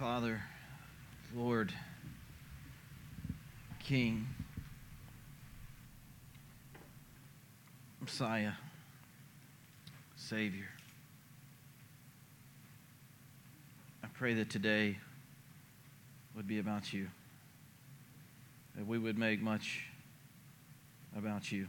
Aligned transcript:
Father, 0.00 0.40
Lord, 1.36 1.74
King, 3.80 4.26
Messiah, 8.00 8.52
Savior. 10.16 10.70
I 14.02 14.06
pray 14.14 14.32
that 14.32 14.48
today 14.48 14.96
would 16.34 16.48
be 16.48 16.60
about 16.60 16.94
you, 16.94 17.08
that 18.76 18.86
we 18.86 18.96
would 18.96 19.18
make 19.18 19.42
much 19.42 19.84
about 21.14 21.52
you. 21.52 21.66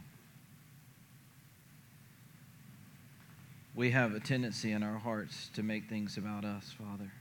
We 3.74 3.90
have 3.90 4.14
a 4.14 4.20
tendency 4.20 4.72
in 4.72 4.82
our 4.82 4.96
hearts 4.96 5.50
to 5.52 5.62
make 5.62 5.90
things 5.90 6.16
about 6.16 6.46
us, 6.46 6.74
Father. 6.78 7.12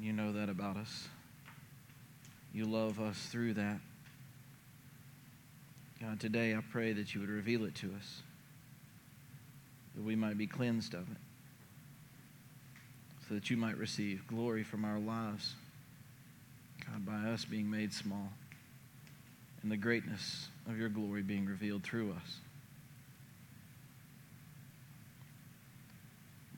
You 0.00 0.12
know 0.12 0.32
that 0.32 0.48
about 0.48 0.76
us. 0.76 1.08
You 2.52 2.64
love 2.66 3.00
us 3.00 3.18
through 3.32 3.54
that. 3.54 3.78
God, 6.00 6.20
today 6.20 6.54
I 6.54 6.60
pray 6.70 6.92
that 6.92 7.14
you 7.14 7.20
would 7.20 7.30
reveal 7.30 7.64
it 7.64 7.74
to 7.76 7.88
us, 7.88 8.22
that 9.96 10.04
we 10.04 10.14
might 10.14 10.38
be 10.38 10.46
cleansed 10.46 10.94
of 10.94 11.00
it, 11.00 11.16
so 13.26 13.34
that 13.34 13.50
you 13.50 13.56
might 13.56 13.76
receive 13.76 14.24
glory 14.28 14.62
from 14.62 14.84
our 14.84 15.00
lives, 15.00 15.54
God, 16.86 17.04
by 17.04 17.30
us 17.30 17.44
being 17.44 17.68
made 17.68 17.92
small, 17.92 18.28
and 19.62 19.72
the 19.72 19.76
greatness 19.76 20.46
of 20.68 20.78
your 20.78 20.88
glory 20.88 21.22
being 21.22 21.46
revealed 21.46 21.82
through 21.82 22.12
us. 22.12 22.36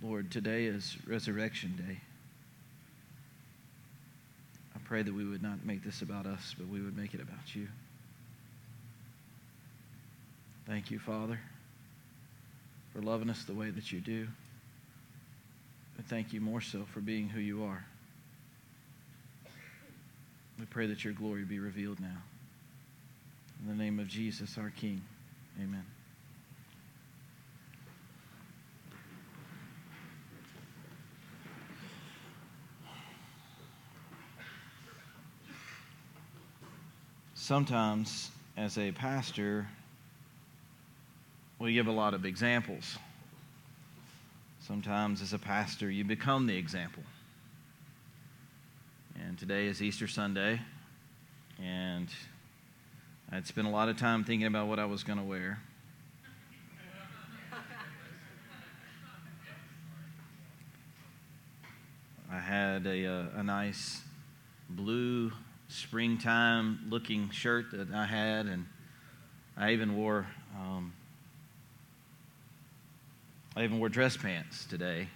Lord, 0.02 0.30
today 0.30 0.66
is 0.66 0.98
Resurrection 1.06 1.74
Day. 1.76 2.00
Pray 4.90 5.02
that 5.02 5.14
we 5.14 5.24
would 5.24 5.40
not 5.40 5.64
make 5.64 5.84
this 5.84 6.02
about 6.02 6.26
us, 6.26 6.56
but 6.58 6.66
we 6.66 6.80
would 6.80 6.96
make 6.96 7.14
it 7.14 7.20
about 7.20 7.54
you. 7.54 7.68
Thank 10.66 10.90
you, 10.90 10.98
Father, 10.98 11.38
for 12.92 13.00
loving 13.00 13.30
us 13.30 13.44
the 13.44 13.54
way 13.54 13.70
that 13.70 13.92
you 13.92 14.00
do. 14.00 14.26
And 15.96 16.06
thank 16.08 16.32
you 16.32 16.40
more 16.40 16.60
so 16.60 16.86
for 16.92 16.98
being 16.98 17.28
who 17.28 17.38
you 17.38 17.62
are. 17.62 17.84
We 20.58 20.64
pray 20.66 20.88
that 20.88 21.04
your 21.04 21.12
glory 21.12 21.44
be 21.44 21.60
revealed 21.60 22.00
now. 22.00 22.18
In 23.62 23.68
the 23.68 23.80
name 23.80 24.00
of 24.00 24.08
Jesus, 24.08 24.58
our 24.58 24.70
King. 24.70 25.02
Amen. 25.62 25.84
Sometimes 37.50 38.30
as 38.56 38.78
a 38.78 38.92
pastor, 38.92 39.66
we 41.58 41.72
give 41.72 41.88
a 41.88 41.90
lot 41.90 42.14
of 42.14 42.24
examples. 42.24 42.96
Sometimes 44.60 45.20
as 45.20 45.32
a 45.32 45.38
pastor, 45.38 45.90
you 45.90 46.04
become 46.04 46.46
the 46.46 46.56
example. 46.56 47.02
And 49.20 49.36
today 49.36 49.66
is 49.66 49.82
Easter 49.82 50.06
Sunday, 50.06 50.60
and 51.60 52.06
I'd 53.32 53.48
spent 53.48 53.66
a 53.66 53.70
lot 53.70 53.88
of 53.88 53.98
time 53.98 54.22
thinking 54.22 54.46
about 54.46 54.68
what 54.68 54.78
I 54.78 54.84
was 54.84 55.02
going 55.02 55.18
to 55.18 55.24
wear. 55.24 55.58
I 62.30 62.38
had 62.38 62.86
a, 62.86 63.04
a, 63.06 63.12
uh, 63.12 63.26
a 63.38 63.42
nice 63.42 64.02
blue 64.68 65.32
springtime 65.70 66.80
looking 66.90 67.30
shirt 67.30 67.70
that 67.72 67.92
I 67.94 68.04
had, 68.04 68.46
and 68.46 68.66
I 69.56 69.72
even 69.72 69.96
wore 69.96 70.26
um, 70.58 70.92
I 73.56 73.64
even 73.64 73.78
wore 73.78 73.88
dress 73.88 74.16
pants 74.16 74.64
today. 74.64 75.08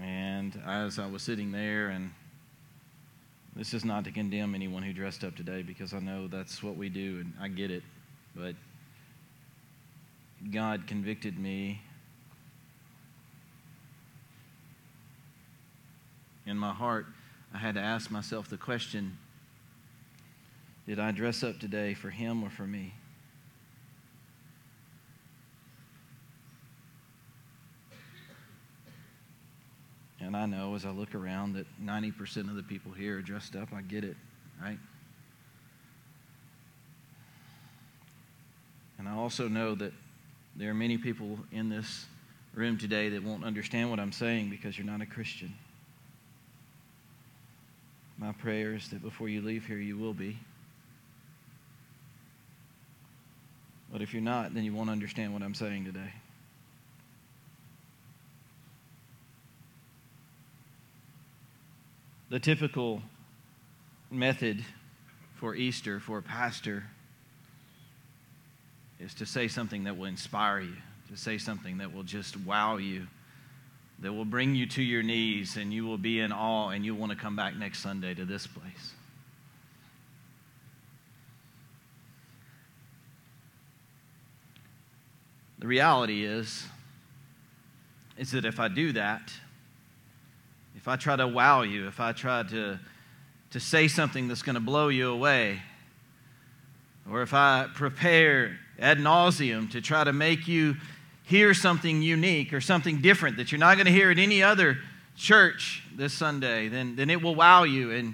And 0.00 0.60
as 0.66 0.98
I 0.98 1.06
was 1.06 1.22
sitting 1.22 1.52
there, 1.52 1.90
and 1.90 2.10
this 3.54 3.74
is 3.74 3.84
not 3.84 4.04
to 4.04 4.10
condemn 4.10 4.54
anyone 4.54 4.82
who 4.82 4.92
dressed 4.92 5.22
up 5.22 5.36
today 5.36 5.62
because 5.62 5.92
I 5.92 5.98
know 5.98 6.26
that's 6.26 6.62
what 6.62 6.76
we 6.76 6.88
do 6.88 7.20
and 7.20 7.32
I 7.40 7.48
get 7.48 7.70
it, 7.70 7.82
but 8.34 8.54
God 10.50 10.86
convicted 10.86 11.38
me 11.38 11.80
in 16.52 16.58
my 16.58 16.72
heart, 16.72 17.06
I 17.54 17.58
had 17.58 17.76
to 17.76 17.80
ask 17.80 18.10
myself 18.10 18.48
the 18.48 18.58
question 18.58 19.16
Did 20.86 21.00
I 21.00 21.10
dress 21.10 21.42
up 21.42 21.58
today 21.58 21.94
for 21.94 22.10
him 22.10 22.44
or 22.44 22.50
for 22.50 22.66
me? 22.66 22.92
And 30.20 30.36
I 30.36 30.46
know 30.46 30.74
as 30.76 30.84
I 30.84 30.90
look 30.90 31.14
around 31.14 31.54
that 31.54 31.66
90% 31.82 32.48
of 32.48 32.54
the 32.54 32.62
people 32.62 32.92
here 32.92 33.18
are 33.18 33.22
dressed 33.22 33.56
up. 33.56 33.70
I 33.74 33.80
get 33.80 34.04
it, 34.04 34.16
right? 34.62 34.78
And 38.98 39.08
I 39.08 39.14
also 39.14 39.48
know 39.48 39.74
that 39.74 39.92
there 40.54 40.70
are 40.70 40.74
many 40.74 40.96
people 40.98 41.38
in 41.50 41.70
this 41.70 42.06
room 42.54 42.78
today 42.78 43.08
that 43.08 43.24
won't 43.24 43.42
understand 43.42 43.90
what 43.90 43.98
I'm 43.98 44.12
saying 44.12 44.50
because 44.50 44.78
you're 44.78 44.86
not 44.86 45.00
a 45.00 45.06
Christian. 45.06 45.54
My 48.22 48.30
prayer 48.30 48.74
is 48.74 48.88
that 48.90 49.02
before 49.02 49.28
you 49.28 49.42
leave 49.42 49.66
here, 49.66 49.78
you 49.78 49.98
will 49.98 50.14
be. 50.14 50.38
But 53.90 54.00
if 54.00 54.12
you're 54.12 54.22
not, 54.22 54.54
then 54.54 54.62
you 54.62 54.72
won't 54.72 54.90
understand 54.90 55.32
what 55.32 55.42
I'm 55.42 55.56
saying 55.56 55.86
today. 55.86 56.12
The 62.30 62.38
typical 62.38 63.02
method 64.08 64.64
for 65.34 65.56
Easter 65.56 65.98
for 65.98 66.18
a 66.18 66.22
pastor 66.22 66.84
is 69.00 69.14
to 69.14 69.26
say 69.26 69.48
something 69.48 69.82
that 69.82 69.98
will 69.98 70.04
inspire 70.04 70.60
you, 70.60 70.76
to 71.10 71.16
say 71.16 71.38
something 71.38 71.78
that 71.78 71.92
will 71.92 72.04
just 72.04 72.36
wow 72.36 72.76
you 72.76 73.08
that 74.02 74.12
will 74.12 74.24
bring 74.24 74.54
you 74.56 74.66
to 74.66 74.82
your 74.82 75.02
knees 75.02 75.56
and 75.56 75.72
you 75.72 75.86
will 75.86 75.96
be 75.96 76.18
in 76.20 76.32
awe 76.32 76.70
and 76.70 76.84
you'll 76.84 76.98
want 76.98 77.12
to 77.12 77.16
come 77.16 77.36
back 77.36 77.56
next 77.56 77.78
Sunday 77.78 78.12
to 78.14 78.24
this 78.24 78.46
place. 78.48 78.92
The 85.60 85.68
reality 85.68 86.24
is, 86.24 86.66
is 88.18 88.32
that 88.32 88.44
if 88.44 88.58
I 88.58 88.66
do 88.66 88.92
that, 88.92 89.32
if 90.74 90.88
I 90.88 90.96
try 90.96 91.14
to 91.14 91.28
wow 91.28 91.62
you, 91.62 91.86
if 91.86 92.00
I 92.00 92.10
try 92.10 92.42
to, 92.42 92.80
to 93.52 93.60
say 93.60 93.86
something 93.86 94.26
that's 94.26 94.42
going 94.42 94.54
to 94.54 94.60
blow 94.60 94.88
you 94.88 95.10
away, 95.10 95.62
or 97.08 97.22
if 97.22 97.32
I 97.32 97.68
prepare 97.72 98.58
ad 98.80 98.98
nauseum 98.98 99.70
to 99.70 99.80
try 99.80 100.02
to 100.02 100.12
make 100.12 100.48
you 100.48 100.74
hear 101.32 101.54
something 101.54 102.02
unique 102.02 102.52
or 102.52 102.60
something 102.60 103.00
different 103.00 103.38
that 103.38 103.50
you're 103.50 103.58
not 103.58 103.76
going 103.76 103.86
to 103.86 103.92
hear 103.92 104.10
at 104.10 104.18
any 104.18 104.42
other 104.42 104.76
church 105.16 105.82
this 105.96 106.12
Sunday, 106.12 106.68
then, 106.68 106.94
then 106.94 107.08
it 107.08 107.22
will 107.22 107.34
wow 107.34 107.62
you 107.62 107.90
and, 107.90 108.12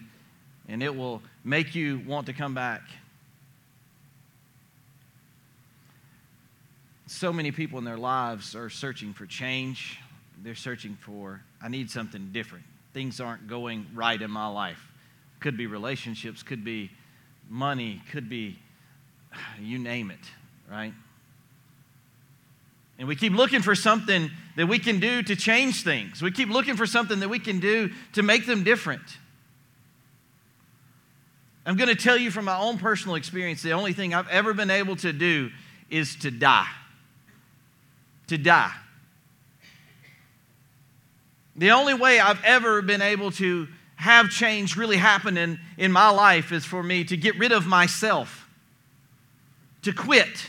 and 0.68 0.84
it 0.84 0.94
will 0.94 1.20
make 1.42 1.74
you 1.74 2.00
want 2.06 2.26
to 2.26 2.32
come 2.32 2.54
back. 2.54 2.82
So 7.08 7.32
many 7.32 7.50
people 7.50 7.80
in 7.80 7.84
their 7.84 7.96
lives 7.96 8.54
are 8.54 8.70
searching 8.70 9.12
for 9.12 9.26
change. 9.26 9.98
They're 10.44 10.54
searching 10.54 10.96
for, 11.00 11.42
I 11.60 11.66
need 11.66 11.90
something 11.90 12.28
different. 12.30 12.64
Things 12.94 13.20
aren't 13.20 13.48
going 13.48 13.84
right 13.94 14.22
in 14.22 14.30
my 14.30 14.46
life. 14.46 14.92
Could 15.40 15.56
be 15.56 15.66
relationships, 15.66 16.44
could 16.44 16.64
be 16.64 16.92
money, 17.48 18.00
could 18.12 18.28
be 18.28 18.60
you 19.60 19.80
name 19.80 20.12
it, 20.12 20.20
right? 20.70 20.94
And 22.98 23.06
we 23.06 23.14
keep 23.14 23.32
looking 23.32 23.62
for 23.62 23.74
something 23.74 24.30
that 24.56 24.66
we 24.66 24.78
can 24.78 24.98
do 24.98 25.22
to 25.22 25.36
change 25.36 25.84
things. 25.84 26.20
We 26.20 26.32
keep 26.32 26.48
looking 26.48 26.76
for 26.76 26.86
something 26.86 27.20
that 27.20 27.28
we 27.28 27.38
can 27.38 27.60
do 27.60 27.92
to 28.14 28.22
make 28.22 28.44
them 28.44 28.64
different. 28.64 29.02
I'm 31.64 31.76
going 31.76 31.88
to 31.88 32.02
tell 32.02 32.16
you 32.16 32.30
from 32.30 32.46
my 32.46 32.58
own 32.58 32.78
personal 32.78 33.14
experience 33.14 33.62
the 33.62 33.72
only 33.72 33.92
thing 33.92 34.14
I've 34.14 34.28
ever 34.28 34.52
been 34.52 34.70
able 34.70 34.96
to 34.96 35.12
do 35.12 35.50
is 35.90 36.16
to 36.16 36.30
die. 36.30 36.66
To 38.28 38.38
die. 38.38 38.72
The 41.54 41.70
only 41.72 41.94
way 41.94 42.20
I've 42.20 42.42
ever 42.42 42.82
been 42.82 43.02
able 43.02 43.30
to 43.32 43.68
have 43.96 44.30
change 44.30 44.76
really 44.76 44.96
happen 44.96 45.36
in, 45.36 45.60
in 45.76 45.92
my 45.92 46.08
life 46.08 46.52
is 46.52 46.64
for 46.64 46.82
me 46.82 47.04
to 47.04 47.16
get 47.16 47.36
rid 47.38 47.52
of 47.52 47.66
myself, 47.66 48.48
to 49.82 49.92
quit 49.92 50.48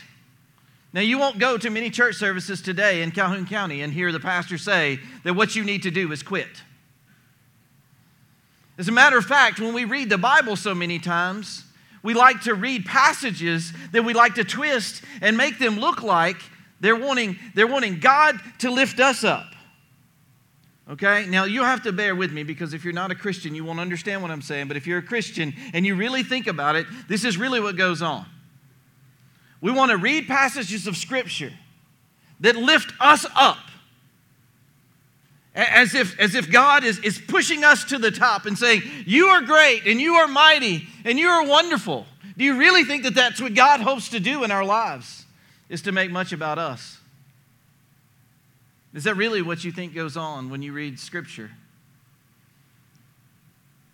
Now, 0.92 1.02
you 1.02 1.18
won't 1.18 1.38
go 1.38 1.56
to 1.56 1.70
many 1.70 1.88
church 1.88 2.16
services 2.16 2.60
today 2.60 3.02
in 3.02 3.12
Calhoun 3.12 3.46
County 3.46 3.82
and 3.82 3.92
hear 3.92 4.10
the 4.10 4.18
pastor 4.18 4.58
say 4.58 4.98
that 5.22 5.34
what 5.34 5.54
you 5.54 5.62
need 5.62 5.84
to 5.84 5.90
do 5.90 6.10
is 6.10 6.22
quit. 6.22 6.48
As 8.76 8.88
a 8.88 8.92
matter 8.92 9.16
of 9.16 9.24
fact, 9.24 9.60
when 9.60 9.72
we 9.72 9.84
read 9.84 10.10
the 10.10 10.18
Bible 10.18 10.56
so 10.56 10.74
many 10.74 10.98
times, 10.98 11.64
we 12.02 12.14
like 12.14 12.40
to 12.42 12.54
read 12.54 12.86
passages 12.86 13.72
that 13.92 14.04
we 14.04 14.14
like 14.14 14.34
to 14.36 14.44
twist 14.44 15.02
and 15.20 15.36
make 15.36 15.58
them 15.58 15.78
look 15.78 16.02
like 16.02 16.38
they're 16.80 16.96
wanting, 16.96 17.38
they're 17.54 17.66
wanting 17.66 18.00
God 18.00 18.40
to 18.60 18.70
lift 18.70 18.98
us 18.98 19.22
up. 19.22 19.46
Okay? 20.88 21.26
Now, 21.26 21.44
you'll 21.44 21.66
have 21.66 21.84
to 21.84 21.92
bear 21.92 22.16
with 22.16 22.32
me 22.32 22.42
because 22.42 22.74
if 22.74 22.82
you're 22.82 22.92
not 22.92 23.12
a 23.12 23.14
Christian, 23.14 23.54
you 23.54 23.64
won't 23.64 23.78
understand 23.78 24.22
what 24.22 24.30
I'm 24.32 24.42
saying. 24.42 24.66
But 24.66 24.76
if 24.76 24.88
you're 24.88 24.98
a 24.98 25.02
Christian 25.02 25.54
and 25.72 25.86
you 25.86 25.94
really 25.94 26.24
think 26.24 26.48
about 26.48 26.74
it, 26.74 26.86
this 27.06 27.24
is 27.24 27.36
really 27.36 27.60
what 27.60 27.76
goes 27.76 28.02
on. 28.02 28.26
We 29.60 29.70
want 29.70 29.90
to 29.90 29.96
read 29.96 30.26
passages 30.26 30.86
of 30.86 30.96
Scripture 30.96 31.52
that 32.40 32.56
lift 32.56 32.92
us 33.00 33.26
up. 33.34 33.58
As 35.54 35.94
if, 35.94 36.18
as 36.18 36.34
if 36.34 36.50
God 36.50 36.84
is, 36.84 37.00
is 37.00 37.18
pushing 37.18 37.64
us 37.64 37.84
to 37.84 37.98
the 37.98 38.10
top 38.10 38.46
and 38.46 38.56
saying, 38.56 38.82
You 39.04 39.26
are 39.26 39.42
great 39.42 39.86
and 39.86 40.00
you 40.00 40.14
are 40.14 40.28
mighty 40.28 40.86
and 41.04 41.18
you 41.18 41.28
are 41.28 41.44
wonderful. 41.44 42.06
Do 42.38 42.44
you 42.44 42.56
really 42.56 42.84
think 42.84 43.02
that 43.02 43.14
that's 43.14 43.40
what 43.40 43.54
God 43.54 43.80
hopes 43.80 44.10
to 44.10 44.20
do 44.20 44.44
in 44.44 44.50
our 44.50 44.64
lives? 44.64 45.26
Is 45.68 45.82
to 45.82 45.92
make 45.92 46.10
much 46.10 46.32
about 46.32 46.58
us? 46.58 46.98
Is 48.94 49.04
that 49.04 49.14
really 49.14 49.42
what 49.42 49.62
you 49.62 49.70
think 49.70 49.94
goes 49.94 50.16
on 50.16 50.50
when 50.50 50.62
you 50.62 50.72
read 50.72 50.98
Scripture? 50.98 51.50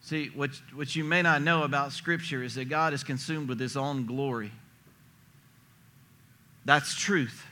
See, 0.02 0.28
what, 0.28 0.50
what 0.74 0.94
you 0.94 1.04
may 1.04 1.20
not 1.22 1.42
know 1.42 1.64
about 1.64 1.92
Scripture 1.92 2.42
is 2.42 2.54
that 2.54 2.66
God 2.66 2.94
is 2.94 3.02
consumed 3.02 3.48
with 3.48 3.58
His 3.58 3.76
own 3.76 4.06
glory. 4.06 4.52
That's 6.66 6.94
truth. 6.94 7.46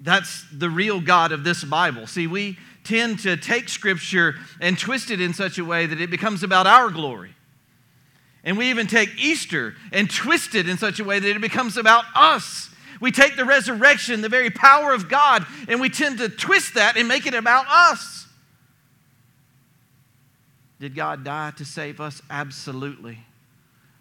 That's 0.00 0.44
the 0.52 0.68
real 0.68 1.00
God 1.00 1.32
of 1.32 1.44
this 1.44 1.64
Bible. 1.64 2.06
See, 2.06 2.26
we 2.26 2.58
tend 2.84 3.20
to 3.20 3.36
take 3.36 3.68
Scripture 3.68 4.34
and 4.60 4.78
twist 4.78 5.10
it 5.10 5.20
in 5.20 5.32
such 5.32 5.58
a 5.58 5.64
way 5.64 5.86
that 5.86 6.00
it 6.00 6.10
becomes 6.10 6.42
about 6.42 6.66
our 6.66 6.90
glory. 6.90 7.30
And 8.44 8.58
we 8.58 8.70
even 8.70 8.86
take 8.86 9.10
Easter 9.18 9.74
and 9.92 10.10
twist 10.10 10.54
it 10.54 10.68
in 10.68 10.78
such 10.78 11.00
a 11.00 11.04
way 11.04 11.18
that 11.18 11.28
it 11.28 11.40
becomes 11.40 11.76
about 11.76 12.04
us. 12.14 12.70
We 13.00 13.12
take 13.12 13.36
the 13.36 13.44
resurrection, 13.44 14.20
the 14.20 14.28
very 14.28 14.50
power 14.50 14.92
of 14.92 15.08
God, 15.08 15.46
and 15.68 15.80
we 15.80 15.88
tend 15.88 16.18
to 16.18 16.28
twist 16.28 16.74
that 16.74 16.96
and 16.96 17.08
make 17.08 17.26
it 17.26 17.34
about 17.34 17.66
us. 17.68 18.26
Did 20.80 20.94
God 20.94 21.24
die 21.24 21.52
to 21.56 21.64
save 21.64 22.00
us? 22.00 22.20
Absolutely. 22.30 23.25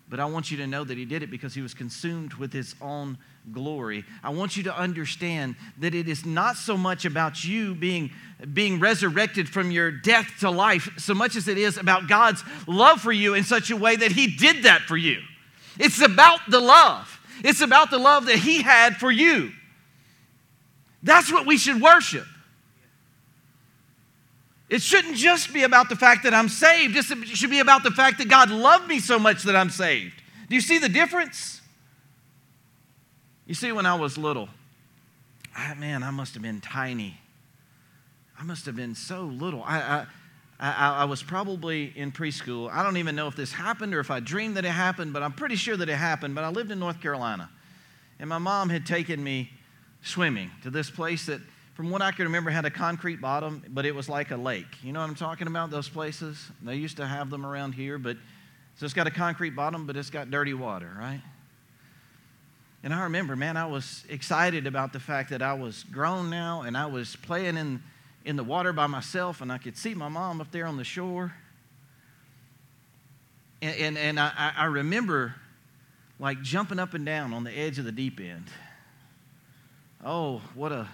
But 0.07 0.19
I 0.19 0.25
want 0.25 0.52
you 0.52 0.57
to 0.57 0.68
know 0.68 0.84
that 0.84 0.98
He 0.98 1.06
did 1.06 1.24
it 1.24 1.31
because 1.31 1.54
He 1.54 1.62
was 1.62 1.74
consumed 1.74 2.36
with 2.36 2.54
His 2.54 2.75
own 2.81 3.18
glory. 3.52 4.06
I 4.24 4.30
want 4.30 4.56
you 4.56 4.63
to 4.63 4.78
understand 4.78 5.56
that 5.80 5.96
it 5.96 6.07
is 6.07 6.25
not 6.25 6.57
so 6.57 6.78
much 6.78 7.06
about 7.06 7.44
you 7.44 7.74
being, 7.74 8.12
being 8.54 8.80
resurrected 8.80 9.50
from 9.50 9.72
your 9.72 9.92
death 9.92 10.28
to 10.42 10.52
life, 10.52 10.90
so 10.98 11.13
much 11.13 11.36
as 11.36 11.48
it 11.48 11.57
is 11.57 11.78
about 11.78 12.07
God's 12.07 12.44
love 12.68 13.02
for 13.02 13.12
you 13.12 13.34
in 13.34 13.44
such 13.44 13.72
a 13.72 13.75
way 13.75 13.96
that 13.96 14.12
He 14.12 14.28
did 14.28 14.63
that 14.63 14.81
for 14.81 14.98
you. 14.98 15.22
It's 15.80 16.02
about 16.02 16.40
the 16.50 16.60
love. 16.60 17.19
It's 17.44 17.62
about 17.62 17.90
the 17.90 17.98
love 17.98 18.28
that 18.28 18.38
He 18.38 18.62
had 18.62 18.98
for 18.98 19.12
you. 19.12 19.51
That's 21.01 21.31
what 21.31 21.46
we 21.46 21.58
should 21.58 21.81
worship. 21.81 22.25
It 24.68 24.82
shouldn't 24.82 25.16
just 25.16 25.54
be 25.54 25.64
about 25.64 25.90
the 25.90 25.96
fact 25.96 26.24
that 26.24 26.34
I'm 26.34 26.50
saved. 26.50 26.96
It 26.96 27.28
should 27.28 27.52
be 27.52 27.60
about 27.60 27.84
the 27.84 27.92
fact 27.92 28.18
that 28.18 28.28
God 28.28 28.50
loved 28.50 28.88
me 28.88 29.00
so 29.00 29.20
much 29.20 29.44
that 29.44 29.56
I'm 29.56 29.70
saved. 29.70 30.16
Do 30.50 30.56
you 30.56 30.62
see 30.62 30.80
the 30.80 30.90
difference? 30.90 31.62
You 33.46 33.54
see, 33.54 33.72
when 33.72 33.86
I 33.86 33.96
was 33.96 34.18
little, 34.18 34.50
I, 35.56 35.74
man, 35.76 36.04
I 36.04 36.10
must 36.10 36.34
have 36.34 36.42
been 36.42 36.62
tiny. 36.62 37.20
I 38.40 38.44
must 38.44 38.66
have 38.66 38.76
been 38.76 38.96
so 38.96 39.22
little. 39.22 39.64
I, 39.64 39.80
I, 39.80 40.06
I, 40.60 40.90
I, 41.02 41.06
was 41.06 41.22
probably 41.22 41.94
in 41.96 42.12
preschool. 42.12 42.70
I 42.72 42.84
don't 42.84 42.98
even 42.98 43.16
know 43.16 43.28
if 43.28 43.36
this 43.36 43.52
happened 43.52 43.94
or 43.94 44.00
if 44.00 44.10
I 44.10 44.20
dreamed 44.20 44.58
that 44.58 44.66
it 44.66 44.72
happened, 44.72 45.14
but 45.14 45.22
I'm 45.22 45.34
pretty 45.34 45.56
sure 45.56 45.78
that 45.78 45.88
it 45.88 45.96
happened. 45.96 46.36
But 46.36 46.44
I 46.44 46.50
lived 46.50 46.72
in 46.72 46.80
North 46.80 47.02
Carolina, 47.02 47.50
and 48.20 48.28
my 48.28 48.40
mom 48.40 48.70
had 48.70 48.86
taken 48.86 49.24
me 49.24 49.52
swimming 50.02 50.52
to 50.64 50.70
this 50.70 50.90
place 50.90 51.28
that, 51.28 51.42
from 51.75 51.92
what 51.92 52.01
I 52.01 52.12
can 52.12 52.25
remember, 52.25 52.50
had 52.50 52.66
a 52.66 52.72
concrete 52.72 53.22
bottom, 53.22 53.62
but 53.69 53.86
it 53.86 53.94
was 53.94 54.10
like 54.10 54.31
a 54.31 54.38
lake. 54.38 54.81
You 54.81 54.94
know 54.94 55.01
what 55.01 55.10
I'm 55.10 55.16
talking 55.16 55.48
about? 55.48 55.69
Those 55.69 55.89
places? 55.89 56.44
They 56.62 56.75
used 56.75 56.98
to 56.98 57.06
have 57.06 57.30
them 57.30 57.45
around 57.45 57.74
here, 57.74 57.98
but 57.98 58.18
so 58.77 58.86
it's 58.86 58.94
got 58.94 59.07
a 59.07 59.12
concrete 59.12 59.51
bottom, 59.51 59.86
but 59.86 59.95
it's 59.95 60.10
got 60.10 60.31
dirty 60.31 60.54
water, 60.54 60.89
right? 60.98 61.22
And 62.81 62.94
I 62.94 63.04
remember, 63.04 63.36
man, 63.36 63.57
I 63.57 63.66
was 63.66 64.06
excited 64.10 64.68
about 64.68 64.94
the 64.94 65.00
fact 65.00 65.30
that 65.31 65.42
I 65.42 65.54
was 65.54 65.83
grown 65.83 66.30
now 66.30 66.62
and 66.62 66.77
I 66.77 66.86
was 66.86 67.16
playing 67.16 67.57
in 67.57 67.81
in 68.25 68.36
the 68.36 68.44
water 68.44 68.74
by 68.74 68.88
myself, 68.88 69.42
and 69.42 69.51
I 69.51 69.60
could 69.60 69.77
see 69.77 69.94
my 69.94 70.10
mom 70.10 70.42
up 70.42 70.51
there 70.51 70.66
on 70.66 70.77
the 70.77 70.83
shore. 70.83 71.31
And, 73.62 73.75
and, 73.80 73.98
and 73.98 74.19
I, 74.19 74.51
I 74.57 74.66
remember 74.66 75.36
like 76.19 76.42
jumping 76.42 76.80
up 76.80 76.95
and 76.95 77.06
down 77.06 77.33
on 77.33 77.44
the 77.44 77.51
edge 77.51 77.77
of 77.77 77.86
the 77.86 77.92
deep 77.92 78.19
end. 78.19 78.45
Oh, 80.04 80.42
what 80.56 80.72
a 80.72 80.88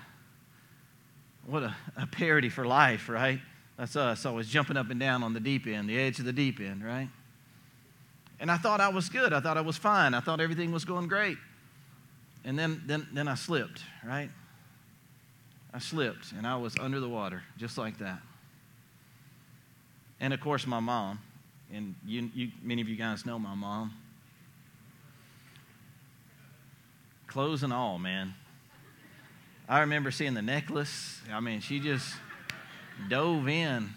what 1.52 1.64
a, 1.64 1.76
a 1.98 2.08
parody 2.08 2.48
for 2.48 2.66
life, 2.66 3.10
right? 3.10 3.40
That's 3.78 3.98
us 3.98 4.26
always 4.26 4.48
jumping 4.48 4.78
up 4.78 4.90
and 4.90 5.00
down 5.00 5.22
on 5.22 5.34
the 5.34 5.40
deep 5.40 5.68
end, 5.68 5.90
the 5.90 6.00
edge 6.00 6.18
of 6.20 6.26
the 6.26 6.32
deep 6.32 6.62
end, 6.62 6.84
right? 6.84 7.10
And 8.40 8.50
I 8.50 8.56
thought 8.56 8.80
I 8.80 8.88
was 8.88 9.10
good. 9.10 9.34
I 9.34 9.42
thought 9.42 9.58
I 9.58 9.62
was 9.62 9.76
fine. 9.76 10.14
I 10.14 10.22
thought 10.22 10.40
everything 10.40 10.72
was 10.72 10.86
going 10.86 11.10
great. 11.10 11.38
And 12.46 12.58
then, 12.58 12.82
then, 12.86 13.06
then 13.14 13.28
I 13.28 13.36
slipped, 13.36 13.84
right? 14.04 14.30
I 15.74 15.80
slipped 15.80 16.32
and 16.32 16.48
I 16.48 16.56
was 16.56 16.76
under 16.80 17.02
the 17.02 17.10
water, 17.10 17.44
just 17.58 17.78
like 17.78 17.98
that. 18.00 18.20
And 20.22 20.34
of 20.34 20.40
course, 20.40 20.66
my 20.66 20.80
mom, 20.80 21.20
and 21.74 21.96
you, 22.06 22.30
you, 22.34 22.52
many 22.64 22.82
of 22.82 22.88
you 22.88 22.96
guys 22.96 23.26
know 23.26 23.38
my 23.38 23.56
mom. 23.56 23.94
Clothes 27.28 27.64
and 27.64 27.74
all, 27.74 28.00
man. 28.00 28.36
I 29.72 29.80
remember 29.80 30.12
seeing 30.12 30.34
the 30.34 30.42
necklace. 30.42 31.22
I 31.32 31.40
mean, 31.40 31.62
she 31.62 31.80
just 31.80 32.14
dove 33.10 33.48
in. 33.48 33.90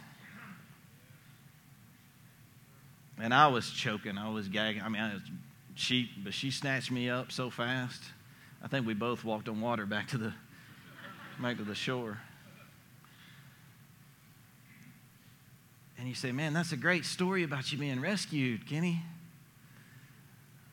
And 3.21 3.35
I 3.35 3.49
was 3.49 3.69
choking. 3.71 4.17
I 4.17 4.31
was 4.31 4.47
gagging. 4.47 4.83
I 4.83 4.89
mean, 4.89 5.03
I 5.03 5.15
was, 5.15 5.23
she, 5.75 6.09
but 6.23 6.33
she 6.33 6.53
snatched 6.53 6.93
me 6.93 7.11
up 7.11 7.33
so 7.33 7.51
fast. 7.51 8.01
I 8.63 8.69
think 8.69 8.87
we 8.87 8.95
both 8.95 9.25
walked 9.25 9.49
on 9.49 9.61
water 9.61 9.85
back 9.85 10.07
to 10.11 10.19
the 10.19 10.33
back 11.43 11.57
to 11.57 11.65
the 11.65 11.75
shore. 11.75 12.19
And 15.99 16.07
you 16.07 16.15
say, 16.15 16.31
man, 16.31 16.53
that's 16.53 16.71
a 16.71 16.77
great 16.77 17.05
story 17.05 17.43
about 17.43 17.73
you 17.73 17.79
being 17.79 18.01
rescued, 18.01 18.69
Kenny. 18.69 19.03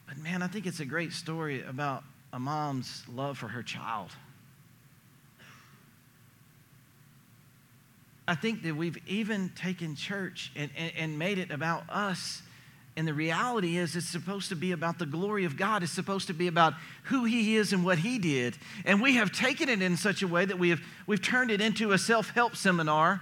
But 0.07 0.19
man, 0.19 0.43
I 0.43 0.47
think 0.47 0.67
it's 0.67 0.79
a 0.79 0.85
great 0.85 1.11
story 1.11 1.63
about 1.63 2.03
a 2.31 2.39
mom's 2.39 3.01
love 3.11 3.39
for 3.39 3.47
her 3.47 3.63
child. 3.63 4.11
I 8.31 8.35
think 8.35 8.63
that 8.63 8.75
we've 8.75 8.97
even 9.07 9.49
taken 9.49 9.95
church 9.95 10.51
and, 10.55 10.71
and, 10.77 10.91
and 10.97 11.19
made 11.19 11.37
it 11.37 11.51
about 11.51 11.83
us 11.89 12.41
and 12.97 13.07
the 13.07 13.13
reality 13.13 13.77
is, 13.77 13.95
it's 13.95 14.05
supposed 14.05 14.49
to 14.49 14.55
be 14.55 14.73
about 14.73 14.99
the 14.99 15.05
glory 15.05 15.45
of 15.45 15.55
God. 15.55 15.81
It's 15.81 15.91
supposed 15.91 16.27
to 16.27 16.33
be 16.33 16.47
about 16.47 16.73
who 17.03 17.23
He 17.23 17.55
is 17.55 17.71
and 17.71 17.85
what 17.85 17.97
He 17.97 18.19
did. 18.19 18.57
And 18.83 19.01
we 19.01 19.15
have 19.15 19.31
taken 19.31 19.69
it 19.69 19.81
in 19.81 19.95
such 19.95 20.21
a 20.23 20.27
way 20.27 20.43
that 20.43 20.59
we 20.59 20.69
have 20.69 20.81
we've 21.07 21.21
turned 21.21 21.51
it 21.51 21.61
into 21.61 21.93
a 21.93 21.97
self 21.97 22.31
help 22.31 22.55
seminar. 22.55 23.21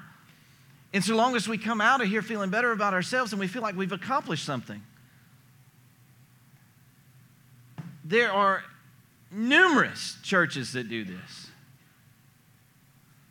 And 0.91 1.03
so 1.03 1.15
long 1.15 1.35
as 1.35 1.47
we 1.47 1.59
come 1.59 1.81
out 1.81 2.01
of 2.01 2.07
here 2.07 2.23
feeling 2.23 2.49
better 2.49 2.71
about 2.71 2.95
ourselves 2.95 3.31
and 3.31 3.39
we 3.39 3.47
feel 3.47 3.61
like 3.61 3.75
we've 3.75 3.91
accomplished 3.91 4.43
something, 4.43 4.81
there 8.03 8.31
are 8.31 8.63
numerous 9.29 10.17
churches 10.23 10.73
that 10.73 10.89
do 10.89 11.05
this. 11.05 11.48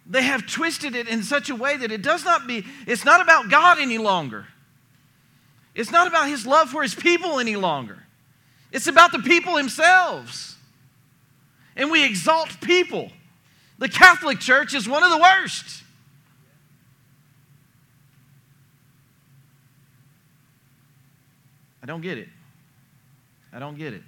They 0.09 0.23
have 0.23 0.47
twisted 0.47 0.97
it 0.97 1.07
in 1.07 1.23
such 1.23 1.51
a 1.51 1.55
way 1.55 1.77
that 1.77 1.93
it 1.93 2.01
does 2.01 2.25
not 2.25 2.47
be, 2.47 2.65
it's 2.87 3.05
not 3.05 3.21
about 3.21 3.51
God 3.51 3.79
any 3.79 3.99
longer. 3.99 4.47
It's 5.75 5.91
not 5.91 6.09
about 6.09 6.29
his 6.29 6.47
love 6.47 6.71
for 6.71 6.83
his 6.83 6.95
people 6.95 7.39
any 7.39 7.57
longer. 7.57 8.03
It's 8.73 8.87
about 8.87 9.13
the 9.13 9.19
people 9.19 9.55
themselves. 9.55 10.57
And 11.77 11.91
we 11.91 12.05
exalt 12.05 12.61
people. 12.63 13.13
The 13.79 13.89
Catholic 13.89 14.41
Church 14.41 14.75
is 14.75 14.89
one 14.89 15.05
of 15.05 15.11
the 15.11 15.19
worst. 15.19 15.85
I 21.83 21.87
don't 21.87 22.01
get 22.01 22.19
it. 22.19 22.29
I 23.53 23.59
don't 23.59 23.79
get 23.79 23.93
it. 23.93 24.03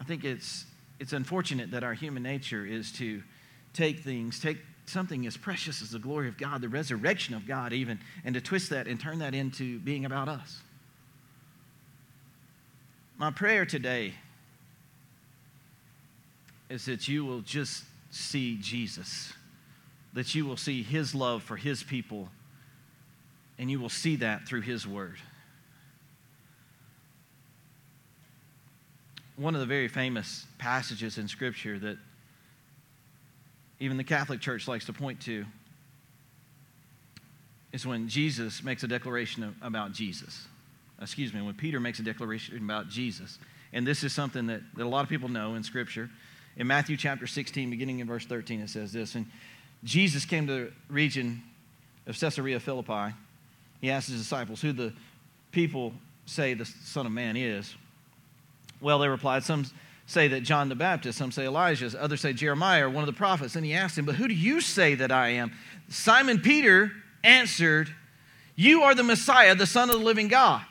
I 0.00 0.04
think 0.04 0.24
it's, 0.24 0.66
it's 1.00 1.12
unfortunate 1.12 1.70
that 1.72 1.82
our 1.82 1.94
human 1.94 2.22
nature 2.22 2.64
is 2.64 2.92
to 2.92 3.22
take 3.72 4.00
things, 4.00 4.38
take 4.40 4.58
something 4.86 5.26
as 5.26 5.36
precious 5.36 5.82
as 5.82 5.90
the 5.90 5.98
glory 5.98 6.28
of 6.28 6.36
God, 6.36 6.60
the 6.60 6.68
resurrection 6.68 7.34
of 7.34 7.46
God, 7.46 7.72
even, 7.72 7.98
and 8.24 8.34
to 8.34 8.40
twist 8.40 8.70
that 8.70 8.86
and 8.86 8.98
turn 8.98 9.20
that 9.20 9.34
into 9.34 9.78
being 9.80 10.04
about 10.04 10.28
us. 10.28 10.60
My 13.16 13.30
prayer 13.30 13.64
today 13.64 14.14
is 16.68 16.86
that 16.86 17.06
you 17.06 17.24
will 17.24 17.40
just 17.40 17.84
see 18.10 18.58
Jesus, 18.60 19.32
that 20.12 20.34
you 20.34 20.44
will 20.44 20.56
see 20.56 20.82
his 20.82 21.14
love 21.14 21.42
for 21.42 21.56
his 21.56 21.82
people, 21.82 22.28
and 23.58 23.70
you 23.70 23.78
will 23.78 23.88
see 23.88 24.16
that 24.16 24.46
through 24.46 24.62
his 24.62 24.86
word. 24.86 25.16
One 29.36 29.54
of 29.54 29.60
the 29.60 29.66
very 29.66 29.88
famous 29.88 30.46
passages 30.58 31.16
in 31.18 31.28
Scripture 31.28 31.78
that 31.78 31.98
even 33.82 33.96
the 33.96 34.04
Catholic 34.04 34.40
Church 34.40 34.68
likes 34.68 34.86
to 34.86 34.92
point 34.92 35.20
to 35.22 35.44
is 37.72 37.84
when 37.84 38.06
Jesus 38.06 38.62
makes 38.62 38.84
a 38.84 38.86
declaration 38.86 39.56
about 39.60 39.90
Jesus. 39.90 40.46
Excuse 41.00 41.34
me, 41.34 41.42
when 41.42 41.54
Peter 41.54 41.80
makes 41.80 41.98
a 41.98 42.04
declaration 42.04 42.56
about 42.58 42.88
Jesus. 42.88 43.40
And 43.72 43.84
this 43.84 44.04
is 44.04 44.12
something 44.12 44.46
that, 44.46 44.60
that 44.76 44.84
a 44.84 44.88
lot 44.88 45.02
of 45.02 45.08
people 45.08 45.28
know 45.28 45.56
in 45.56 45.64
Scripture. 45.64 46.08
In 46.56 46.68
Matthew 46.68 46.96
chapter 46.96 47.26
16, 47.26 47.70
beginning 47.70 47.98
in 47.98 48.06
verse 48.06 48.24
13, 48.24 48.60
it 48.60 48.70
says 48.70 48.92
this 48.92 49.16
And 49.16 49.26
Jesus 49.82 50.24
came 50.24 50.46
to 50.46 50.52
the 50.52 50.72
region 50.88 51.42
of 52.06 52.16
Caesarea 52.16 52.60
Philippi. 52.60 53.12
He 53.80 53.90
asked 53.90 54.08
his 54.08 54.20
disciples 54.20 54.60
who 54.60 54.72
the 54.72 54.92
people 55.50 55.92
say 56.24 56.54
the 56.54 56.66
Son 56.66 57.04
of 57.04 57.10
Man 57.10 57.36
is. 57.36 57.74
Well, 58.80 59.00
they 59.00 59.08
replied, 59.08 59.42
Some 59.42 59.64
say 60.12 60.28
that 60.28 60.42
John 60.42 60.68
the 60.68 60.74
Baptist, 60.74 61.18
some 61.18 61.32
say 61.32 61.46
Elijah, 61.46 61.90
others 62.00 62.20
say 62.20 62.32
Jeremiah 62.32 62.86
or 62.86 62.90
one 62.90 63.02
of 63.02 63.06
the 63.06 63.18
prophets. 63.18 63.56
And 63.56 63.64
he 63.64 63.74
asked 63.74 63.98
him, 63.98 64.04
But 64.04 64.16
who 64.16 64.28
do 64.28 64.34
you 64.34 64.60
say 64.60 64.94
that 64.94 65.10
I 65.10 65.30
am? 65.30 65.52
Simon 65.88 66.40
Peter 66.40 66.92
answered, 67.24 67.92
You 68.54 68.82
are 68.82 68.94
the 68.94 69.02
Messiah, 69.02 69.54
the 69.54 69.66
Son 69.66 69.90
of 69.90 69.98
the 69.98 70.04
living 70.04 70.28
God. 70.28 70.62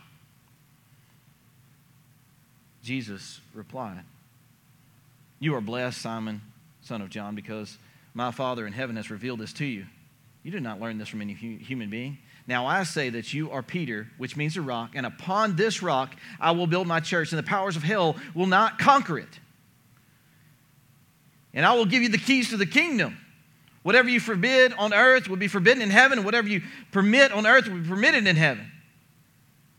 Jesus 2.83 3.41
replied, 3.53 4.03
You 5.39 5.55
are 5.55 5.61
blessed, 5.61 6.01
Simon, 6.01 6.41
son 6.81 7.01
of 7.01 7.09
John, 7.09 7.35
because 7.35 7.77
my 8.13 8.31
Father 8.31 8.65
in 8.65 8.73
heaven 8.73 8.95
has 8.95 9.11
revealed 9.11 9.39
this 9.39 9.53
to 9.53 9.65
you. 9.65 9.85
You 10.43 10.51
did 10.51 10.63
not 10.63 10.79
learn 10.79 10.97
this 10.97 11.07
from 11.07 11.21
any 11.21 11.33
human 11.33 11.89
being. 11.89 12.17
Now 12.51 12.65
I 12.65 12.83
say 12.83 13.09
that 13.11 13.33
you 13.33 13.49
are 13.49 13.63
Peter, 13.63 14.09
which 14.17 14.35
means 14.35 14.57
a 14.57 14.61
rock, 14.61 14.91
and 14.95 15.05
upon 15.05 15.55
this 15.55 15.81
rock 15.81 16.17
I 16.37 16.51
will 16.51 16.67
build 16.67 16.85
my 16.85 16.99
church, 16.99 17.31
and 17.31 17.39
the 17.39 17.43
powers 17.43 17.77
of 17.77 17.81
hell 17.81 18.17
will 18.35 18.45
not 18.45 18.77
conquer 18.77 19.17
it. 19.17 19.39
And 21.53 21.65
I 21.65 21.75
will 21.75 21.85
give 21.85 22.03
you 22.03 22.09
the 22.09 22.17
keys 22.17 22.49
to 22.49 22.57
the 22.57 22.65
kingdom. 22.65 23.17
Whatever 23.83 24.09
you 24.09 24.19
forbid 24.19 24.73
on 24.73 24.93
earth 24.93 25.29
will 25.29 25.37
be 25.37 25.47
forbidden 25.47 25.81
in 25.81 25.89
heaven, 25.89 26.17
and 26.17 26.25
whatever 26.25 26.49
you 26.49 26.61
permit 26.91 27.31
on 27.31 27.47
earth 27.47 27.69
will 27.69 27.77
be 27.77 27.87
permitted 27.87 28.27
in 28.27 28.35
heaven. 28.35 28.69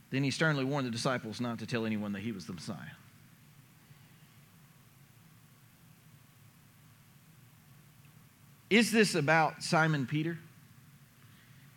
Then 0.08 0.24
he 0.24 0.30
sternly 0.30 0.64
warned 0.64 0.86
the 0.86 0.90
disciples 0.90 1.42
not 1.42 1.58
to 1.58 1.66
tell 1.66 1.84
anyone 1.84 2.12
that 2.12 2.20
he 2.20 2.32
was 2.32 2.46
the 2.46 2.54
Messiah. 2.54 2.78
Is 8.70 8.90
this 8.90 9.14
about 9.14 9.62
Simon 9.62 10.06
Peter? 10.06 10.38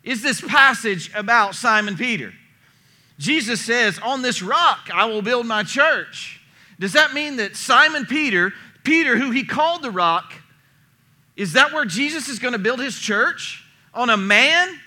Is 0.06 0.22
this 0.22 0.40
passage 0.40 1.12
about 1.16 1.56
Simon 1.56 1.98
Peter? 1.98 2.32
Jesus 3.18 3.60
says, 3.60 4.00
On 4.00 4.22
this 4.22 4.42
rock 4.42 4.90
I 4.94 5.06
will 5.06 5.24
build 5.24 5.48
my 5.48 5.64
church. 5.64 6.40
Does 6.80 6.94
that 6.94 7.14
mean 7.14 7.38
that 7.38 7.56
Simon 7.56 8.06
Peter, 8.06 8.54
Peter, 8.84 9.18
who 9.18 9.32
he 9.32 9.44
called 9.44 9.82
the 9.82 9.90
rock, 9.90 10.34
is 11.36 11.54
that 11.54 11.74
where 11.74 11.86
Jesus 11.86 12.30
is 12.30 12.38
going 12.38 12.52
to 12.52 12.60
build 12.60 12.80
his 12.80 12.98
church? 12.98 13.64
On 13.94 14.10
a 14.10 14.18
man? 14.18 14.80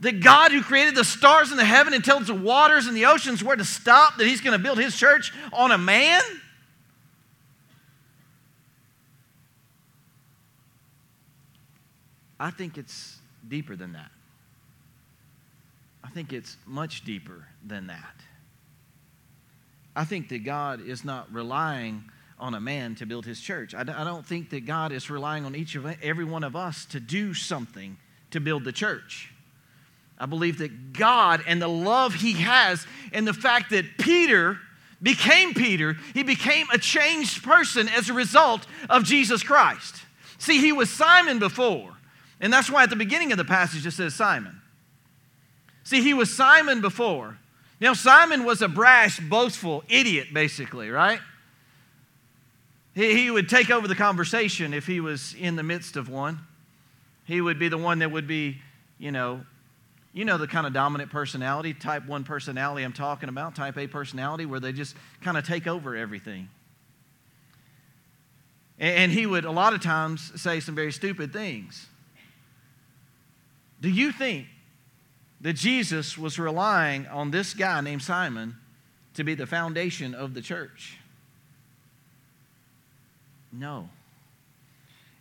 That 0.00 0.20
God, 0.20 0.50
who 0.50 0.62
created 0.62 0.94
the 0.94 1.04
stars 1.04 1.50
in 1.50 1.58
the 1.58 1.64
heaven 1.64 1.92
and 1.92 2.02
tells 2.02 2.28
the 2.28 2.34
waters 2.34 2.86
and 2.86 2.96
the 2.96 3.04
oceans 3.04 3.44
where 3.44 3.56
to 3.56 3.64
stop, 3.64 4.16
that 4.16 4.26
he's 4.26 4.40
going 4.40 4.56
to 4.56 4.62
build 4.62 4.78
his 4.78 4.96
church 4.96 5.30
on 5.52 5.72
a 5.72 5.78
man? 5.78 6.22
I 12.38 12.50
think 12.50 12.78
it's 12.78 13.18
deeper 13.48 13.76
than 13.76 13.92
that. 13.92 14.10
I 16.02 16.08
think 16.10 16.32
it's 16.32 16.56
much 16.66 17.04
deeper 17.04 17.46
than 17.66 17.88
that. 17.88 18.14
I 19.94 20.04
think 20.04 20.28
that 20.30 20.44
God 20.44 20.80
is 20.80 21.04
not 21.04 21.32
relying 21.32 22.04
on 22.38 22.54
a 22.54 22.60
man 22.60 22.94
to 22.96 23.06
build 23.06 23.26
his 23.26 23.40
church. 23.40 23.74
I 23.74 23.82
don't 23.84 24.24
think 24.24 24.50
that 24.50 24.64
God 24.64 24.92
is 24.92 25.10
relying 25.10 25.44
on 25.44 25.54
each 25.54 25.74
of 25.74 25.84
every 26.02 26.24
one 26.24 26.42
of 26.42 26.56
us 26.56 26.86
to 26.86 27.00
do 27.00 27.34
something 27.34 27.98
to 28.30 28.40
build 28.40 28.64
the 28.64 28.72
church. 28.72 29.30
I 30.18 30.26
believe 30.26 30.58
that 30.58 30.92
God 30.92 31.42
and 31.46 31.60
the 31.60 31.68
love 31.68 32.14
he 32.14 32.32
has 32.34 32.86
and 33.12 33.26
the 33.26 33.34
fact 33.34 33.70
that 33.70 33.98
Peter 33.98 34.58
became 35.02 35.54
Peter, 35.54 35.96
he 36.14 36.22
became 36.22 36.66
a 36.72 36.78
changed 36.78 37.42
person 37.42 37.88
as 37.88 38.08
a 38.08 38.12
result 38.14 38.66
of 38.88 39.04
Jesus 39.04 39.42
Christ. 39.42 39.96
See, 40.38 40.60
he 40.60 40.72
was 40.72 40.90
Simon 40.90 41.38
before, 41.38 41.92
and 42.40 42.52
that's 42.52 42.70
why 42.70 42.82
at 42.82 42.90
the 42.90 42.96
beginning 42.96 43.32
of 43.32 43.38
the 43.38 43.44
passage 43.44 43.86
it 43.86 43.92
says 43.92 44.14
Simon. 44.14 44.60
See, 45.84 46.02
he 46.02 46.14
was 46.14 46.34
Simon 46.34 46.80
before. 46.80 47.38
Now, 47.80 47.94
Simon 47.94 48.44
was 48.44 48.60
a 48.62 48.68
brash, 48.68 49.18
boastful 49.20 49.82
idiot, 49.88 50.28
basically, 50.32 50.90
right? 50.90 51.20
He, 52.94 53.14
he 53.14 53.30
would 53.30 53.48
take 53.48 53.70
over 53.70 53.88
the 53.88 53.94
conversation 53.94 54.74
if 54.74 54.86
he 54.86 55.00
was 55.00 55.34
in 55.34 55.56
the 55.56 55.62
midst 55.62 55.96
of 55.96 56.08
one. 56.08 56.40
He 57.24 57.40
would 57.40 57.58
be 57.58 57.68
the 57.68 57.78
one 57.78 58.00
that 58.00 58.10
would 58.10 58.26
be, 58.26 58.58
you 58.98 59.10
know, 59.10 59.40
you 60.12 60.24
know 60.24 60.36
the 60.36 60.48
kind 60.48 60.66
of 60.66 60.72
dominant 60.72 61.10
personality, 61.10 61.72
type 61.72 62.06
1 62.06 62.24
personality 62.24 62.82
I'm 62.82 62.92
talking 62.92 63.28
about, 63.28 63.54
type 63.54 63.78
A 63.78 63.86
personality, 63.86 64.44
where 64.44 64.60
they 64.60 64.72
just 64.72 64.96
kind 65.22 65.36
of 65.36 65.46
take 65.46 65.66
over 65.66 65.96
everything. 65.96 66.48
And 68.78 69.12
he 69.12 69.26
would, 69.26 69.44
a 69.44 69.50
lot 69.50 69.72
of 69.72 69.80
times, 69.80 70.32
say 70.40 70.58
some 70.58 70.74
very 70.74 70.90
stupid 70.90 71.32
things. 71.32 71.86
Do 73.80 73.88
you 73.88 74.12
think 74.12 74.46
that 75.40 75.54
Jesus 75.54 76.18
was 76.18 76.38
relying 76.38 77.06
on 77.06 77.30
this 77.30 77.54
guy 77.54 77.80
named 77.80 78.02
Simon 78.02 78.56
to 79.14 79.24
be 79.24 79.34
the 79.34 79.46
foundation 79.46 80.14
of 80.14 80.34
the 80.34 80.42
church? 80.42 80.98
No. 83.52 83.88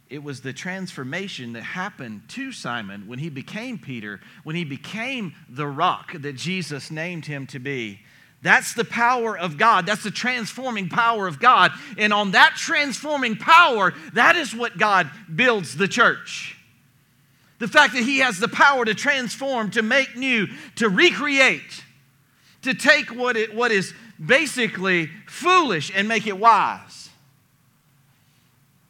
It 0.09 0.23
was 0.23 0.41
the 0.41 0.53
transformation 0.53 1.53
that 1.53 1.61
happened 1.61 2.23
to 2.29 2.51
Simon 2.51 3.07
when 3.07 3.19
he 3.19 3.29
became 3.29 3.77
Peter, 3.77 4.19
when 4.43 4.55
he 4.55 4.63
became 4.63 5.35
the 5.47 5.67
rock 5.67 6.13
that 6.13 6.35
Jesus 6.35 6.89
named 6.91 7.25
him 7.25 7.47
to 7.47 7.59
be. 7.59 7.99
That's 8.41 8.73
the 8.73 8.85
power 8.85 9.37
of 9.37 9.57
God. 9.57 9.85
That's 9.85 10.03
the 10.03 10.11
transforming 10.11 10.89
power 10.89 11.27
of 11.27 11.39
God. 11.39 11.71
And 11.97 12.13
on 12.13 12.31
that 12.31 12.53
transforming 12.55 13.35
power, 13.35 13.93
that 14.13 14.35
is 14.35 14.55
what 14.55 14.77
God 14.77 15.09
builds 15.33 15.75
the 15.75 15.87
church. 15.87 16.58
The 17.59 17.67
fact 17.67 17.93
that 17.93 18.03
He 18.03 18.19
has 18.19 18.39
the 18.39 18.47
power 18.47 18.85
to 18.85 18.95
transform, 18.95 19.71
to 19.71 19.81
make 19.81 20.15
new, 20.15 20.47
to 20.75 20.89
recreate, 20.89 21.83
to 22.63 22.73
take 22.73 23.13
what, 23.13 23.37
it, 23.37 23.53
what 23.53 23.71
is 23.71 23.93
basically 24.23 25.09
foolish 25.27 25.91
and 25.95 26.07
make 26.07 26.27
it 26.27 26.37
wise. 26.37 27.09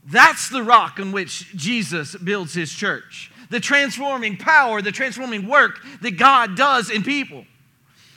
That's 0.05 0.49
the 0.49 0.63
rock 0.63 0.99
on 0.99 1.11
which 1.11 1.55
Jesus 1.55 2.15
builds 2.15 2.53
his 2.53 2.71
church. 2.71 3.31
The 3.51 3.59
transforming 3.59 4.38
power, 4.38 4.81
the 4.81 4.91
transforming 4.91 5.47
work 5.47 5.79
that 6.01 6.17
God 6.17 6.55
does 6.55 6.89
in 6.89 7.03
people. 7.03 7.45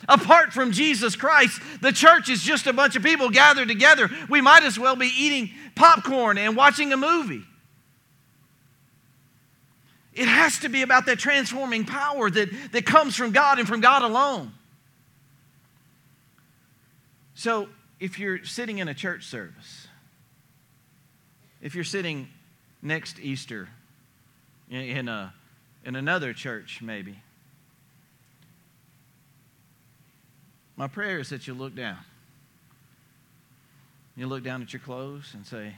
Apart 0.09 0.53
from 0.53 0.71
Jesus 0.71 1.15
Christ, 1.15 1.61
the 1.81 1.91
church 1.91 2.29
is 2.29 2.41
just 2.41 2.67
a 2.67 2.73
bunch 2.73 2.95
of 2.95 3.03
people 3.03 3.29
gathered 3.29 3.67
together. 3.67 4.09
We 4.29 4.41
might 4.41 4.63
as 4.63 4.77
well 4.77 4.95
be 4.95 5.11
eating 5.17 5.51
popcorn 5.75 6.37
and 6.37 6.57
watching 6.57 6.91
a 6.91 6.97
movie. 6.97 7.43
It 10.13 10.27
has 10.27 10.59
to 10.59 10.69
be 10.69 10.81
about 10.83 11.07
that 11.07 11.19
transforming 11.19 11.85
power 11.85 12.29
that, 12.29 12.49
that 12.71 12.85
comes 12.85 13.15
from 13.15 13.31
God 13.31 13.59
and 13.59 13.67
from 13.67 13.81
God 13.81 14.03
alone. 14.03 14.53
So, 17.35 17.67
if 17.99 18.19
you're 18.19 18.43
sitting 18.43 18.77
in 18.77 18.87
a 18.87 18.93
church 18.93 19.25
service 19.25 19.87
if 21.63 21.75
you're 21.75 21.85
sitting 21.85 22.27
next 22.81 23.19
Easter 23.21 23.69
in, 24.69 25.07
a, 25.07 25.33
in 25.85 25.95
another 25.95 26.33
church, 26.33 26.81
maybe, 26.81 27.17
my 30.75 30.87
prayer 30.87 31.19
is 31.19 31.29
that 31.29 31.47
you 31.47 31.53
look 31.53 31.73
down. 31.73 31.99
You 34.17 34.27
look 34.27 34.43
down 34.43 34.61
at 34.61 34.73
your 34.73 34.81
clothes 34.81 35.31
and 35.33 35.45
say, 35.45 35.73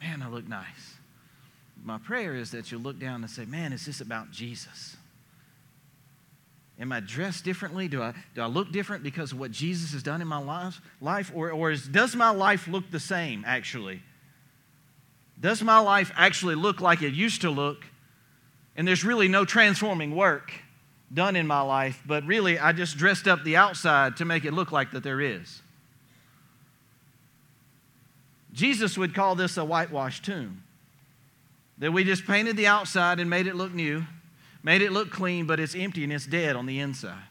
Man, 0.00 0.22
I 0.22 0.28
look 0.28 0.48
nice. 0.48 0.95
My 1.86 1.98
prayer 1.98 2.34
is 2.34 2.50
that 2.50 2.72
you'll 2.72 2.80
look 2.80 2.98
down 2.98 3.22
and 3.22 3.30
say, 3.30 3.44
Man, 3.44 3.72
is 3.72 3.86
this 3.86 4.00
about 4.00 4.32
Jesus? 4.32 4.96
Am 6.80 6.90
I 6.90 6.98
dressed 6.98 7.44
differently? 7.44 7.86
Do 7.86 8.02
I, 8.02 8.12
do 8.34 8.42
I 8.42 8.46
look 8.46 8.72
different 8.72 9.04
because 9.04 9.30
of 9.30 9.38
what 9.38 9.52
Jesus 9.52 9.92
has 9.92 10.02
done 10.02 10.20
in 10.20 10.26
my 10.26 10.42
life? 10.42 10.80
life? 11.00 11.30
Or, 11.32 11.52
or 11.52 11.70
is, 11.70 11.86
does 11.86 12.16
my 12.16 12.30
life 12.30 12.66
look 12.66 12.90
the 12.90 13.00
same, 13.00 13.44
actually, 13.46 14.02
does 15.40 15.62
my 15.62 15.78
life 15.78 16.10
actually 16.16 16.56
look 16.56 16.80
like 16.80 17.02
it 17.02 17.14
used 17.14 17.42
to 17.42 17.50
look? 17.50 17.84
And 18.76 18.86
there's 18.86 19.04
really 19.04 19.28
no 19.28 19.44
transforming 19.44 20.14
work 20.14 20.52
done 21.14 21.36
in 21.36 21.46
my 21.46 21.60
life, 21.60 22.02
but 22.04 22.26
really 22.26 22.58
I 22.58 22.72
just 22.72 22.98
dressed 22.98 23.28
up 23.28 23.44
the 23.44 23.56
outside 23.56 24.16
to 24.16 24.24
make 24.24 24.44
it 24.44 24.52
look 24.52 24.72
like 24.72 24.90
that 24.90 25.04
there 25.04 25.20
is. 25.20 25.62
Jesus 28.52 28.98
would 28.98 29.14
call 29.14 29.36
this 29.36 29.56
a 29.56 29.64
whitewashed 29.64 30.24
tomb. 30.24 30.64
That 31.78 31.92
we 31.92 32.04
just 32.04 32.26
painted 32.26 32.56
the 32.56 32.66
outside 32.66 33.20
and 33.20 33.28
made 33.28 33.46
it 33.46 33.54
look 33.54 33.72
new, 33.72 34.04
made 34.62 34.82
it 34.82 34.92
look 34.92 35.10
clean, 35.10 35.46
but 35.46 35.60
it's 35.60 35.74
empty 35.74 36.04
and 36.04 36.12
it's 36.12 36.26
dead 36.26 36.56
on 36.56 36.66
the 36.66 36.80
inside. 36.80 37.22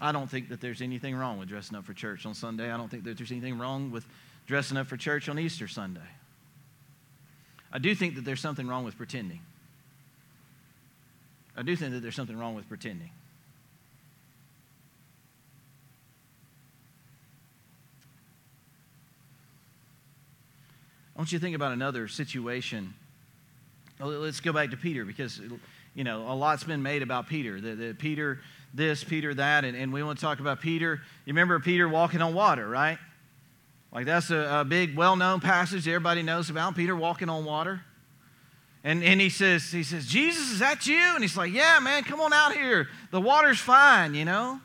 I 0.00 0.10
don't 0.10 0.28
think 0.28 0.48
that 0.48 0.60
there's 0.60 0.82
anything 0.82 1.14
wrong 1.14 1.38
with 1.38 1.48
dressing 1.48 1.76
up 1.76 1.84
for 1.84 1.94
church 1.94 2.26
on 2.26 2.34
Sunday. 2.34 2.70
I 2.70 2.76
don't 2.76 2.90
think 2.90 3.04
that 3.04 3.16
there's 3.16 3.30
anything 3.30 3.58
wrong 3.58 3.90
with 3.90 4.04
dressing 4.46 4.76
up 4.76 4.88
for 4.88 4.96
church 4.96 5.28
on 5.28 5.38
Easter 5.38 5.68
Sunday. 5.68 6.00
I 7.72 7.78
do 7.78 7.94
think 7.94 8.16
that 8.16 8.24
there's 8.24 8.40
something 8.40 8.66
wrong 8.66 8.84
with 8.84 8.96
pretending. 8.96 9.40
I 11.56 11.62
do 11.62 11.76
think 11.76 11.92
that 11.92 12.00
there's 12.00 12.16
something 12.16 12.36
wrong 12.36 12.54
with 12.54 12.68
pretending. 12.68 13.10
I 21.14 21.20
want 21.20 21.32
you 21.32 21.38
to 21.38 21.42
think 21.42 21.56
about 21.56 21.72
another 21.72 22.08
situation. 22.08 22.94
Oh, 24.00 24.08
let's 24.08 24.40
go 24.40 24.52
back 24.52 24.70
to 24.70 24.76
Peter 24.76 25.04
because, 25.04 25.40
you 25.94 26.04
know, 26.04 26.30
a 26.30 26.34
lot's 26.34 26.64
been 26.64 26.82
made 26.82 27.02
about 27.02 27.28
Peter. 27.28 27.60
That, 27.60 27.78
that 27.78 27.98
Peter 27.98 28.40
this, 28.74 29.04
Peter 29.04 29.34
that, 29.34 29.64
and, 29.64 29.76
and 29.76 29.92
we 29.92 30.02
want 30.02 30.18
to 30.18 30.24
talk 30.24 30.40
about 30.40 30.60
Peter. 30.60 31.00
You 31.26 31.32
remember 31.32 31.60
Peter 31.60 31.88
walking 31.88 32.22
on 32.22 32.32
water, 32.32 32.66
right? 32.66 32.98
Like 33.92 34.06
that's 34.06 34.30
a, 34.30 34.60
a 34.60 34.64
big, 34.64 34.96
well-known 34.96 35.40
passage 35.40 35.86
everybody 35.86 36.22
knows 36.22 36.48
about. 36.48 36.74
Peter 36.74 36.96
walking 36.96 37.28
on 37.28 37.44
water. 37.44 37.82
And, 38.84 39.04
and 39.04 39.20
he 39.20 39.28
says, 39.28 39.70
he 39.70 39.82
says, 39.82 40.06
Jesus, 40.06 40.50
is 40.50 40.58
that 40.58 40.86
you? 40.86 40.98
And 41.14 41.22
he's 41.22 41.36
like, 41.36 41.52
Yeah, 41.52 41.78
man, 41.80 42.02
come 42.02 42.20
on 42.20 42.32
out 42.32 42.54
here. 42.54 42.88
The 43.10 43.20
water's 43.20 43.60
fine, 43.60 44.14
you 44.14 44.24
know. 44.24 44.60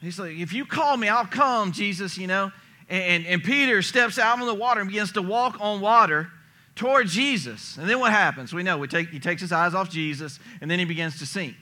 He's 0.00 0.18
like, 0.18 0.36
if 0.36 0.52
you 0.52 0.64
call 0.64 0.96
me, 0.96 1.08
I'll 1.08 1.26
come, 1.26 1.72
Jesus, 1.72 2.16
you 2.16 2.26
know. 2.26 2.52
And, 2.90 3.24
and 3.24 3.42
Peter 3.42 3.82
steps 3.82 4.18
out 4.18 4.40
on 4.40 4.46
the 4.46 4.54
water 4.54 4.80
and 4.80 4.90
begins 4.90 5.12
to 5.12 5.22
walk 5.22 5.56
on 5.60 5.80
water 5.80 6.28
toward 6.74 7.06
Jesus. 7.06 7.76
And 7.78 7.88
then 7.88 8.00
what 8.00 8.10
happens? 8.10 8.52
We 8.52 8.64
know 8.64 8.78
we 8.78 8.88
take, 8.88 9.10
he 9.10 9.20
takes 9.20 9.40
his 9.40 9.52
eyes 9.52 9.74
off 9.74 9.88
Jesus 9.88 10.40
and 10.60 10.68
then 10.68 10.80
he 10.80 10.84
begins 10.84 11.20
to 11.20 11.26
sink. 11.26 11.54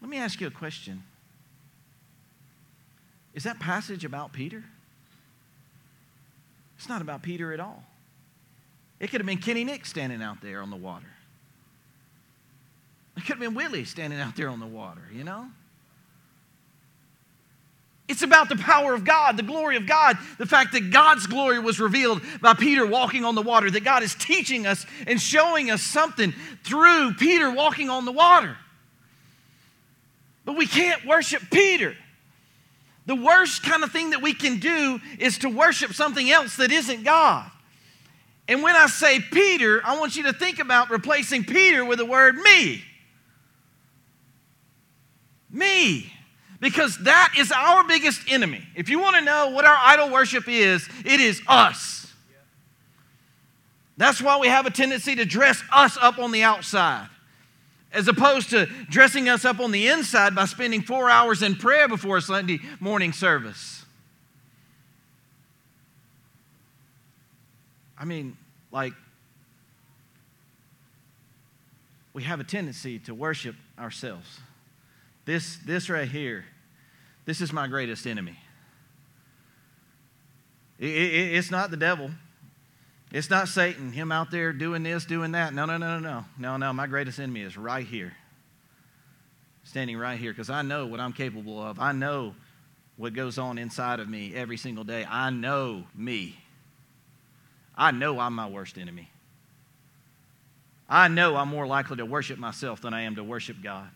Let 0.00 0.08
me 0.08 0.18
ask 0.18 0.40
you 0.40 0.46
a 0.46 0.50
question. 0.50 1.02
Is 3.34 3.42
that 3.44 3.58
passage 3.58 4.04
about 4.04 4.32
Peter? 4.32 4.62
It's 6.78 6.88
not 6.88 7.02
about 7.02 7.22
Peter 7.22 7.52
at 7.52 7.58
all. 7.58 7.82
It 9.00 9.10
could 9.10 9.20
have 9.20 9.26
been 9.26 9.38
Kenny 9.38 9.64
Nix 9.64 9.88
standing 9.88 10.22
out 10.22 10.40
there 10.40 10.62
on 10.62 10.70
the 10.70 10.76
water. 10.76 11.06
It 13.16 13.20
could 13.20 13.30
have 13.30 13.40
been 13.40 13.54
Willie 13.54 13.84
standing 13.84 14.20
out 14.20 14.36
there 14.36 14.48
on 14.48 14.60
the 14.60 14.66
water, 14.66 15.02
you 15.12 15.24
know? 15.24 15.46
It's 18.14 18.22
about 18.22 18.48
the 18.48 18.54
power 18.54 18.94
of 18.94 19.04
God, 19.04 19.36
the 19.36 19.42
glory 19.42 19.76
of 19.76 19.88
God, 19.88 20.16
the 20.38 20.46
fact 20.46 20.72
that 20.74 20.92
God's 20.92 21.26
glory 21.26 21.58
was 21.58 21.80
revealed 21.80 22.22
by 22.40 22.54
Peter 22.54 22.86
walking 22.86 23.24
on 23.24 23.34
the 23.34 23.42
water, 23.42 23.68
that 23.68 23.82
God 23.82 24.04
is 24.04 24.14
teaching 24.14 24.68
us 24.68 24.86
and 25.08 25.20
showing 25.20 25.68
us 25.68 25.82
something 25.82 26.32
through 26.62 27.14
Peter 27.14 27.50
walking 27.50 27.90
on 27.90 28.04
the 28.04 28.12
water. 28.12 28.56
But 30.44 30.56
we 30.56 30.64
can't 30.64 31.04
worship 31.04 31.42
Peter. 31.50 31.96
The 33.06 33.16
worst 33.16 33.64
kind 33.64 33.82
of 33.82 33.90
thing 33.90 34.10
that 34.10 34.22
we 34.22 34.32
can 34.32 34.60
do 34.60 35.00
is 35.18 35.38
to 35.38 35.48
worship 35.48 35.92
something 35.92 36.30
else 36.30 36.54
that 36.58 36.70
isn't 36.70 37.02
God. 37.02 37.50
And 38.46 38.62
when 38.62 38.76
I 38.76 38.86
say 38.86 39.18
Peter, 39.18 39.82
I 39.84 39.98
want 39.98 40.14
you 40.14 40.22
to 40.22 40.32
think 40.32 40.60
about 40.60 40.88
replacing 40.88 41.42
Peter 41.42 41.84
with 41.84 41.98
the 41.98 42.06
word 42.06 42.36
me. 42.36 42.84
Me. 45.50 46.13
Because 46.64 46.96
that 47.00 47.34
is 47.36 47.52
our 47.52 47.84
biggest 47.84 48.22
enemy. 48.26 48.62
If 48.74 48.88
you 48.88 48.98
want 48.98 49.16
to 49.16 49.22
know 49.22 49.50
what 49.50 49.66
our 49.66 49.76
idol 49.78 50.08
worship 50.08 50.48
is, 50.48 50.88
it 51.04 51.20
is 51.20 51.42
us. 51.46 52.10
That's 53.98 54.22
why 54.22 54.38
we 54.38 54.46
have 54.46 54.64
a 54.64 54.70
tendency 54.70 55.14
to 55.16 55.26
dress 55.26 55.62
us 55.70 55.98
up 56.00 56.18
on 56.18 56.32
the 56.32 56.42
outside 56.42 57.08
as 57.92 58.08
opposed 58.08 58.48
to 58.50 58.64
dressing 58.88 59.28
us 59.28 59.44
up 59.44 59.60
on 59.60 59.72
the 59.72 59.88
inside 59.88 60.34
by 60.34 60.46
spending 60.46 60.80
four 60.80 61.10
hours 61.10 61.42
in 61.42 61.56
prayer 61.56 61.86
before 61.86 62.16
a 62.16 62.22
Sunday 62.22 62.60
morning 62.80 63.12
service. 63.12 63.84
I 67.98 68.06
mean, 68.06 68.38
like, 68.72 68.94
we 72.14 72.22
have 72.22 72.40
a 72.40 72.44
tendency 72.44 73.00
to 73.00 73.12
worship 73.12 73.54
ourselves. 73.78 74.40
This, 75.26 75.58
this 75.66 75.90
right 75.90 76.08
here, 76.08 76.46
this 77.24 77.40
is 77.40 77.52
my 77.52 77.66
greatest 77.66 78.06
enemy. 78.06 78.38
It, 80.78 80.90
it, 80.90 81.34
it's 81.34 81.50
not 81.50 81.70
the 81.70 81.76
devil. 81.76 82.10
It's 83.12 83.30
not 83.30 83.48
Satan, 83.48 83.92
him 83.92 84.10
out 84.10 84.30
there 84.30 84.52
doing 84.52 84.82
this, 84.82 85.04
doing 85.04 85.32
that. 85.32 85.54
No, 85.54 85.66
no, 85.66 85.76
no, 85.76 85.98
no, 85.98 86.00
no. 86.00 86.24
No, 86.36 86.56
no. 86.56 86.72
My 86.72 86.86
greatest 86.86 87.20
enemy 87.20 87.42
is 87.42 87.56
right 87.56 87.86
here. 87.86 88.12
Standing 89.62 89.96
right 89.96 90.18
here 90.18 90.32
because 90.32 90.50
I 90.50 90.62
know 90.62 90.86
what 90.86 91.00
I'm 91.00 91.12
capable 91.12 91.62
of. 91.62 91.78
I 91.78 91.92
know 91.92 92.34
what 92.96 93.14
goes 93.14 93.38
on 93.38 93.56
inside 93.56 94.00
of 94.00 94.08
me 94.08 94.34
every 94.34 94.56
single 94.56 94.84
day. 94.84 95.06
I 95.08 95.30
know 95.30 95.84
me. 95.94 96.36
I 97.76 97.92
know 97.92 98.18
I'm 98.18 98.34
my 98.34 98.48
worst 98.48 98.78
enemy. 98.78 99.10
I 100.88 101.08
know 101.08 101.36
I'm 101.36 101.48
more 101.48 101.66
likely 101.66 101.96
to 101.96 102.06
worship 102.06 102.38
myself 102.38 102.82
than 102.82 102.92
I 102.92 103.02
am 103.02 103.16
to 103.16 103.24
worship 103.24 103.56
God. 103.62 103.88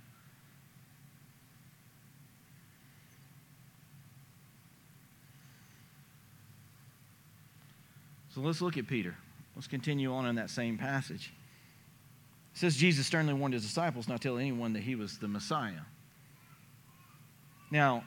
So 8.39 8.45
let's 8.45 8.63
look 8.63 8.79
at 8.79 8.87
Peter. 8.87 9.17
Let's 9.57 9.67
continue 9.67 10.13
on 10.13 10.25
in 10.25 10.37
that 10.37 10.49
same 10.49 10.79
passage. 10.79 11.33
It 12.55 12.59
says 12.59 12.77
Jesus 12.77 13.05
sternly 13.05 13.35
warned 13.35 13.53
his 13.53 13.65
disciples 13.65 14.07
not 14.07 14.21
to 14.21 14.29
tell 14.29 14.39
anyone 14.39 14.75
that 14.75 14.85
he 14.85 14.95
was 14.95 15.19
the 15.19 15.27
Messiah. 15.27 15.81
Now, 17.73 18.05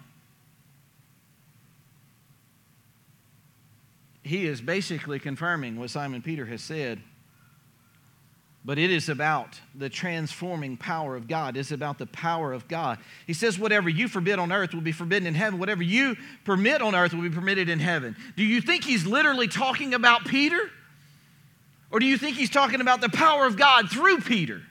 he 4.24 4.46
is 4.46 4.62
basically 4.62 5.20
confirming 5.20 5.78
what 5.78 5.90
Simon 5.90 6.22
Peter 6.22 6.46
has 6.46 6.64
said 6.64 7.02
but 8.64 8.78
it 8.78 8.92
is 8.92 9.10
about 9.10 9.60
the 9.74 9.90
transforming 9.90 10.78
power 10.78 11.16
of 11.16 11.28
God. 11.28 11.58
It's 11.58 11.72
about 11.72 11.98
the 11.98 12.06
power 12.06 12.54
of 12.54 12.68
God. 12.68 13.00
He 13.26 13.34
says, 13.34 13.58
Whatever 13.58 13.90
you 13.90 14.08
forbid 14.08 14.38
on 14.38 14.52
earth 14.52 14.74
will 14.74 14.82
be 14.82 14.92
forbidden 14.92 15.28
in 15.28 15.34
heaven. 15.34 15.60
Whatever 15.60 15.82
you 15.82 16.16
permit 16.46 16.82
on 16.82 16.94
earth 16.94 17.14
will 17.14 17.24
be 17.24 17.30
permitted 17.30 17.70
in 17.70 17.80
heaven. 17.80 18.16
Do 18.36 18.44
you 18.44 18.62
think 18.62 18.84
he's 18.84 19.06
literally 19.06 19.48
talking 19.48 19.94
about 19.94 20.26
Peter? 20.26 20.60
Or 21.90 22.00
do 22.00 22.06
you 22.06 22.18
think 22.18 22.38
he's 22.38 22.50
talking 22.50 22.82
about 22.82 23.02
the 23.02 23.10
power 23.10 23.46
of 23.46 23.58
God 23.58 23.90
through 23.90 24.20
Peter? 24.22 24.62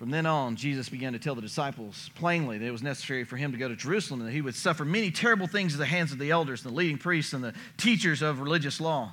From 0.00 0.08
then 0.08 0.24
on, 0.24 0.56
Jesus 0.56 0.88
began 0.88 1.12
to 1.12 1.18
tell 1.18 1.34
the 1.34 1.42
disciples 1.42 2.08
plainly 2.14 2.56
that 2.56 2.64
it 2.64 2.70
was 2.70 2.82
necessary 2.82 3.22
for 3.24 3.36
him 3.36 3.52
to 3.52 3.58
go 3.58 3.68
to 3.68 3.76
Jerusalem 3.76 4.20
and 4.20 4.30
that 4.30 4.32
he 4.32 4.40
would 4.40 4.54
suffer 4.54 4.82
many 4.82 5.10
terrible 5.10 5.46
things 5.46 5.74
at 5.74 5.78
the 5.78 5.84
hands 5.84 6.10
of 6.10 6.18
the 6.18 6.30
elders, 6.30 6.64
and 6.64 6.72
the 6.72 6.74
leading 6.74 6.96
priests, 6.96 7.34
and 7.34 7.44
the 7.44 7.52
teachers 7.76 8.22
of 8.22 8.40
religious 8.40 8.80
law. 8.80 9.12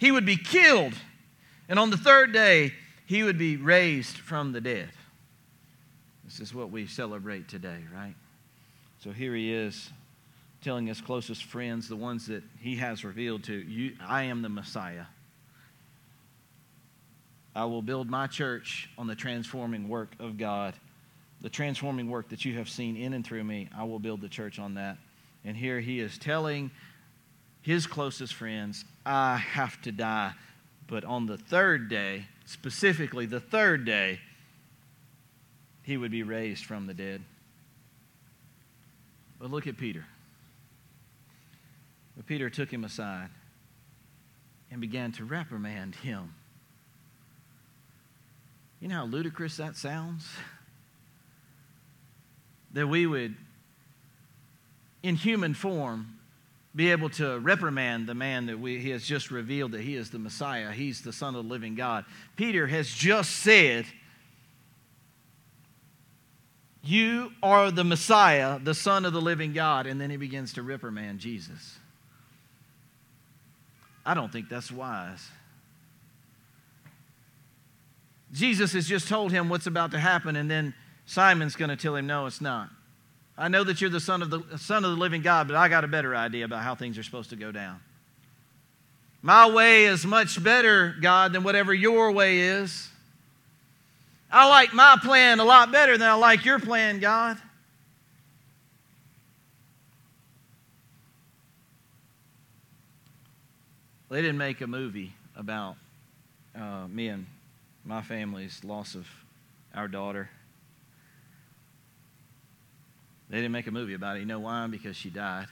He 0.00 0.10
would 0.10 0.26
be 0.26 0.36
killed, 0.36 0.94
and 1.68 1.78
on 1.78 1.90
the 1.90 1.96
third 1.96 2.32
day, 2.32 2.72
he 3.06 3.22
would 3.22 3.38
be 3.38 3.58
raised 3.58 4.16
from 4.16 4.50
the 4.50 4.60
dead. 4.60 4.88
This 6.24 6.40
is 6.40 6.52
what 6.52 6.72
we 6.72 6.88
celebrate 6.88 7.46
today, 7.46 7.78
right? 7.94 8.16
So 9.04 9.12
here 9.12 9.36
he 9.36 9.52
is 9.52 9.90
telling 10.62 10.88
his 10.88 11.00
closest 11.00 11.44
friends, 11.44 11.88
the 11.88 11.94
ones 11.94 12.26
that 12.26 12.42
he 12.58 12.74
has 12.74 13.04
revealed 13.04 13.44
to, 13.44 13.54
you, 13.54 13.92
I 14.04 14.24
am 14.24 14.42
the 14.42 14.48
Messiah. 14.48 15.04
I 17.56 17.64
will 17.64 17.80
build 17.80 18.10
my 18.10 18.26
church 18.26 18.90
on 18.98 19.06
the 19.06 19.14
transforming 19.14 19.88
work 19.88 20.12
of 20.20 20.36
God. 20.36 20.74
The 21.40 21.48
transforming 21.48 22.10
work 22.10 22.28
that 22.28 22.44
you 22.44 22.54
have 22.58 22.68
seen 22.68 22.98
in 22.98 23.14
and 23.14 23.26
through 23.26 23.44
me, 23.44 23.70
I 23.74 23.84
will 23.84 23.98
build 23.98 24.20
the 24.20 24.28
church 24.28 24.58
on 24.58 24.74
that. 24.74 24.98
And 25.42 25.56
here 25.56 25.80
he 25.80 25.98
is 25.98 26.18
telling 26.18 26.70
his 27.62 27.86
closest 27.86 28.34
friends, 28.34 28.84
I 29.06 29.38
have 29.38 29.80
to 29.82 29.90
die. 29.90 30.34
But 30.86 31.04
on 31.04 31.24
the 31.24 31.38
third 31.38 31.88
day, 31.88 32.26
specifically 32.44 33.24
the 33.24 33.40
third 33.40 33.86
day, 33.86 34.20
he 35.82 35.96
would 35.96 36.10
be 36.10 36.24
raised 36.24 36.66
from 36.66 36.86
the 36.86 36.94
dead. 36.94 37.22
But 39.38 39.50
look 39.50 39.66
at 39.66 39.78
Peter. 39.78 40.04
But 42.16 42.26
Peter 42.26 42.50
took 42.50 42.70
him 42.70 42.84
aside 42.84 43.30
and 44.70 44.78
began 44.78 45.12
to 45.12 45.24
reprimand 45.24 45.94
him. 45.94 46.34
You 48.80 48.88
know 48.88 48.96
how 48.96 49.04
ludicrous 49.06 49.56
that 49.56 49.76
sounds? 49.76 50.28
That 52.72 52.86
we 52.86 53.06
would, 53.06 53.34
in 55.02 55.16
human 55.16 55.54
form, 55.54 56.18
be 56.74 56.90
able 56.90 57.08
to 57.08 57.38
reprimand 57.38 58.06
the 58.06 58.14
man 58.14 58.46
that 58.46 58.60
we, 58.60 58.78
he 58.78 58.90
has 58.90 59.02
just 59.02 59.30
revealed 59.30 59.72
that 59.72 59.80
he 59.80 59.96
is 59.96 60.10
the 60.10 60.18
Messiah. 60.18 60.70
He's 60.72 61.00
the 61.00 61.12
Son 61.12 61.34
of 61.34 61.44
the 61.44 61.50
living 61.50 61.74
God. 61.74 62.04
Peter 62.36 62.66
has 62.66 62.90
just 62.90 63.30
said 63.36 63.86
You 66.82 67.32
are 67.42 67.70
the 67.70 67.82
Messiah, 67.82 68.58
the 68.58 68.74
Son 68.74 69.06
of 69.06 69.14
the 69.14 69.22
living 69.22 69.54
God. 69.54 69.86
And 69.86 69.98
then 69.98 70.10
he 70.10 70.18
begins 70.18 70.52
to 70.52 70.62
reprimand 70.62 71.18
Jesus. 71.18 71.78
I 74.04 74.12
don't 74.12 74.30
think 74.30 74.50
that's 74.50 74.70
wise. 74.70 75.26
Jesus 78.32 78.72
has 78.72 78.86
just 78.86 79.08
told 79.08 79.32
him 79.32 79.48
what's 79.48 79.66
about 79.66 79.92
to 79.92 79.98
happen, 79.98 80.36
and 80.36 80.50
then 80.50 80.74
Simon's 81.06 81.56
going 81.56 81.70
to 81.70 81.76
tell 81.76 81.94
him, 81.94 82.06
No, 82.06 82.26
it's 82.26 82.40
not. 82.40 82.68
I 83.38 83.48
know 83.48 83.64
that 83.64 83.80
you're 83.80 83.90
the 83.90 84.00
son 84.00 84.22
of 84.22 84.30
the 84.30 84.42
son 84.58 84.84
of 84.84 84.90
the 84.90 84.96
living 84.96 85.22
God, 85.22 85.46
but 85.46 85.56
I 85.56 85.68
got 85.68 85.84
a 85.84 85.88
better 85.88 86.16
idea 86.16 86.44
about 86.44 86.62
how 86.62 86.74
things 86.74 86.96
are 86.98 87.02
supposed 87.02 87.30
to 87.30 87.36
go 87.36 87.52
down. 87.52 87.80
My 89.22 89.50
way 89.50 89.84
is 89.86 90.06
much 90.06 90.42
better, 90.42 90.94
God, 91.00 91.32
than 91.32 91.42
whatever 91.42 91.74
your 91.74 92.12
way 92.12 92.40
is. 92.40 92.88
I 94.30 94.48
like 94.48 94.72
my 94.72 94.96
plan 95.02 95.40
a 95.40 95.44
lot 95.44 95.70
better 95.70 95.98
than 95.98 96.08
I 96.08 96.14
like 96.14 96.44
your 96.44 96.58
plan, 96.58 96.98
God. 96.98 97.36
They 104.08 104.22
didn't 104.22 104.38
make 104.38 104.60
a 104.60 104.66
movie 104.66 105.12
about 105.36 105.76
uh, 106.54 106.86
me 106.88 107.08
and 107.08 107.26
my 107.86 108.02
family's 108.02 108.64
loss 108.64 108.96
of 108.96 109.06
our 109.72 109.86
daughter. 109.86 110.28
They 113.30 113.36
didn't 113.36 113.52
make 113.52 113.68
a 113.68 113.70
movie 113.70 113.94
about 113.94 114.16
it. 114.16 114.20
You 114.20 114.26
know 114.26 114.40
why? 114.40 114.66
Because 114.66 114.96
she 114.96 115.08
died. 115.08 115.46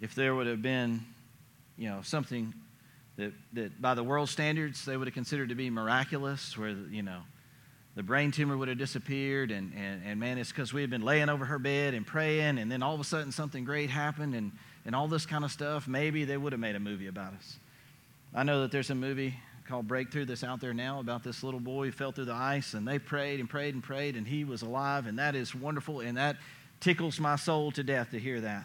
If 0.00 0.14
there 0.14 0.34
would 0.34 0.46
have 0.46 0.60
been, 0.60 1.04
you 1.78 1.88
know, 1.88 2.00
something 2.02 2.52
that, 3.16 3.32
that 3.54 3.80
by 3.80 3.94
the 3.94 4.04
world 4.04 4.28
standards 4.28 4.84
they 4.84 4.96
would 4.96 5.06
have 5.06 5.14
considered 5.14 5.48
to 5.48 5.54
be 5.54 5.70
miraculous, 5.70 6.56
where, 6.58 6.70
you 6.70 7.02
know, 7.02 7.20
the 7.94 8.02
brain 8.02 8.30
tumor 8.30 8.58
would 8.58 8.68
have 8.68 8.76
disappeared, 8.76 9.50
and, 9.50 9.72
and, 9.74 10.02
and 10.04 10.20
man, 10.20 10.36
it's 10.36 10.50
because 10.50 10.74
we 10.74 10.82
had 10.82 10.90
been 10.90 11.00
laying 11.00 11.30
over 11.30 11.46
her 11.46 11.58
bed 11.58 11.94
and 11.94 12.06
praying, 12.06 12.58
and 12.58 12.70
then 12.70 12.82
all 12.82 12.94
of 12.94 13.00
a 13.00 13.04
sudden 13.04 13.32
something 13.32 13.64
great 13.64 13.88
happened, 13.88 14.34
and, 14.34 14.52
and 14.84 14.94
all 14.94 15.08
this 15.08 15.24
kind 15.24 15.44
of 15.44 15.50
stuff, 15.50 15.88
maybe 15.88 16.26
they 16.26 16.36
would 16.36 16.52
have 16.52 16.60
made 16.60 16.76
a 16.76 16.80
movie 16.80 17.06
about 17.06 17.32
us. 17.32 17.56
I 18.34 18.42
know 18.42 18.60
that 18.62 18.70
there's 18.70 18.90
a 18.90 18.94
movie 18.94 19.36
called 19.66 19.88
Breakthrough 19.88 20.24
that's 20.24 20.44
out 20.44 20.60
there 20.60 20.74
now 20.74 21.00
about 21.00 21.22
this 21.22 21.42
little 21.42 21.60
boy 21.60 21.86
who 21.86 21.92
fell 21.92 22.12
through 22.12 22.26
the 22.26 22.32
ice, 22.32 22.74
and 22.74 22.86
they 22.86 22.98
prayed 22.98 23.40
and 23.40 23.48
prayed 23.48 23.74
and 23.74 23.82
prayed, 23.82 24.16
and 24.16 24.26
he 24.26 24.44
was 24.44 24.62
alive, 24.62 25.06
and 25.06 25.18
that 25.18 25.34
is 25.34 25.54
wonderful, 25.54 26.00
and 26.00 26.16
that 26.16 26.36
tickles 26.80 27.18
my 27.18 27.36
soul 27.36 27.70
to 27.72 27.82
death 27.82 28.10
to 28.10 28.18
hear 28.18 28.40
that. 28.40 28.64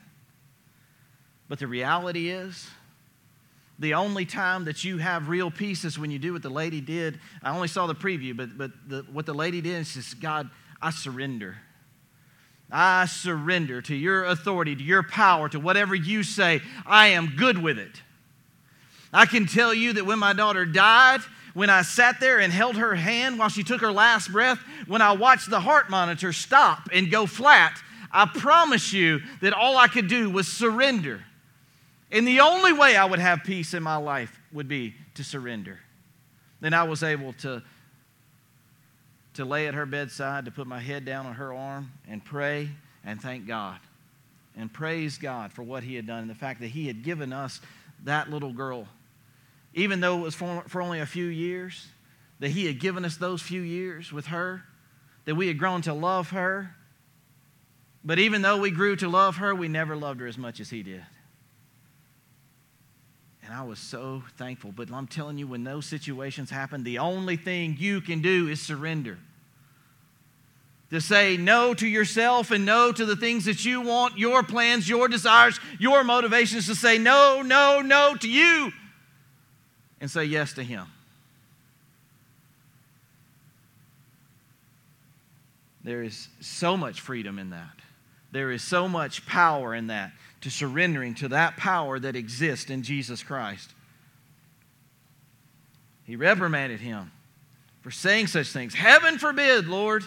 But 1.49 1.59
the 1.59 1.67
reality 1.67 2.29
is, 2.29 2.69
the 3.79 3.95
only 3.95 4.25
time 4.25 4.65
that 4.65 4.83
you 4.83 4.99
have 4.99 5.27
real 5.27 5.49
peace 5.49 5.83
is 5.85 5.97
when 5.97 6.11
you 6.11 6.19
do 6.19 6.33
what 6.33 6.43
the 6.43 6.51
lady 6.51 6.81
did. 6.81 7.19
I 7.41 7.55
only 7.55 7.67
saw 7.67 7.87
the 7.87 7.95
preview, 7.95 8.37
but, 8.37 8.55
but 8.55 8.71
the, 8.87 9.05
what 9.11 9.25
the 9.25 9.33
lady 9.33 9.59
did 9.59 9.79
is 9.79 9.95
just, 9.95 10.21
God, 10.21 10.49
I 10.79 10.91
surrender. 10.91 11.57
I 12.71 13.07
surrender 13.07 13.81
to 13.81 13.95
your 13.95 14.25
authority, 14.25 14.75
to 14.75 14.83
your 14.83 15.01
power, 15.01 15.49
to 15.49 15.59
whatever 15.59 15.95
you 15.95 16.21
say. 16.21 16.61
I 16.85 17.07
am 17.07 17.33
good 17.35 17.57
with 17.57 17.79
it. 17.79 18.01
I 19.13 19.25
can 19.25 19.45
tell 19.45 19.73
you 19.73 19.93
that 19.93 20.05
when 20.05 20.19
my 20.19 20.33
daughter 20.33 20.65
died, 20.65 21.21
when 21.53 21.69
I 21.69 21.81
sat 21.81 22.19
there 22.19 22.39
and 22.39 22.51
held 22.51 22.77
her 22.77 22.95
hand 22.95 23.37
while 23.37 23.49
she 23.49 23.63
took 23.63 23.81
her 23.81 23.91
last 23.91 24.31
breath, 24.31 24.59
when 24.87 25.01
I 25.01 25.11
watched 25.11 25.49
the 25.49 25.59
heart 25.59 25.89
monitor 25.89 26.31
stop 26.31 26.89
and 26.93 27.11
go 27.11 27.25
flat, 27.25 27.81
I 28.11 28.25
promise 28.25 28.93
you 28.93 29.21
that 29.41 29.53
all 29.53 29.77
I 29.77 29.87
could 29.87 30.07
do 30.07 30.29
was 30.29 30.47
surrender. 30.47 31.23
And 32.11 32.27
the 32.27 32.41
only 32.41 32.73
way 32.73 32.95
I 32.95 33.05
would 33.05 33.19
have 33.19 33.43
peace 33.43 33.73
in 33.73 33.83
my 33.83 33.97
life 33.97 34.39
would 34.51 34.67
be 34.67 34.95
to 35.15 35.23
surrender. 35.23 35.79
Then 36.59 36.73
I 36.73 36.83
was 36.83 37.03
able 37.03 37.33
to, 37.33 37.63
to 39.35 39.45
lay 39.45 39.67
at 39.67 39.73
her 39.73 39.85
bedside, 39.85 40.45
to 40.45 40.51
put 40.51 40.67
my 40.67 40.79
head 40.79 41.05
down 41.05 41.25
on 41.25 41.33
her 41.33 41.53
arm 41.53 41.91
and 42.07 42.23
pray 42.23 42.69
and 43.03 43.21
thank 43.21 43.47
God 43.47 43.79
and 44.55 44.71
praise 44.71 45.17
God 45.17 45.53
for 45.53 45.63
what 45.63 45.83
He 45.83 45.95
had 45.95 46.05
done 46.05 46.19
and 46.19 46.29
the 46.29 46.35
fact 46.35 46.59
that 46.61 46.67
He 46.67 46.87
had 46.87 47.03
given 47.03 47.33
us 47.33 47.61
that 48.03 48.29
little 48.29 48.53
girl. 48.53 48.87
Even 49.73 50.01
though 50.01 50.19
it 50.19 50.21
was 50.21 50.35
for, 50.35 50.63
for 50.67 50.81
only 50.81 50.99
a 50.99 51.05
few 51.05 51.25
years, 51.25 51.87
that 52.39 52.49
He 52.49 52.65
had 52.65 52.79
given 52.79 53.05
us 53.05 53.17
those 53.17 53.41
few 53.41 53.61
years 53.61 54.11
with 54.11 54.27
her, 54.27 54.63
that 55.25 55.35
we 55.35 55.47
had 55.47 55.57
grown 55.57 55.81
to 55.83 55.93
love 55.93 56.31
her. 56.31 56.75
But 58.03 58.19
even 58.19 58.41
though 58.41 58.57
we 58.57 58.71
grew 58.71 58.95
to 58.97 59.07
love 59.07 59.37
her, 59.37 59.53
we 59.53 59.67
never 59.67 59.95
loved 59.95 60.19
her 60.19 60.27
as 60.27 60.37
much 60.37 60.59
as 60.59 60.69
He 60.69 60.83
did. 60.83 61.03
And 63.43 63.53
I 63.53 63.63
was 63.63 63.79
so 63.79 64.23
thankful. 64.37 64.71
But 64.71 64.91
I'm 64.91 65.07
telling 65.07 65.37
you, 65.37 65.47
when 65.47 65.63
those 65.63 65.85
situations 65.85 66.49
happen, 66.49 66.83
the 66.83 66.99
only 66.99 67.37
thing 67.37 67.77
you 67.79 68.01
can 68.01 68.21
do 68.21 68.47
is 68.47 68.61
surrender. 68.61 69.17
To 70.89 70.99
say 70.99 71.37
no 71.37 71.73
to 71.75 71.87
yourself 71.87 72.51
and 72.51 72.65
no 72.65 72.91
to 72.91 73.05
the 73.05 73.15
things 73.15 73.45
that 73.45 73.63
you 73.63 73.81
want, 73.81 74.17
your 74.17 74.43
plans, 74.43 74.89
your 74.89 75.07
desires, 75.07 75.59
your 75.79 76.03
motivations, 76.03 76.67
to 76.67 76.75
say 76.75 76.97
no, 76.97 77.41
no, 77.41 77.81
no 77.81 78.15
to 78.15 78.29
you 78.29 78.73
and 80.01 80.11
say 80.11 80.25
yes 80.25 80.53
to 80.53 80.63
Him. 80.63 80.87
There 85.83 86.03
is 86.03 86.27
so 86.41 86.75
much 86.75 86.99
freedom 86.99 87.39
in 87.39 87.51
that. 87.51 87.79
There 88.31 88.51
is 88.51 88.61
so 88.61 88.87
much 88.87 89.25
power 89.25 89.73
in 89.73 89.87
that 89.87 90.11
to 90.41 90.49
surrendering 90.49 91.15
to 91.15 91.29
that 91.29 91.57
power 91.57 91.99
that 91.99 92.15
exists 92.15 92.69
in 92.69 92.83
Jesus 92.83 93.23
Christ. 93.23 93.73
He 96.03 96.15
reprimanded 96.15 96.79
him 96.79 97.11
for 97.81 97.91
saying 97.91 98.27
such 98.27 98.47
things. 98.47 98.73
Heaven 98.73 99.17
forbid, 99.17 99.67
Lord. 99.67 100.03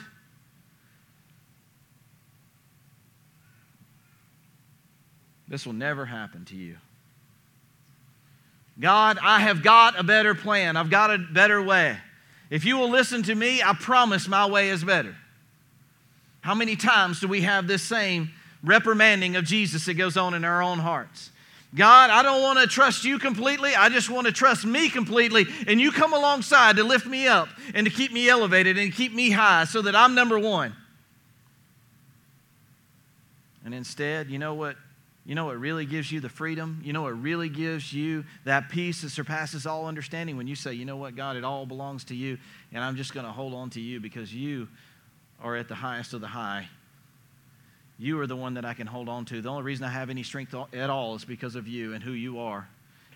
This 5.49 5.67
will 5.67 5.73
never 5.73 6.05
happen 6.05 6.45
to 6.47 6.57
you. 6.57 6.77
God, 8.79 9.19
I 9.23 9.41
have 9.41 9.63
got 9.63 9.99
a 9.99 10.03
better 10.03 10.35
plan. 10.35 10.77
I've 10.77 10.91
got 10.91 11.13
a 11.13 11.19
better 11.19 11.63
way. 11.63 11.97
If 12.51 12.65
you 12.65 12.77
will 12.77 12.91
listen 12.91 13.23
to 13.25 13.35
me, 13.35 13.63
I 13.63 13.73
promise 13.75 14.29
my 14.29 14.47
way 14.47 14.71
is 14.71 14.83
better. 14.83 15.15
How 16.41 16.55
many 16.55 16.77
times 16.77 17.21
do 17.21 17.29
we 17.29 17.43
have 17.43 17.67
this 17.67 17.83
same 17.83 18.31
reprimanding 18.65 19.37
of 19.37 19.45
Jesus 19.45 19.85
that 19.87 19.95
goes 19.95 20.17
on 20.17 20.35
in 20.35 20.45
our 20.45 20.63
own 20.63 20.79
hearts. 20.79 21.31
God, 21.75 22.11
I 22.11 22.23
don't 22.23 22.43
want 22.43 22.61
to 22.61 22.67
trust 22.67 23.05
you 23.05 23.19
completely. 23.19 23.75
I 23.75 23.89
just 23.89 24.09
want 24.09 24.27
to 24.27 24.33
trust 24.33 24.65
me 24.65 24.89
completely. 24.89 25.47
And 25.67 25.81
you 25.81 25.91
come 25.91 26.13
alongside 26.13 26.77
to 26.77 26.85
lift 26.85 27.07
me 27.07 27.27
up 27.27 27.49
and 27.75 27.87
to 27.87 27.93
keep 27.93 28.13
me 28.13 28.29
elevated 28.29 28.79
and 28.79 28.93
keep 28.93 29.13
me 29.13 29.31
high 29.31 29.65
so 29.65 29.83
that 29.83 29.97
I'm 29.97 30.15
number 30.15 30.39
one. 30.39 30.75
And 33.65 33.75
instead, 33.75 34.31
you 34.31 34.39
know 34.39 34.55
what? 34.55 34.77
You 35.27 35.35
know 35.35 35.47
what 35.47 35.59
really 35.59 35.87
gives 35.87 36.13
you 36.13 36.21
the 36.21 36.29
freedom? 36.29 36.83
You 36.85 36.93
know 36.93 37.03
what 37.03 37.21
really 37.21 37.49
gives 37.49 37.93
you 37.93 38.25
that 38.45 38.69
peace 38.69 39.03
that 39.03 39.11
surpasses 39.11 39.67
all 39.67 39.87
understanding 39.87 40.37
when 40.37 40.47
you 40.47 40.55
say, 40.55 40.75
you 40.75 40.85
know 40.85 40.97
what, 40.97 41.17
God, 41.17 41.37
it 41.37 41.45
all 41.45 41.65
belongs 41.65 42.05
to 42.05 42.15
you, 42.15 42.37
and 42.73 42.85
I'm 42.85 42.97
just 42.97 43.15
going 43.15 43.25
to 43.25 43.33
hold 43.33 43.55
on 43.55 43.71
to 43.71 43.81
you 43.81 44.01
because 44.01 44.35
you 44.35 44.69
are 45.43 45.57
at 45.57 45.69
the 45.69 45.75
highest 45.75 46.13
of 46.13 46.21
the 46.21 46.27
high 46.27 46.69
you 47.99 48.21
are 48.21 48.27
the 48.27 48.37
one 48.37 48.55
that 48.55 48.65
I 48.65 48.75
can 48.75 48.87
hold 48.87 49.09
on 49.09 49.25
to. 49.27 49.41
The 49.41 49.49
only 49.49 49.63
reason 49.63 49.85
I 49.85 49.91
have 49.91 50.11
any 50.11 50.23
strength 50.23 50.55
at 50.73 50.91
all 50.91 51.15
is 51.15 51.25
because 51.25 51.55
of 51.55 51.69
you 51.69 51.95
and 51.95 52.03
who 52.03 52.13
you 52.13 52.41
are 52.41 52.69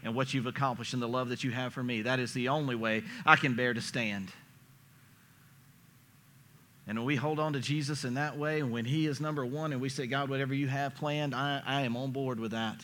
and 0.05 0.15
what 0.15 0.33
you've 0.33 0.47
accomplished 0.47 0.93
and 0.93 1.03
the 1.03 1.09
love 1.09 1.31
that 1.31 1.43
you 1.43 1.51
have 1.51 1.73
for 1.73 1.83
me. 1.83 2.03
That 2.03 2.21
is 2.21 2.33
the 2.33 2.49
only 2.49 2.77
way 2.77 3.03
I 3.27 3.37
can 3.37 3.55
bear 3.55 3.75
to 3.75 3.81
stand. 3.81 4.31
And 6.89 6.99
when 6.99 7.07
we 7.07 7.17
hold 7.17 7.39
on 7.39 7.53
to 7.53 7.61
Jesus 7.61 8.05
in 8.05 8.15
that 8.15 8.37
way, 8.37 8.63
when 8.63 8.85
He 8.85 9.07
is 9.07 9.21
number 9.21 9.47
one, 9.47 9.73
and 9.73 9.81
we 9.81 9.89
say, 9.89 10.07
God, 10.07 10.29
whatever 10.29 10.55
you 10.55 10.67
have 10.67 10.97
planned, 10.97 11.35
I, 11.35 11.63
I 11.65 11.83
am 11.83 11.97
on 11.97 12.11
board 12.11 12.41
with 12.41 12.51
that. 12.53 12.81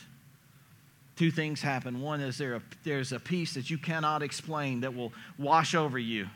Two 1.17 1.31
things 1.31 1.61
happen. 1.61 2.01
One 2.01 2.21
is 2.21 2.37
there 2.37 2.55
a, 2.55 2.61
there's 2.83 3.11
a 3.11 3.19
peace 3.19 3.55
that 3.55 3.69
you 3.69 3.77
cannot 3.77 4.21
explain 4.21 4.81
that 4.81 4.95
will 4.95 5.11
wash 5.37 5.75
over 5.75 5.99
you. 5.99 6.27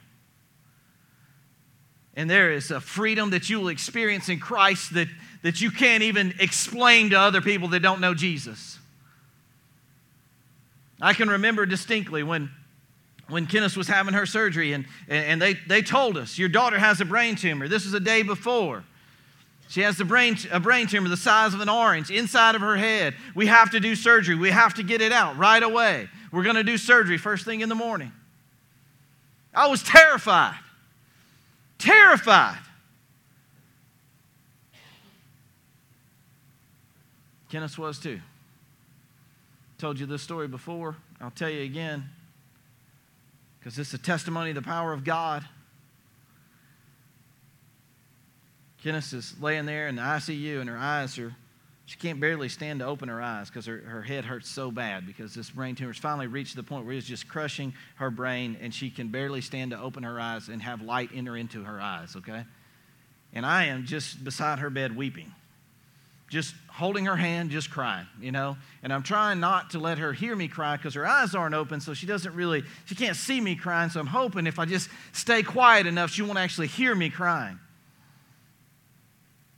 And 2.15 2.29
there 2.29 2.51
is 2.51 2.71
a 2.71 2.81
freedom 2.81 3.29
that 3.29 3.49
you 3.49 3.59
will 3.61 3.69
experience 3.69 4.27
in 4.27 4.39
Christ 4.39 4.95
that 4.95 5.07
that 5.41 5.61
you 5.61 5.71
can't 5.71 6.03
even 6.03 6.33
explain 6.39 7.11
to 7.11 7.19
other 7.19 7.41
people 7.41 7.69
that 7.69 7.79
don't 7.79 8.01
know 8.01 8.13
Jesus. 8.13 8.77
I 11.01 11.13
can 11.13 11.29
remember 11.29 11.65
distinctly 11.65 12.23
when, 12.23 12.51
when 13.29 13.45
Kenneth 13.45 13.77
was 13.77 13.87
having 13.87 14.13
her 14.13 14.25
surgery, 14.25 14.73
and, 14.73 14.85
and 15.07 15.41
they, 15.41 15.53
they 15.53 15.81
told 15.81 16.17
us, 16.17 16.37
Your 16.37 16.49
daughter 16.49 16.77
has 16.77 16.99
a 16.99 17.05
brain 17.05 17.35
tumor. 17.35 17.67
This 17.67 17.85
was 17.85 17.93
a 17.93 17.99
day 17.99 18.23
before. 18.23 18.83
She 19.69 19.81
has 19.81 19.99
a 19.99 20.05
brain, 20.05 20.35
a 20.51 20.59
brain 20.59 20.87
tumor 20.87 21.09
the 21.09 21.17
size 21.17 21.53
of 21.53 21.61
an 21.61 21.69
orange 21.69 22.09
inside 22.09 22.55
of 22.55 22.61
her 22.61 22.75
head. 22.75 23.13
We 23.35 23.45
have 23.45 23.69
to 23.71 23.79
do 23.79 23.95
surgery. 23.95 24.35
We 24.35 24.49
have 24.49 24.73
to 24.75 24.83
get 24.83 24.99
it 24.99 25.11
out 25.11 25.37
right 25.37 25.61
away. 25.61 26.09
We're 26.31 26.43
going 26.43 26.55
to 26.55 26.63
do 26.63 26.77
surgery 26.77 27.19
first 27.19 27.45
thing 27.45 27.61
in 27.61 27.69
the 27.69 27.75
morning. 27.75 28.11
I 29.53 29.67
was 29.67 29.83
terrified. 29.83 30.57
Terrified. 31.77 32.57
Kenneth 37.51 37.77
was 37.77 37.99
too. 37.99 38.19
Told 39.77 39.99
you 39.99 40.05
this 40.05 40.21
story 40.21 40.47
before. 40.47 40.95
I'll 41.21 41.31
tell 41.31 41.49
you 41.49 41.61
again 41.61 42.09
because 43.59 43.77
it's 43.77 43.93
a 43.93 43.97
testimony 43.97 44.51
of 44.51 44.55
the 44.55 44.61
power 44.61 44.93
of 44.93 45.03
God. 45.03 45.43
Kenneth 48.81 49.13
is 49.13 49.35
laying 49.41 49.65
there 49.65 49.87
in 49.87 49.95
the 49.95 50.01
ICU, 50.01 50.61
and 50.61 50.69
her 50.69 50.77
eyes 50.77 51.19
are, 51.19 51.35
she 51.85 51.97
can't 51.97 52.21
barely 52.21 52.47
stand 52.47 52.79
to 52.79 52.85
open 52.85 53.09
her 53.09 53.21
eyes 53.21 53.49
because 53.49 53.65
her, 53.65 53.79
her 53.79 54.01
head 54.01 54.23
hurts 54.23 54.49
so 54.49 54.71
bad 54.71 55.05
because 55.05 55.33
this 55.33 55.49
brain 55.49 55.75
tumor 55.75 55.91
has 55.91 55.97
finally 55.97 56.27
reached 56.27 56.55
the 56.55 56.63
point 56.63 56.85
where 56.85 56.95
it's 56.95 57.05
just 57.05 57.27
crushing 57.27 57.73
her 57.95 58.09
brain, 58.09 58.57
and 58.61 58.73
she 58.73 58.89
can 58.89 59.09
barely 59.09 59.41
stand 59.41 59.71
to 59.71 59.79
open 59.79 60.03
her 60.03 60.19
eyes 60.19 60.47
and 60.47 60.61
have 60.61 60.81
light 60.81 61.09
enter 61.13 61.35
into 61.35 61.63
her 61.63 61.81
eyes, 61.81 62.15
okay? 62.15 62.45
And 63.33 63.45
I 63.45 63.65
am 63.65 63.85
just 63.85 64.23
beside 64.23 64.59
her 64.59 64.69
bed 64.69 64.95
weeping 64.95 65.33
just 66.29 66.53
holding 66.67 67.05
her 67.05 67.15
hand, 67.15 67.49
just 67.49 67.71
crying, 67.71 68.07
you 68.21 68.31
know? 68.31 68.55
And 68.83 68.93
I'm 68.93 69.03
trying 69.03 69.39
not 69.39 69.71
to 69.71 69.79
let 69.79 69.97
her 69.97 70.13
hear 70.13 70.35
me 70.35 70.47
cry 70.47 70.77
because 70.77 70.93
her 70.93 71.05
eyes 71.05 71.35
aren't 71.35 71.55
open, 71.55 71.81
so 71.81 71.93
she 71.93 72.05
doesn't 72.05 72.33
really, 72.33 72.63
she 72.85 72.95
can't 72.95 73.15
see 73.15 73.41
me 73.41 73.55
crying. 73.55 73.89
So 73.89 73.99
I'm 73.99 74.07
hoping 74.07 74.47
if 74.47 74.59
I 74.59 74.65
just 74.65 74.89
stay 75.11 75.43
quiet 75.43 75.87
enough, 75.87 76.11
she 76.11 76.21
won't 76.21 76.37
actually 76.37 76.67
hear 76.67 76.93
me 76.95 77.09
crying. 77.09 77.59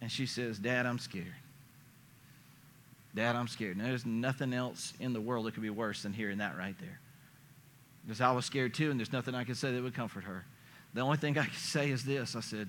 And 0.01 0.11
she 0.11 0.25
says, 0.25 0.57
Dad, 0.57 0.85
I'm 0.85 0.97
scared. 0.97 1.27
Dad, 3.13 3.35
I'm 3.35 3.47
scared. 3.47 3.77
And 3.77 3.85
there's 3.85 4.05
nothing 4.05 4.53
else 4.53 4.93
in 4.99 5.13
the 5.13 5.21
world 5.21 5.45
that 5.45 5.53
could 5.53 5.63
be 5.63 5.69
worse 5.69 6.03
than 6.03 6.13
hearing 6.13 6.37
that 6.37 6.57
right 6.57 6.75
there. 6.79 6.99
Because 8.05 8.21
I 8.21 8.31
was 8.31 8.45
scared 8.45 8.73
too, 8.73 8.89
and 8.89 8.99
there's 8.99 9.13
nothing 9.13 9.35
I 9.35 9.43
could 9.43 9.57
say 9.57 9.71
that 9.73 9.83
would 9.83 9.93
comfort 9.93 10.23
her. 10.23 10.45
The 10.93 11.01
only 11.01 11.17
thing 11.17 11.37
I 11.37 11.45
could 11.45 11.53
say 11.53 11.91
is 11.91 12.03
this 12.03 12.35
I 12.35 12.39
said, 12.39 12.67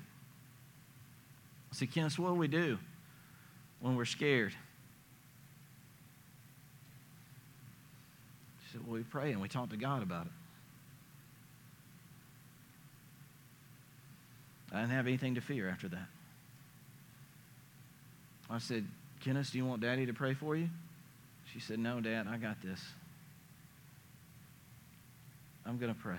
I 1.71 1.75
said, 1.75 1.91
Kenneth, 1.91 2.19
what 2.19 2.29
do 2.29 2.35
we 2.35 2.49
do? 2.49 2.79
When 3.83 3.97
we're 3.97 4.05
scared? 4.07 4.53
She 8.63 8.73
said, 8.73 8.81
Well, 8.87 8.97
we 8.97 9.03
pray 9.03 9.33
and 9.33 9.43
we 9.43 9.49
talk 9.49 9.69
to 9.71 9.77
God 9.77 10.03
about 10.03 10.27
it. 10.27 10.33
I 14.73 14.81
didn't 14.81 14.93
have 14.93 15.07
anything 15.07 15.35
to 15.35 15.43
fear 15.43 15.69
after 15.69 15.89
that. 15.89 16.07
I 18.49 18.59
said, 18.59 18.87
Kenneth, 19.21 19.53
do 19.53 19.59
you 19.59 19.67
want 19.67 19.83
Daddy 19.83 20.07
to 20.07 20.15
pray 20.15 20.33
for 20.33 20.57
you? 20.57 20.71
She 21.53 21.61
said, 21.61 21.79
No, 21.79 22.01
Dad, 22.01 22.27
I 22.27 22.39
got 22.39 22.63
this. 22.63 22.81
I'm 25.67 25.79
going 25.79 25.93
to 25.93 26.01
pray. 26.01 26.19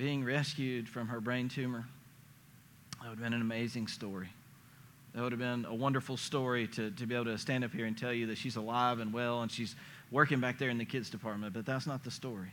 Being 0.00 0.24
rescued 0.24 0.88
from 0.88 1.08
her 1.08 1.20
brain 1.20 1.46
tumor. 1.46 1.84
That 3.02 3.10
would 3.10 3.18
have 3.18 3.22
been 3.22 3.34
an 3.34 3.42
amazing 3.42 3.86
story. 3.86 4.30
That 5.14 5.22
would 5.22 5.32
have 5.32 5.38
been 5.38 5.66
a 5.66 5.74
wonderful 5.74 6.16
story 6.16 6.68
to, 6.68 6.90
to 6.92 7.06
be 7.06 7.14
able 7.14 7.26
to 7.26 7.36
stand 7.36 7.64
up 7.64 7.72
here 7.72 7.84
and 7.84 7.98
tell 7.98 8.12
you 8.12 8.26
that 8.28 8.38
she's 8.38 8.56
alive 8.56 8.98
and 9.00 9.12
well 9.12 9.42
and 9.42 9.52
she's 9.52 9.76
working 10.10 10.40
back 10.40 10.58
there 10.58 10.70
in 10.70 10.78
the 10.78 10.86
kids' 10.86 11.10
department, 11.10 11.52
but 11.52 11.66
that's 11.66 11.86
not 11.86 12.02
the 12.02 12.10
story. 12.10 12.48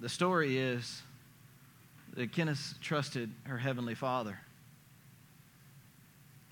The 0.00 0.08
story 0.08 0.58
is 0.58 1.02
that 2.14 2.32
Kenneth 2.32 2.74
trusted 2.80 3.30
her 3.44 3.58
heavenly 3.58 3.94
father. 3.94 4.40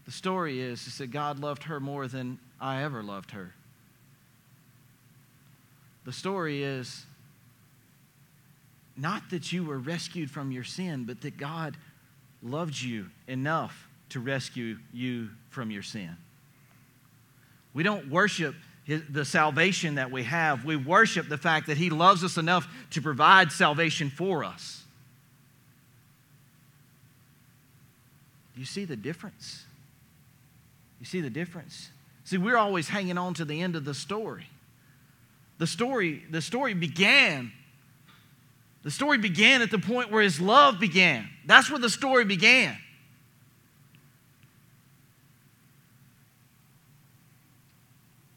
The 0.07 0.13
story 0.13 0.61
is, 0.61 0.87
is 0.87 0.99
that 0.99 1.11
God 1.11 1.41
loved 1.41 1.65
her 1.65 1.81
more 1.81 2.07
than 2.07 2.39
I 2.61 2.85
ever 2.85 3.03
loved 3.03 3.33
her. 3.33 3.53
The 6.05 6.13
story 6.13 6.63
is 6.63 7.05
not 9.01 9.31
that 9.31 9.53
you 9.53 9.65
were 9.65 9.79
rescued 9.79 10.31
from 10.31 10.53
your 10.53 10.65
sin, 10.65 11.05
but 11.05 11.23
that 11.23 11.37
God 11.37 11.77
loved 12.43 12.81
you 12.81 13.07
enough 13.27 13.89
to 14.11 14.21
rescue 14.21 14.77
you 14.93 15.31
from 15.49 15.71
your 15.71 15.83
sin. 15.83 16.17
We 17.73 17.83
don't 17.83 18.11
worship 18.11 18.55
his, 18.85 19.03
the 19.09 19.25
salvation 19.25 19.95
that 19.97 20.11
we 20.11 20.25
have, 20.25 20.65
we 20.65 20.77
worship 20.77 21.29
the 21.29 21.39
fact 21.39 21.69
that 21.69 21.77
He 21.77 21.91
loves 21.91 22.25
us 22.25 22.37
enough 22.37 22.67
to 22.91 23.01
provide 23.01 23.53
salvation 23.53 24.11
for 24.11 24.43
us. 24.43 24.83
Do 28.55 28.61
you 28.61 28.67
see 28.67 28.85
the 28.85 28.97
difference? 28.97 29.65
You 30.99 31.07
see 31.07 31.21
the 31.21 31.31
difference? 31.31 31.91
See, 32.25 32.37
we're 32.37 32.57
always 32.57 32.89
hanging 32.89 33.17
on 33.17 33.35
to 33.35 33.45
the 33.45 33.61
end 33.61 33.77
of 33.77 33.85
the 33.85 33.95
story. 33.95 34.49
The 35.59 35.67
story, 35.67 36.25
the 36.31 36.43
story 36.43 36.75
began 36.75 37.53
the 38.83 38.91
story 38.91 39.19
began 39.19 39.63
at 39.63 39.71
the 39.71 39.79
point 39.79 40.11
where 40.11 40.23
his 40.23 40.41
love 40.41 40.81
began. 40.81 41.29
That's 41.47 41.71
where 41.71 41.79
the 41.79 41.91
story 41.91 42.25
began. 42.25 42.77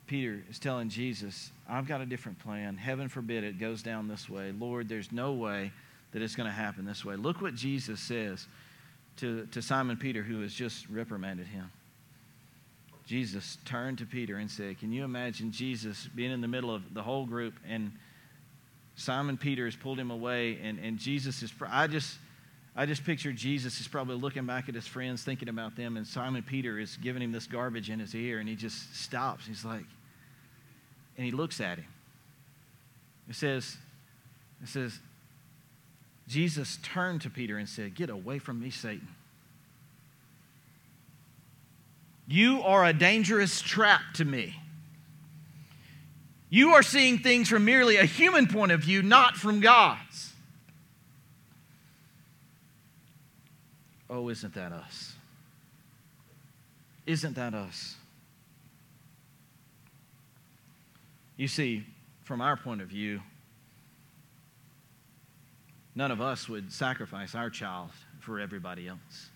Peter 0.05 0.43
is 0.49 0.59
telling 0.59 0.89
Jesus, 0.89 1.49
I've 1.67 1.87
got 1.87 2.01
a 2.01 2.05
different 2.05 2.37
plan. 2.39 2.77
Heaven 2.77 3.07
forbid 3.07 3.43
it 3.43 3.57
goes 3.57 3.81
down 3.81 4.07
this 4.07 4.29
way. 4.29 4.51
Lord, 4.51 4.89
there's 4.89 5.11
no 5.11 5.31
way 5.31 5.71
that 6.11 6.21
it's 6.21 6.35
going 6.35 6.47
to 6.47 6.53
happen 6.53 6.85
this 6.85 7.03
way. 7.03 7.15
Look 7.15 7.41
what 7.41 7.55
Jesus 7.55 7.99
says 7.99 8.45
to, 9.17 9.47
to 9.47 9.61
Simon 9.61 9.97
Peter, 9.97 10.21
who 10.21 10.41
has 10.41 10.53
just 10.53 10.87
reprimanded 10.89 11.47
him. 11.47 11.71
Jesus 13.05 13.57
turned 13.65 13.97
to 13.97 14.05
Peter 14.05 14.37
and 14.37 14.51
said, 14.51 14.79
Can 14.79 14.93
you 14.93 15.03
imagine 15.03 15.51
Jesus 15.51 16.07
being 16.15 16.31
in 16.31 16.41
the 16.41 16.47
middle 16.47 16.73
of 16.73 16.93
the 16.93 17.01
whole 17.01 17.25
group 17.25 17.55
and 17.67 17.91
Simon 18.95 19.37
Peter 19.37 19.65
has 19.65 19.75
pulled 19.75 19.99
him 19.99 20.11
away, 20.11 20.59
and, 20.61 20.79
and 20.79 20.97
Jesus 20.97 21.41
is, 21.41 21.51
I 21.67 21.87
just, 21.87 22.17
I 22.75 22.85
just 22.85 23.03
picture 23.03 23.31
Jesus 23.31 23.79
is 23.79 23.87
probably 23.87 24.15
looking 24.15 24.45
back 24.45 24.69
at 24.69 24.75
his 24.75 24.87
friends, 24.87 25.23
thinking 25.23 25.49
about 25.49 25.75
them, 25.75 25.97
and 25.97 26.05
Simon 26.05 26.43
Peter 26.43 26.79
is 26.79 26.97
giving 26.97 27.21
him 27.21 27.31
this 27.31 27.47
garbage 27.47 27.89
in 27.89 27.99
his 27.99 28.13
ear, 28.13 28.39
and 28.39 28.47
he 28.47 28.55
just 28.55 28.95
stops. 28.95 29.47
He's 29.47 29.65
like, 29.65 29.85
and 31.17 31.25
he 31.25 31.31
looks 31.31 31.59
at 31.59 31.79
him. 31.79 31.87
It 33.29 33.35
says, 33.35 33.77
it 34.61 34.67
says, 34.67 34.99
Jesus 36.27 36.77
turned 36.81 37.21
to 37.21 37.29
Peter 37.29 37.57
and 37.57 37.67
said, 37.67 37.95
Get 37.95 38.09
away 38.09 38.39
from 38.39 38.61
me, 38.61 38.69
Satan. 38.69 39.07
You 42.27 42.61
are 42.63 42.85
a 42.85 42.93
dangerous 42.93 43.61
trap 43.61 44.01
to 44.15 44.25
me. 44.25 44.55
You 46.53 46.75
are 46.75 46.83
seeing 46.83 47.17
things 47.17 47.49
from 47.49 47.65
merely 47.65 47.97
a 47.97 48.05
human 48.05 48.45
point 48.45 48.71
of 48.71 48.81
view, 48.81 49.01
not 49.01 49.35
from 49.35 49.59
God's. 49.59 50.33
Oh, 54.07 54.29
isn't 54.29 54.53
that 54.53 54.71
us? 54.71 55.13
Isn't 57.07 57.37
that 57.37 57.55
us? 57.55 57.95
You 61.37 61.47
see, 61.47 61.87
from 62.23 62.39
our 62.39 62.55
point 62.55 62.83
of 62.83 62.87
view, 62.87 63.21
none 65.95 66.11
of 66.11 66.21
us 66.21 66.47
would 66.47 66.71
sacrifice 66.71 67.33
our 67.33 67.49
child 67.49 67.89
for 68.19 68.39
everybody 68.39 68.87
else. 68.87 69.31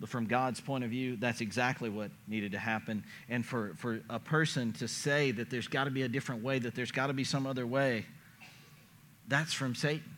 But 0.00 0.08
from 0.08 0.24
God's 0.26 0.60
point 0.60 0.82
of 0.82 0.90
view, 0.90 1.16
that's 1.16 1.42
exactly 1.42 1.90
what 1.90 2.10
needed 2.26 2.52
to 2.52 2.58
happen. 2.58 3.04
And 3.28 3.44
for, 3.44 3.74
for 3.76 4.00
a 4.08 4.18
person 4.18 4.72
to 4.74 4.88
say 4.88 5.30
that 5.32 5.50
there's 5.50 5.68
got 5.68 5.84
to 5.84 5.90
be 5.90 6.02
a 6.02 6.08
different 6.08 6.42
way, 6.42 6.58
that 6.58 6.74
there's 6.74 6.90
got 6.90 7.08
to 7.08 7.12
be 7.12 7.24
some 7.24 7.46
other 7.46 7.66
way, 7.66 8.06
that's 9.28 9.52
from 9.52 9.74
Satan. 9.74 10.16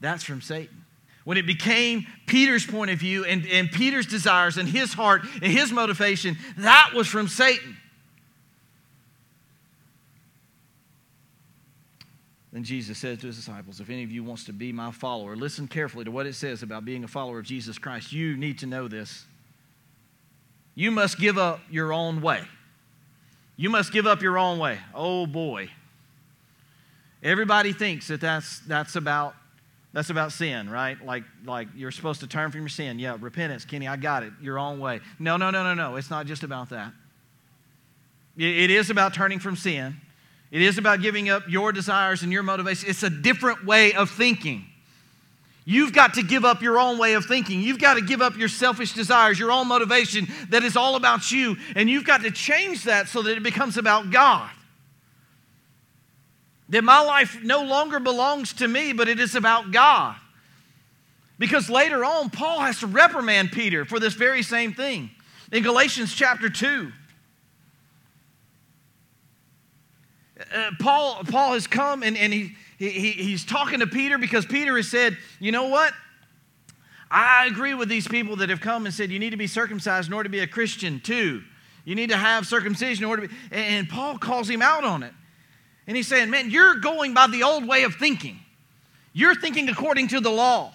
That's 0.00 0.22
from 0.22 0.40
Satan. 0.40 0.84
When 1.24 1.38
it 1.38 1.46
became 1.46 2.06
Peter's 2.26 2.64
point 2.64 2.92
of 2.92 3.00
view 3.00 3.24
and, 3.24 3.44
and 3.48 3.70
Peter's 3.70 4.06
desires 4.06 4.58
and 4.58 4.68
his 4.68 4.92
heart 4.92 5.22
and 5.42 5.52
his 5.52 5.72
motivation, 5.72 6.38
that 6.58 6.92
was 6.94 7.08
from 7.08 7.26
Satan. 7.26 7.76
Then 12.56 12.64
Jesus 12.64 12.96
said 12.96 13.20
to 13.20 13.26
his 13.26 13.36
disciples, 13.36 13.80
If 13.80 13.90
any 13.90 14.02
of 14.02 14.10
you 14.10 14.24
wants 14.24 14.44
to 14.44 14.52
be 14.54 14.72
my 14.72 14.90
follower, 14.90 15.36
listen 15.36 15.68
carefully 15.68 16.06
to 16.06 16.10
what 16.10 16.24
it 16.24 16.34
says 16.34 16.62
about 16.62 16.86
being 16.86 17.04
a 17.04 17.06
follower 17.06 17.38
of 17.38 17.44
Jesus 17.44 17.76
Christ. 17.76 18.14
You 18.14 18.34
need 18.34 18.60
to 18.60 18.66
know 18.66 18.88
this. 18.88 19.26
You 20.74 20.90
must 20.90 21.18
give 21.18 21.36
up 21.36 21.60
your 21.70 21.92
own 21.92 22.22
way. 22.22 22.40
You 23.58 23.68
must 23.68 23.92
give 23.92 24.06
up 24.06 24.22
your 24.22 24.38
own 24.38 24.58
way. 24.58 24.78
Oh 24.94 25.26
boy. 25.26 25.68
Everybody 27.22 27.74
thinks 27.74 28.08
that 28.08 28.22
that's, 28.22 28.60
that's 28.60 28.96
about 28.96 29.34
that's 29.92 30.08
about 30.08 30.32
sin, 30.32 30.70
right? 30.70 30.96
Like, 31.04 31.24
like 31.44 31.68
you're 31.76 31.90
supposed 31.90 32.20
to 32.20 32.26
turn 32.26 32.50
from 32.52 32.62
your 32.62 32.70
sin. 32.70 32.98
Yeah, 32.98 33.18
repentance, 33.20 33.66
Kenny, 33.66 33.86
I 33.86 33.96
got 33.96 34.22
it. 34.22 34.32
Your 34.40 34.58
own 34.58 34.80
way. 34.80 35.00
No, 35.18 35.36
no, 35.36 35.50
no, 35.50 35.62
no, 35.62 35.74
no. 35.74 35.96
It's 35.96 36.08
not 36.08 36.24
just 36.24 36.42
about 36.42 36.70
that. 36.70 36.94
It 38.38 38.70
is 38.70 38.88
about 38.88 39.12
turning 39.12 39.40
from 39.40 39.56
sin. 39.56 40.00
It 40.56 40.62
is 40.62 40.78
about 40.78 41.02
giving 41.02 41.28
up 41.28 41.42
your 41.46 41.70
desires 41.70 42.22
and 42.22 42.32
your 42.32 42.42
motivation. 42.42 42.88
It's 42.88 43.02
a 43.02 43.10
different 43.10 43.66
way 43.66 43.92
of 43.92 44.08
thinking. 44.08 44.64
You've 45.66 45.92
got 45.92 46.14
to 46.14 46.22
give 46.22 46.46
up 46.46 46.62
your 46.62 46.78
own 46.78 46.96
way 46.96 47.12
of 47.12 47.26
thinking. 47.26 47.60
You've 47.60 47.78
got 47.78 47.94
to 47.94 48.00
give 48.00 48.22
up 48.22 48.38
your 48.38 48.48
selfish 48.48 48.94
desires, 48.94 49.38
your 49.38 49.52
own 49.52 49.68
motivation 49.68 50.26
that 50.48 50.62
is 50.62 50.74
all 50.74 50.96
about 50.96 51.30
you. 51.30 51.58
And 51.74 51.90
you've 51.90 52.06
got 52.06 52.22
to 52.22 52.30
change 52.30 52.84
that 52.84 53.08
so 53.08 53.20
that 53.20 53.36
it 53.36 53.42
becomes 53.42 53.76
about 53.76 54.10
God. 54.10 54.50
That 56.70 56.84
my 56.84 57.02
life 57.02 57.36
no 57.42 57.62
longer 57.62 58.00
belongs 58.00 58.54
to 58.54 58.66
me, 58.66 58.94
but 58.94 59.08
it 59.08 59.20
is 59.20 59.34
about 59.34 59.72
God. 59.72 60.16
Because 61.38 61.68
later 61.68 62.02
on, 62.02 62.30
Paul 62.30 62.60
has 62.60 62.80
to 62.80 62.86
reprimand 62.86 63.52
Peter 63.52 63.84
for 63.84 64.00
this 64.00 64.14
very 64.14 64.42
same 64.42 64.72
thing. 64.72 65.10
In 65.52 65.62
Galatians 65.62 66.14
chapter 66.14 66.48
2, 66.48 66.90
Uh, 70.38 70.70
Paul, 70.80 71.22
Paul 71.24 71.54
has 71.54 71.66
come 71.66 72.02
and, 72.02 72.16
and 72.16 72.32
he, 72.32 72.54
he, 72.78 73.10
he's 73.12 73.44
talking 73.44 73.80
to 73.80 73.86
Peter 73.86 74.18
because 74.18 74.44
Peter 74.44 74.76
has 74.76 74.88
said, 74.88 75.16
You 75.40 75.52
know 75.52 75.68
what? 75.68 75.92
I 77.10 77.46
agree 77.46 77.74
with 77.74 77.88
these 77.88 78.08
people 78.08 78.36
that 78.36 78.50
have 78.50 78.60
come 78.60 78.84
and 78.84 78.94
said 78.94 79.10
you 79.10 79.18
need 79.18 79.30
to 79.30 79.36
be 79.36 79.46
circumcised 79.46 80.08
in 80.08 80.14
order 80.14 80.24
to 80.24 80.30
be 80.30 80.40
a 80.40 80.46
Christian 80.46 81.00
too. 81.00 81.42
You 81.84 81.94
need 81.94 82.10
to 82.10 82.16
have 82.16 82.46
circumcision 82.46 83.04
in 83.04 83.08
order 83.08 83.22
to 83.22 83.28
be. 83.28 83.34
And 83.52 83.88
Paul 83.88 84.18
calls 84.18 84.50
him 84.50 84.60
out 84.60 84.84
on 84.84 85.02
it. 85.02 85.12
And 85.86 85.96
he's 85.96 86.08
saying, 86.08 86.30
Man, 86.30 86.50
you're 86.50 86.76
going 86.76 87.14
by 87.14 87.28
the 87.28 87.44
old 87.44 87.66
way 87.66 87.84
of 87.84 87.94
thinking. 87.94 88.40
You're 89.12 89.36
thinking 89.36 89.68
according 89.68 90.08
to 90.08 90.20
the 90.20 90.30
law. 90.30 90.72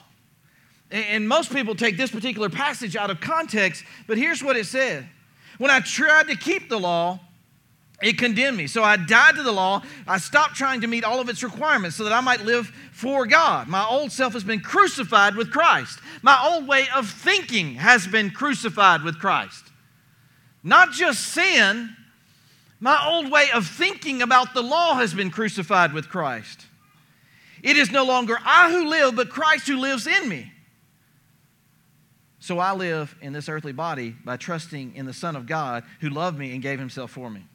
And 0.90 1.28
most 1.28 1.54
people 1.54 1.76
take 1.76 1.96
this 1.96 2.12
particular 2.12 2.50
passage 2.50 2.96
out 2.96 3.10
of 3.10 3.22
context, 3.22 3.84
but 4.08 4.18
here's 4.18 4.44
what 4.44 4.58
it 4.58 4.66
said 4.66 5.08
When 5.58 5.70
I 5.70 5.82
tried 5.82 6.28
to 6.28 6.36
keep 6.36 6.70
the 6.70 6.80
law, 6.80 7.20
it 8.02 8.18
condemned 8.18 8.58
me. 8.58 8.68
So 8.68 8.84
I 8.84 8.98
died 8.98 9.36
to 9.36 9.44
the 9.44 9.52
law. 9.52 9.84
I 10.08 10.18
stopped 10.18 10.56
trying 10.56 10.82
to 10.82 10.88
meet 10.88 11.04
all 11.04 11.20
of 11.20 11.30
its 11.30 11.44
requirements 11.44 11.96
so 11.96 12.04
that 12.04 12.14
I 12.14 12.22
might 12.22 12.42
live 12.42 12.68
for 12.92 13.26
God. 13.26 13.68
My 13.68 13.86
old 13.86 14.12
self 14.12 14.34
has 14.34 14.44
been 14.44 14.60
crucified 14.60 15.36
with 15.36 15.52
Christ. 15.52 16.00
My 16.22 16.42
old 16.52 16.68
way 16.68 16.86
of 16.96 17.10
thinking 17.10 17.76
has 17.76 18.08
been 18.08 18.32
crucified 18.32 19.04
with 19.04 19.20
Christ. 19.20 19.66
Not 20.64 20.92
just 20.92 21.30
sin, 21.30 21.96
my 22.80 23.00
old 23.08 23.32
way 23.32 23.48
of 23.54 23.68
thinking 23.68 24.22
about 24.22 24.54
the 24.54 24.64
law 24.64 24.96
has 24.96 25.14
been 25.14 25.30
crucified 25.30 25.94
with 25.94 26.10
Christ. 26.10 26.66
It 27.62 27.78
is 27.78 27.92
no 27.92 28.04
longer 28.04 28.38
I 28.44 28.72
who 28.72 28.90
live, 28.90 29.16
but 29.16 29.30
Christ 29.30 29.68
who 29.68 29.78
lives 29.78 30.08
in 30.08 30.28
me. 30.28 30.52
So 32.40 32.58
I 32.58 32.74
live 32.74 33.16
in 33.22 33.34
this 33.34 33.48
earthly 33.48 33.72
body 33.72 34.16
by 34.26 34.36
trusting 34.36 34.96
in 34.96 35.06
the 35.06 35.14
Son 35.14 35.36
of 35.36 35.46
God 35.46 35.84
who 36.00 36.10
loved 36.10 36.40
me 36.40 36.54
and 36.54 36.62
gave 36.62 36.80
himself 36.80 37.12
for 37.12 37.30
me. 37.30 37.46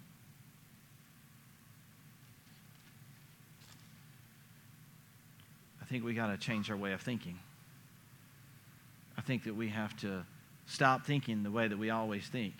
I 5.87 5.89
think 5.89 6.05
we 6.05 6.15
got 6.15 6.29
to 6.29 6.37
change 6.37 6.69
our 6.69 6.77
way 6.77 6.93
of 6.93 7.01
thinking. 7.01 7.39
I 9.17 9.21
think 9.21 9.45
that 9.45 9.55
we 9.55 9.69
have 9.69 9.97
to 10.01 10.25
stop 10.67 11.07
thinking 11.07 11.45
the 11.45 11.51
way 11.51 11.69
that 11.69 11.79
we 11.79 11.91
always 11.91 12.27
think. 12.27 12.55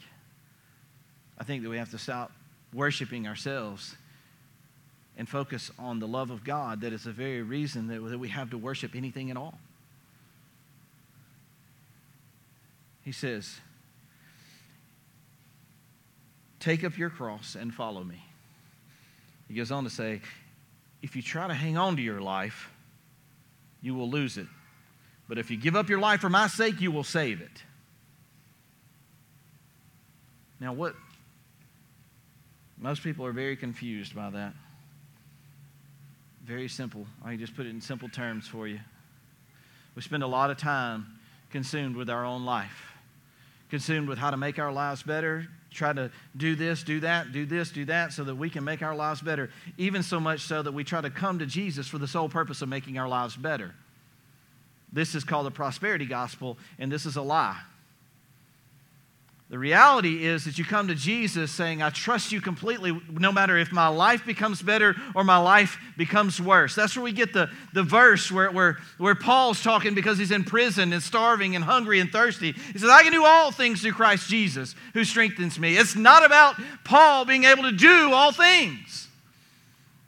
I 1.37 1.43
think 1.43 1.65
that 1.65 1.69
we 1.69 1.77
have 1.77 1.91
to 1.91 1.99
stop 1.99 2.31
worshiping 2.73 3.27
ourselves 3.27 3.97
and 5.19 5.29
focus 5.29 5.73
on 5.77 5.99
the 5.99 6.07
love 6.07 6.31
of 6.31 6.45
God 6.45 6.83
that 6.83 6.93
is 6.93 7.03
the 7.05 7.11
very 7.11 7.43
reason 7.43 7.89
that, 7.89 8.01
that 8.11 8.19
we 8.19 8.29
have 8.29 8.51
to 8.51 8.59
worship 8.59 8.95
anything 8.95 9.31
at 9.31 9.37
all. 9.37 9.59
He 13.03 13.13
says, 13.13 13.59
Take 16.61 16.85
up 16.85 16.97
your 16.97 17.11
cross 17.11 17.57
and 17.57 17.75
follow 17.75 18.05
me. 18.05 18.25
He 19.49 19.55
goes 19.55 19.73
on 19.73 19.85
to 19.85 19.91
say, 19.91 20.21
If 21.03 21.17
you 21.17 21.23
try 21.23 21.49
to 21.49 21.55
hang 21.55 21.77
on 21.77 21.97
to 21.97 22.03
your 22.03 22.21
life, 22.21 22.71
you 23.83 23.95
will 23.95 24.11
lose 24.11 24.39
it. 24.39 24.47
But 25.29 25.39
if 25.39 25.51
you 25.51 25.57
give 25.57 25.77
up 25.77 25.89
your 25.89 25.99
life 25.99 26.21
for 26.21 26.29
my 26.31 26.47
sake, 26.47 26.81
you 26.81 26.91
will 26.91 27.05
save 27.05 27.41
it. 27.41 27.63
Now, 30.61 30.73
what? 30.73 30.95
Most 32.79 33.03
people 33.03 33.27
are 33.27 33.33
very 33.33 33.57
confused 33.57 34.15
by 34.15 34.31
that. 34.31 34.55
Very 36.45 36.69
simple. 36.69 37.07
I 37.25 37.31
can 37.31 37.41
just 37.41 37.57
put 37.57 37.67
it 37.67 37.71
in 37.71 37.81
simple 37.81 38.09
terms 38.09 38.47
for 38.47 38.69
you. 38.69 38.79
We 39.95 40.03
spend 40.03 40.23
a 40.23 40.29
lot 40.29 40.51
of 40.51 40.59
time 40.59 41.19
consumed 41.51 41.97
with 41.97 42.09
our 42.09 42.25
own 42.25 42.45
life, 42.45 42.93
consumed 43.71 44.09
with 44.09 44.19
how 44.19 44.31
to 44.31 44.37
make 44.37 44.59
our 44.59 44.73
lives 44.73 45.03
better, 45.03 45.49
try 45.77 45.93
to 45.93 46.11
do 46.37 46.57
this, 46.57 46.83
do 46.83 47.01
that, 47.01 47.33
do 47.33 47.47
this, 47.47 47.71
do 47.71 47.85
that, 47.85 48.13
so 48.13 48.25
that 48.25 48.35
we 48.35 48.51
can 48.51 48.65
make 48.65 48.83
our 48.83 48.97
lives 48.97 49.21
better. 49.21 49.51
Even 49.79 50.03
so 50.03 50.19
much 50.19 50.41
so 50.41 50.63
that 50.63 50.73
we 50.73 50.83
try 50.83 51.01
to 51.01 51.11
come 51.11 51.39
to 51.39 51.47
Jesus 51.47 51.87
for 51.87 51.99
the 51.99 52.09
sole 52.09 52.29
purpose 52.29 52.63
of 52.63 52.69
making 52.69 52.99
our 52.99 53.09
lives 53.09 53.37
better. 53.37 53.75
This 54.93 55.15
is 55.15 55.25
called 55.25 55.47
the 55.47 55.51
prosperity 55.51 56.07
gospel, 56.07 56.57
and 56.79 56.91
this 56.91 57.07
is 57.07 57.17
a 57.17 57.23
lie. 57.23 57.61
The 59.49 59.59
reality 59.59 60.25
is 60.25 60.45
that 60.45 60.59
you 60.59 60.65
come 60.65 60.89
to 60.89 60.95
Jesus 60.97 61.53
saying, 61.53 61.81
I 61.81 61.91
trust 61.91 62.33
you 62.33 62.41
completely, 62.41 63.01
no 63.09 63.31
matter 63.31 63.57
if 63.57 63.71
my 63.71 63.87
life 63.87 64.27
becomes 64.27 64.61
better 64.61 64.97
or 65.15 65.23
my 65.23 65.37
life 65.37 65.79
becomes 65.97 66.41
worse. 66.41 66.75
That's 66.75 66.97
where 66.97 67.05
we 67.05 67.13
get 67.13 67.33
the, 67.33 67.49
the 67.73 67.85
verse 67.85 68.33
where, 68.33 68.51
where, 68.51 68.79
where 68.99 69.15
Paul's 69.15 69.63
talking 69.63 69.95
because 69.95 70.19
he's 70.19 70.33
in 70.33 70.43
prison 70.43 70.93
and 70.93 71.01
starving 71.01 71.55
and 71.55 71.65
hungry 71.65 72.01
and 72.01 72.11
thirsty. 72.11 72.53
He 72.73 72.79
says, 72.79 72.91
I 72.91 73.05
can 73.05 73.13
do 73.13 73.25
all 73.25 73.53
things 73.53 73.83
through 73.83 73.93
Christ 73.93 74.29
Jesus 74.29 74.75
who 74.95 75.05
strengthens 75.05 75.61
me. 75.61 75.77
It's 75.77 75.95
not 75.95 76.25
about 76.25 76.57
Paul 76.83 77.25
being 77.25 77.45
able 77.45 77.63
to 77.63 77.73
do 77.73 78.13
all 78.13 78.33
things. 78.33 79.07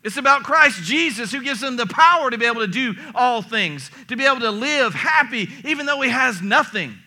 It's 0.03 0.17
about 0.17 0.43
Christ 0.43 0.83
Jesus 0.83 1.31
who 1.31 1.45
gives 1.45 1.63
him 1.63 1.77
the 1.77 1.87
power 1.87 2.29
to 2.29 2.39
be 2.39 2.47
able 2.47 2.63
to 2.63 2.67
do 2.67 2.97
all 3.15 3.43
things, 3.43 3.93
to 4.09 4.17
be 4.17 4.27
able 4.27 4.41
to 4.41 4.51
live 4.51 4.95
happy 4.95 5.49
even 5.65 5.87
though 5.87 6.01
he 6.01 6.11
has 6.11 6.43
nothing. 6.43 6.99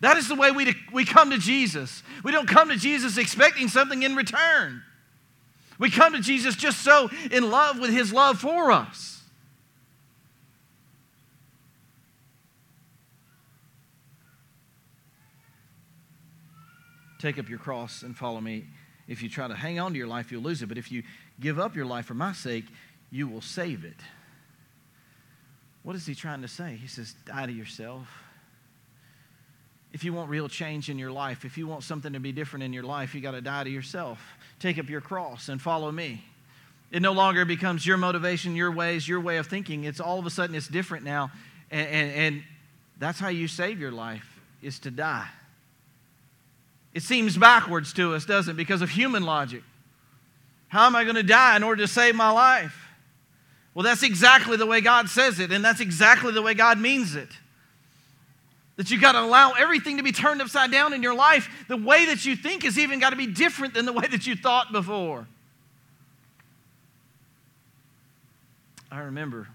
That 0.00 0.16
is 0.16 0.28
the 0.28 0.34
way 0.34 0.52
we, 0.52 0.74
we 0.92 1.04
come 1.04 1.30
to 1.30 1.38
Jesus. 1.38 2.02
We 2.22 2.30
don't 2.30 2.48
come 2.48 2.68
to 2.68 2.76
Jesus 2.76 3.18
expecting 3.18 3.68
something 3.68 4.02
in 4.02 4.14
return. 4.14 4.82
We 5.78 5.90
come 5.90 6.12
to 6.12 6.20
Jesus 6.20 6.54
just 6.54 6.82
so 6.82 7.10
in 7.30 7.50
love 7.50 7.80
with 7.80 7.90
his 7.90 8.12
love 8.12 8.38
for 8.38 8.70
us. 8.70 9.22
Take 17.18 17.38
up 17.38 17.48
your 17.48 17.58
cross 17.58 18.02
and 18.02 18.16
follow 18.16 18.40
me. 18.40 18.66
If 19.08 19.22
you 19.22 19.28
try 19.28 19.48
to 19.48 19.54
hang 19.54 19.80
on 19.80 19.92
to 19.92 19.98
your 19.98 20.06
life, 20.06 20.30
you'll 20.30 20.42
lose 20.42 20.62
it. 20.62 20.66
But 20.66 20.78
if 20.78 20.92
you 20.92 21.02
give 21.40 21.58
up 21.58 21.74
your 21.74 21.86
life 21.86 22.06
for 22.06 22.14
my 22.14 22.32
sake, 22.32 22.66
you 23.10 23.26
will 23.26 23.40
save 23.40 23.84
it. 23.84 23.96
What 25.82 25.96
is 25.96 26.06
he 26.06 26.14
trying 26.14 26.42
to 26.42 26.48
say? 26.48 26.76
He 26.80 26.86
says, 26.86 27.16
Die 27.24 27.46
to 27.46 27.52
yourself 27.52 28.06
if 29.92 30.04
you 30.04 30.12
want 30.12 30.28
real 30.28 30.48
change 30.48 30.90
in 30.90 30.98
your 30.98 31.10
life, 31.10 31.44
if 31.44 31.56
you 31.56 31.66
want 31.66 31.82
something 31.82 32.12
to 32.12 32.20
be 32.20 32.32
different 32.32 32.62
in 32.62 32.72
your 32.72 32.82
life, 32.82 33.14
you 33.14 33.20
got 33.20 33.32
to 33.32 33.40
die 33.40 33.64
to 33.64 33.70
yourself. 33.70 34.20
Take 34.60 34.78
up 34.78 34.88
your 34.88 35.00
cross 35.00 35.48
and 35.48 35.60
follow 35.60 35.90
me. 35.90 36.22
It 36.90 37.00
no 37.00 37.12
longer 37.12 37.44
becomes 37.44 37.86
your 37.86 37.96
motivation, 37.96 38.56
your 38.56 38.72
ways, 38.72 39.06
your 39.06 39.20
way 39.20 39.36
of 39.36 39.46
thinking. 39.46 39.84
It's 39.84 40.00
all 40.00 40.18
of 40.18 40.26
a 40.26 40.30
sudden 40.30 40.54
it's 40.54 40.68
different 40.68 41.04
now. 41.04 41.30
And, 41.70 41.88
and, 41.88 42.12
and 42.12 42.42
that's 42.98 43.18
how 43.18 43.28
you 43.28 43.48
save 43.48 43.78
your 43.78 43.92
life, 43.92 44.40
is 44.62 44.78
to 44.80 44.90
die. 44.90 45.28
It 46.94 47.02
seems 47.02 47.36
backwards 47.36 47.92
to 47.94 48.14
us, 48.14 48.24
doesn't 48.24 48.54
it? 48.54 48.56
Because 48.56 48.82
of 48.82 48.90
human 48.90 49.24
logic. 49.24 49.62
How 50.68 50.86
am 50.86 50.96
I 50.96 51.04
going 51.04 51.16
to 51.16 51.22
die 51.22 51.56
in 51.56 51.62
order 51.62 51.82
to 51.82 51.88
save 51.88 52.14
my 52.14 52.30
life? 52.30 52.88
Well, 53.74 53.84
that's 53.84 54.02
exactly 54.02 54.56
the 54.56 54.66
way 54.66 54.80
God 54.80 55.08
says 55.08 55.38
it, 55.38 55.52
and 55.52 55.64
that's 55.64 55.80
exactly 55.80 56.32
the 56.32 56.42
way 56.42 56.54
God 56.54 56.78
means 56.78 57.14
it. 57.14 57.28
That 58.78 58.90
you've 58.92 59.02
got 59.02 59.12
to 59.12 59.20
allow 59.20 59.52
everything 59.52 59.96
to 59.96 60.04
be 60.04 60.12
turned 60.12 60.40
upside 60.40 60.70
down 60.70 60.94
in 60.94 61.02
your 61.02 61.14
life. 61.14 61.48
The 61.68 61.76
way 61.76 62.06
that 62.06 62.24
you 62.24 62.36
think 62.36 62.62
has 62.62 62.78
even 62.78 63.00
got 63.00 63.10
to 63.10 63.16
be 63.16 63.26
different 63.26 63.74
than 63.74 63.84
the 63.84 63.92
way 63.92 64.06
that 64.06 64.24
you 64.26 64.36
thought 64.36 64.72
before. 64.72 65.26
I 68.90 69.00
remember 69.00 69.48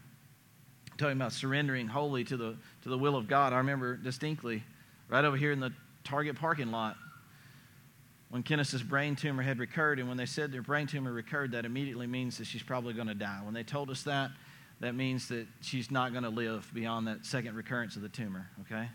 talking 0.97 1.15
about 1.15 1.31
surrendering 1.31 1.87
wholly 1.87 2.25
to 2.25 2.37
the, 2.37 2.57
to 2.83 2.89
the 2.89 2.97
will 2.97 3.15
of 3.15 3.27
God. 3.27 3.53
I 3.53 3.57
remember 3.57 3.95
distinctly 3.95 4.61
right 5.07 5.23
over 5.23 5.37
here 5.37 5.53
in 5.53 5.59
the 5.61 5.71
Target 6.03 6.35
parking 6.35 6.69
lot 6.69 6.97
when 8.29 8.43
Kenneth's 8.43 8.83
brain 8.83 9.15
tumor 9.15 9.41
had 9.41 9.57
recurred. 9.57 9.99
And 9.99 10.09
when 10.09 10.17
they 10.17 10.25
said 10.25 10.51
their 10.51 10.61
brain 10.61 10.85
tumor 10.85 11.13
recurred, 11.13 11.53
that 11.53 11.63
immediately 11.63 12.07
means 12.07 12.37
that 12.39 12.45
she's 12.45 12.63
probably 12.63 12.93
going 12.93 13.07
to 13.07 13.15
die. 13.15 13.39
When 13.41 13.53
they 13.53 13.63
told 13.63 13.89
us 13.89 14.03
that, 14.03 14.31
that 14.81 14.95
means 14.95 15.29
that 15.29 15.47
she's 15.61 15.89
not 15.89 16.11
going 16.11 16.25
to 16.25 16.29
live 16.29 16.69
beyond 16.73 17.07
that 17.07 17.25
second 17.25 17.55
recurrence 17.55 17.95
of 17.95 18.01
the 18.01 18.09
tumor, 18.09 18.49
okay? 18.61 18.89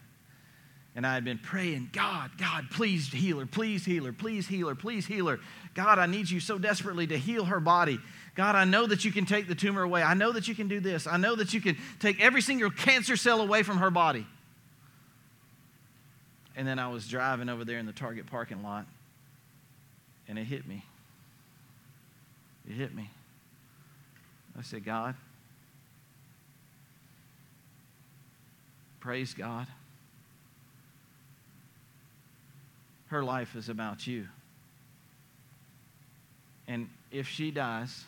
And 0.98 1.06
I 1.06 1.14
had 1.14 1.24
been 1.24 1.38
praying, 1.38 1.90
God, 1.92 2.32
God, 2.38 2.70
please 2.72 3.06
heal 3.06 3.38
her, 3.38 3.46
please 3.46 3.84
heal 3.84 4.04
her, 4.06 4.12
please 4.12 4.48
heal 4.48 4.66
her, 4.66 4.74
please 4.74 5.06
heal 5.06 5.28
her. 5.28 5.38
God, 5.74 6.00
I 6.00 6.06
need 6.06 6.28
you 6.28 6.40
so 6.40 6.58
desperately 6.58 7.06
to 7.06 7.16
heal 7.16 7.44
her 7.44 7.60
body. 7.60 8.00
God, 8.34 8.56
I 8.56 8.64
know 8.64 8.84
that 8.84 9.04
you 9.04 9.12
can 9.12 9.24
take 9.24 9.46
the 9.46 9.54
tumor 9.54 9.82
away. 9.82 10.02
I 10.02 10.14
know 10.14 10.32
that 10.32 10.48
you 10.48 10.56
can 10.56 10.66
do 10.66 10.80
this. 10.80 11.06
I 11.06 11.16
know 11.16 11.36
that 11.36 11.54
you 11.54 11.60
can 11.60 11.76
take 12.00 12.20
every 12.20 12.40
single 12.40 12.72
cancer 12.72 13.16
cell 13.16 13.40
away 13.40 13.62
from 13.62 13.76
her 13.76 13.92
body. 13.92 14.26
And 16.56 16.66
then 16.66 16.80
I 16.80 16.88
was 16.88 17.06
driving 17.06 17.48
over 17.48 17.64
there 17.64 17.78
in 17.78 17.86
the 17.86 17.92
Target 17.92 18.26
parking 18.26 18.64
lot, 18.64 18.84
and 20.26 20.36
it 20.36 20.46
hit 20.46 20.66
me. 20.66 20.84
It 22.68 22.72
hit 22.72 22.92
me. 22.92 23.08
I 24.58 24.62
said, 24.62 24.84
God, 24.84 25.14
praise 28.98 29.32
God. 29.32 29.68
Her 33.08 33.22
life 33.22 33.56
is 33.56 33.68
about 33.68 34.06
you. 34.06 34.26
And 36.66 36.88
if 37.10 37.26
she 37.26 37.50
dies, 37.50 38.04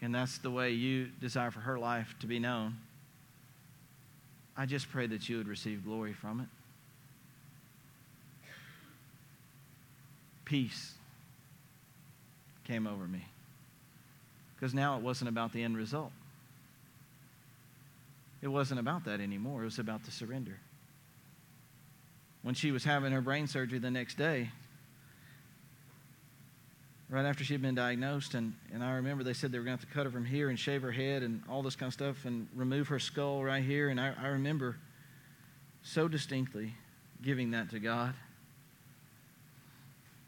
and 0.00 0.14
that's 0.14 0.38
the 0.38 0.50
way 0.50 0.70
you 0.70 1.08
desire 1.20 1.50
for 1.50 1.60
her 1.60 1.78
life 1.78 2.14
to 2.20 2.26
be 2.26 2.38
known, 2.38 2.76
I 4.56 4.66
just 4.66 4.90
pray 4.90 5.06
that 5.06 5.28
you 5.28 5.36
would 5.36 5.48
receive 5.48 5.84
glory 5.84 6.12
from 6.12 6.40
it. 6.40 6.46
Peace 10.44 10.94
came 12.64 12.86
over 12.86 13.06
me. 13.06 13.24
Because 14.56 14.74
now 14.74 14.96
it 14.96 15.02
wasn't 15.02 15.28
about 15.28 15.52
the 15.52 15.62
end 15.62 15.76
result. 15.76 16.10
It 18.40 18.48
wasn't 18.48 18.80
about 18.80 19.04
that 19.04 19.20
anymore. 19.20 19.62
It 19.62 19.66
was 19.66 19.78
about 19.78 20.04
the 20.04 20.10
surrender. 20.10 20.58
When 22.42 22.54
she 22.54 22.70
was 22.70 22.84
having 22.84 23.12
her 23.12 23.20
brain 23.20 23.46
surgery 23.46 23.78
the 23.78 23.90
next 23.90 24.16
day, 24.16 24.50
right 27.10 27.24
after 27.24 27.42
she'd 27.44 27.62
been 27.62 27.74
diagnosed, 27.74 28.34
and, 28.34 28.54
and 28.72 28.82
I 28.82 28.92
remember 28.92 29.24
they 29.24 29.32
said 29.32 29.50
they 29.50 29.58
were 29.58 29.64
going 29.64 29.76
to 29.76 29.82
have 29.82 29.88
to 29.90 29.94
cut 29.94 30.04
her 30.04 30.10
from 30.10 30.24
here 30.24 30.48
and 30.48 30.58
shave 30.58 30.82
her 30.82 30.92
head 30.92 31.22
and 31.22 31.42
all 31.48 31.62
this 31.62 31.76
kind 31.76 31.88
of 31.88 31.94
stuff 31.94 32.24
and 32.24 32.48
remove 32.54 32.88
her 32.88 32.98
skull 32.98 33.42
right 33.42 33.62
here. 33.62 33.88
And 33.88 34.00
I, 34.00 34.14
I 34.20 34.28
remember 34.28 34.76
so 35.82 36.06
distinctly 36.08 36.74
giving 37.22 37.52
that 37.52 37.70
to 37.70 37.78
God. 37.78 38.14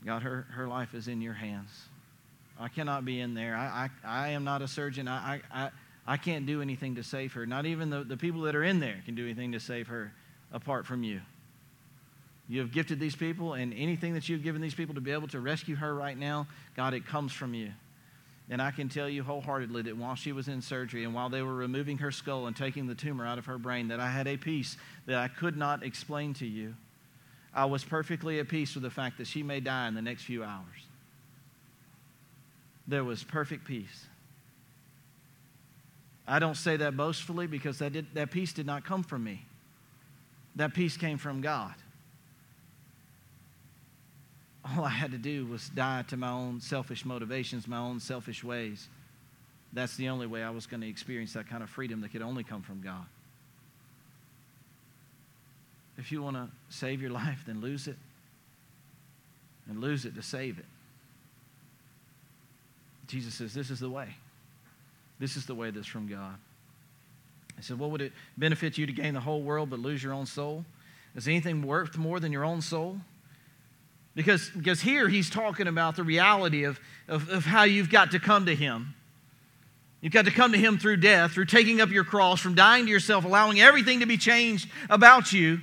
God, 0.04 0.22
her, 0.22 0.46
her 0.52 0.66
life 0.66 0.94
is 0.94 1.08
in 1.08 1.20
your 1.20 1.34
hands. 1.34 1.70
I 2.58 2.68
cannot 2.68 3.04
be 3.04 3.20
in 3.20 3.34
there. 3.34 3.56
I, 3.56 3.90
I, 4.04 4.26
I 4.26 4.28
am 4.30 4.44
not 4.44 4.62
a 4.62 4.68
surgeon. 4.68 5.08
I, 5.08 5.40
I, 5.52 5.70
I 6.06 6.16
can't 6.16 6.46
do 6.46 6.62
anything 6.62 6.94
to 6.96 7.02
save 7.02 7.34
her. 7.34 7.46
Not 7.46 7.66
even 7.66 7.90
the, 7.90 8.04
the 8.04 8.16
people 8.16 8.42
that 8.42 8.54
are 8.54 8.64
in 8.64 8.80
there 8.80 9.02
can 9.04 9.14
do 9.14 9.24
anything 9.24 9.52
to 9.52 9.60
save 9.60 9.88
her 9.88 10.12
apart 10.52 10.86
from 10.86 11.02
you. 11.02 11.20
You 12.50 12.58
have 12.58 12.72
gifted 12.72 12.98
these 12.98 13.14
people, 13.14 13.54
and 13.54 13.72
anything 13.72 14.14
that 14.14 14.28
you've 14.28 14.42
given 14.42 14.60
these 14.60 14.74
people 14.74 14.96
to 14.96 15.00
be 15.00 15.12
able 15.12 15.28
to 15.28 15.38
rescue 15.38 15.76
her 15.76 15.94
right 15.94 16.18
now, 16.18 16.48
God, 16.74 16.94
it 16.94 17.06
comes 17.06 17.32
from 17.32 17.54
you. 17.54 17.70
And 18.50 18.60
I 18.60 18.72
can 18.72 18.88
tell 18.88 19.08
you 19.08 19.22
wholeheartedly 19.22 19.82
that 19.82 19.96
while 19.96 20.16
she 20.16 20.32
was 20.32 20.48
in 20.48 20.60
surgery 20.60 21.04
and 21.04 21.14
while 21.14 21.28
they 21.28 21.42
were 21.42 21.54
removing 21.54 21.98
her 21.98 22.10
skull 22.10 22.48
and 22.48 22.56
taking 22.56 22.88
the 22.88 22.96
tumor 22.96 23.24
out 23.24 23.38
of 23.38 23.46
her 23.46 23.56
brain, 23.56 23.86
that 23.86 24.00
I 24.00 24.10
had 24.10 24.26
a 24.26 24.36
peace 24.36 24.76
that 25.06 25.16
I 25.16 25.28
could 25.28 25.56
not 25.56 25.84
explain 25.84 26.34
to 26.34 26.46
you. 26.46 26.74
I 27.54 27.66
was 27.66 27.84
perfectly 27.84 28.40
at 28.40 28.48
peace 28.48 28.74
with 28.74 28.82
the 28.82 28.90
fact 28.90 29.18
that 29.18 29.28
she 29.28 29.44
may 29.44 29.60
die 29.60 29.86
in 29.86 29.94
the 29.94 30.02
next 30.02 30.24
few 30.24 30.42
hours. 30.42 30.88
There 32.88 33.04
was 33.04 33.22
perfect 33.22 33.64
peace. 33.64 34.06
I 36.26 36.40
don't 36.40 36.56
say 36.56 36.76
that 36.78 36.96
boastfully 36.96 37.46
because 37.46 37.78
that, 37.78 37.92
did, 37.92 38.06
that 38.14 38.32
peace 38.32 38.52
did 38.52 38.66
not 38.66 38.84
come 38.84 39.04
from 39.04 39.22
me. 39.22 39.44
That 40.56 40.74
peace 40.74 40.96
came 40.96 41.16
from 41.16 41.42
God 41.42 41.74
all 44.64 44.84
I 44.84 44.90
had 44.90 45.12
to 45.12 45.18
do 45.18 45.46
was 45.46 45.68
die 45.70 46.04
to 46.08 46.16
my 46.16 46.30
own 46.30 46.60
selfish 46.60 47.04
motivations, 47.04 47.66
my 47.66 47.78
own 47.78 48.00
selfish 48.00 48.44
ways. 48.44 48.88
That's 49.72 49.96
the 49.96 50.08
only 50.08 50.26
way 50.26 50.42
I 50.42 50.50
was 50.50 50.66
going 50.66 50.80
to 50.80 50.88
experience 50.88 51.32
that 51.34 51.48
kind 51.48 51.62
of 51.62 51.70
freedom 51.70 52.00
that 52.02 52.10
could 52.10 52.22
only 52.22 52.44
come 52.44 52.62
from 52.62 52.80
God. 52.82 53.06
If 55.96 56.10
you 56.12 56.22
want 56.22 56.36
to 56.36 56.48
save 56.68 57.00
your 57.00 57.10
life, 57.22 57.44
then 57.46 57.60
lose 57.60 57.86
it. 57.86 57.96
And 59.68 59.80
lose 59.80 60.04
it 60.04 60.14
to 60.16 60.22
save 60.22 60.58
it. 60.58 60.64
Jesus 63.06 63.34
says, 63.34 63.54
This 63.54 63.70
is 63.70 63.80
the 63.80 63.90
way. 63.90 64.08
This 65.18 65.36
is 65.36 65.46
the 65.46 65.54
way 65.54 65.70
that's 65.70 65.86
from 65.86 66.08
God. 66.08 66.34
He 67.56 67.62
said, 67.62 67.78
What 67.78 67.90
would 67.90 68.00
it 68.00 68.12
benefit 68.36 68.78
you 68.78 68.86
to 68.86 68.92
gain 68.92 69.14
the 69.14 69.20
whole 69.20 69.42
world 69.42 69.70
but 69.70 69.78
lose 69.78 70.02
your 70.02 70.12
own 70.12 70.26
soul? 70.26 70.64
Is 71.14 71.28
anything 71.28 71.62
worth 71.62 71.96
more 71.98 72.20
than 72.20 72.32
your 72.32 72.44
own 72.44 72.62
soul? 72.62 72.98
Because, 74.14 74.50
because 74.50 74.80
here 74.80 75.08
he's 75.08 75.30
talking 75.30 75.66
about 75.68 75.96
the 75.96 76.02
reality 76.02 76.64
of, 76.64 76.80
of, 77.08 77.28
of 77.28 77.44
how 77.44 77.62
you've 77.62 77.90
got 77.90 78.10
to 78.10 78.18
come 78.18 78.46
to 78.46 78.54
him. 78.54 78.94
You've 80.00 80.12
got 80.12 80.24
to 80.24 80.30
come 80.30 80.52
to 80.52 80.58
him 80.58 80.78
through 80.78 80.96
death, 80.96 81.32
through 81.32 81.44
taking 81.44 81.80
up 81.80 81.90
your 81.90 82.04
cross, 82.04 82.40
from 82.40 82.54
dying 82.54 82.86
to 82.86 82.90
yourself, 82.90 83.24
allowing 83.24 83.60
everything 83.60 84.00
to 84.00 84.06
be 84.06 84.16
changed 84.16 84.68
about 84.88 85.32
you. 85.32 85.60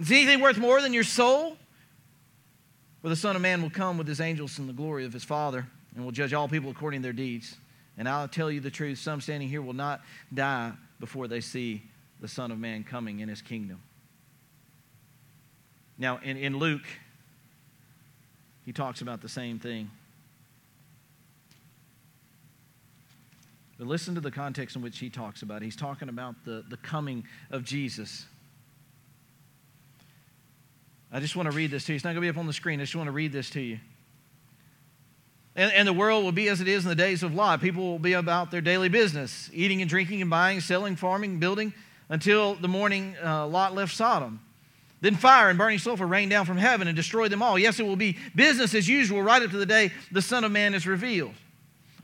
Is 0.00 0.10
anything 0.10 0.40
worth 0.40 0.58
more 0.58 0.82
than 0.82 0.92
your 0.92 1.04
soul? 1.04 1.56
For 3.02 3.08
the 3.08 3.16
Son 3.16 3.36
of 3.36 3.42
Man 3.42 3.62
will 3.62 3.70
come 3.70 3.98
with 3.98 4.06
his 4.06 4.20
angels 4.20 4.58
in 4.58 4.66
the 4.66 4.72
glory 4.72 5.04
of 5.04 5.12
his 5.12 5.24
Father 5.24 5.66
and 5.94 6.04
will 6.04 6.12
judge 6.12 6.32
all 6.32 6.48
people 6.48 6.70
according 6.70 7.00
to 7.00 7.02
their 7.04 7.12
deeds. 7.12 7.56
And 7.98 8.08
I'll 8.08 8.28
tell 8.28 8.50
you 8.50 8.60
the 8.60 8.70
truth 8.70 8.98
some 8.98 9.20
standing 9.20 9.48
here 9.48 9.62
will 9.62 9.72
not 9.74 10.00
die 10.32 10.72
before 10.98 11.28
they 11.28 11.40
see 11.40 11.82
the 12.20 12.28
Son 12.28 12.50
of 12.50 12.58
Man 12.58 12.84
coming 12.84 13.20
in 13.20 13.28
his 13.28 13.42
kingdom. 13.42 13.82
Now, 16.02 16.18
in, 16.24 16.36
in 16.36 16.58
Luke, 16.58 16.82
he 18.66 18.72
talks 18.72 19.02
about 19.02 19.22
the 19.22 19.28
same 19.28 19.60
thing. 19.60 19.88
But 23.78 23.86
listen 23.86 24.16
to 24.16 24.20
the 24.20 24.32
context 24.32 24.74
in 24.74 24.82
which 24.82 24.98
he 24.98 25.10
talks 25.10 25.42
about 25.42 25.62
it. 25.62 25.64
He's 25.64 25.76
talking 25.76 26.08
about 26.08 26.34
the, 26.44 26.64
the 26.68 26.76
coming 26.76 27.24
of 27.52 27.62
Jesus. 27.62 28.26
I 31.12 31.20
just 31.20 31.36
want 31.36 31.48
to 31.48 31.56
read 31.56 31.70
this 31.70 31.84
to 31.84 31.92
you. 31.92 31.94
It's 31.94 32.04
not 32.04 32.14
going 32.14 32.16
to 32.16 32.20
be 32.22 32.28
up 32.30 32.36
on 32.36 32.48
the 32.48 32.52
screen. 32.52 32.80
I 32.80 32.82
just 32.82 32.96
want 32.96 33.06
to 33.06 33.12
read 33.12 33.30
this 33.30 33.50
to 33.50 33.60
you. 33.60 33.78
And, 35.54 35.72
and, 35.72 35.86
the 35.86 35.92
world 35.92 36.24
will 36.24 36.32
be 36.32 36.48
as 36.48 36.60
it 36.60 36.66
is 36.66 36.82
in 36.82 36.88
the 36.88 36.96
days 36.96 37.22
of 37.22 37.32
Lot. 37.32 37.60
People 37.60 37.84
will 37.84 38.00
be 38.00 38.14
about 38.14 38.50
their 38.50 38.60
daily 38.60 38.88
business, 38.88 39.50
eating 39.52 39.80
and 39.80 39.88
drinking 39.88 40.20
and 40.20 40.30
buying, 40.30 40.60
selling, 40.60 40.96
farming, 40.96 41.38
building, 41.38 41.72
until 42.08 42.56
the 42.56 42.66
morning 42.66 43.14
uh, 43.22 43.46
Lot 43.46 43.72
left 43.72 43.94
Sodom. 43.94 44.40
Then 45.02 45.16
fire 45.16 45.50
and 45.50 45.58
burning 45.58 45.80
sulfur 45.80 46.06
rain 46.06 46.28
down 46.28 46.46
from 46.46 46.56
heaven 46.56 46.86
and 46.86 46.96
destroy 46.96 47.28
them 47.28 47.42
all. 47.42 47.58
Yes, 47.58 47.80
it 47.80 47.82
will 47.82 47.96
be 47.96 48.16
business 48.36 48.72
as 48.72 48.88
usual 48.88 49.20
right 49.20 49.42
up 49.42 49.50
to 49.50 49.58
the 49.58 49.66
day 49.66 49.90
the 50.12 50.22
Son 50.22 50.44
of 50.44 50.52
Man 50.52 50.74
is 50.74 50.86
revealed. 50.86 51.34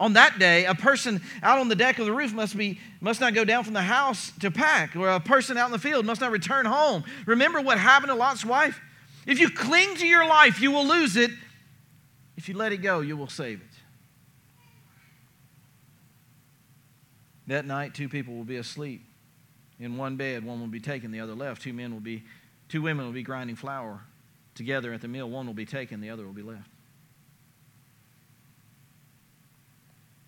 On 0.01 0.15
that 0.15 0.41
day, 0.41 0.65
a 0.65 0.75
person 0.75 1.23
out 1.43 1.59
on 1.59 1.69
the 1.69 1.77
deck 1.77 2.01
of 2.01 2.07
the 2.07 2.13
roof 2.13 2.33
must, 2.33 2.57
be, 2.57 2.81
must 3.01 3.21
not 3.21 3.35
go 3.35 3.45
down 3.45 3.63
from 3.63 3.73
the 3.73 3.83
house 3.83 4.33
to 4.41 4.51
pack, 4.51 4.97
or 4.97 5.09
a 5.09 5.21
person 5.21 5.57
out 5.57 5.67
in 5.67 5.73
the 5.73 5.79
field 5.79 6.07
must 6.07 6.21
not 6.21 6.33
return 6.33 6.67
home. 6.67 7.05
Remember 7.25 7.61
what 7.61 7.79
happened 7.79 8.11
to 8.11 8.17
Lot's 8.17 8.45
wife? 8.45 8.81
If 9.27 9.39
you 9.39 9.49
cling 9.49 9.95
to 9.97 10.07
your 10.07 10.27
life, 10.27 10.61
you 10.61 10.73
will 10.73 10.87
lose 10.87 11.17
it. 11.17 11.31
If 12.37 12.49
you 12.49 12.57
let 12.57 12.73
it 12.73 12.79
go, 12.79 13.01
you 13.01 13.17
will 13.17 13.29
save 13.29 13.61
it. 13.61 13.67
That 17.47 17.65
night, 17.65 17.95
two 17.95 18.09
people 18.09 18.35
will 18.35 18.45
be 18.45 18.57
asleep 18.57 19.05
in 19.79 19.97
one 19.97 20.17
bed. 20.17 20.45
One 20.45 20.61
will 20.61 20.67
be 20.67 20.81
taken, 20.81 21.13
the 21.13 21.21
other 21.21 21.35
left. 21.35 21.63
Two 21.63 21.73
men 21.73 21.93
will 21.93 22.01
be 22.01 22.25
Two 22.69 22.83
women 22.83 23.07
will 23.07 23.13
be 23.13 23.23
grinding 23.23 23.57
flour 23.57 24.01
together 24.55 24.93
at 24.93 25.01
the 25.01 25.09
mill. 25.09 25.31
One 25.31 25.47
will 25.47 25.55
be 25.55 25.67
taken, 25.67 26.01
the 26.01 26.11
other 26.11 26.27
will 26.27 26.33
be 26.33 26.43
left. 26.43 26.71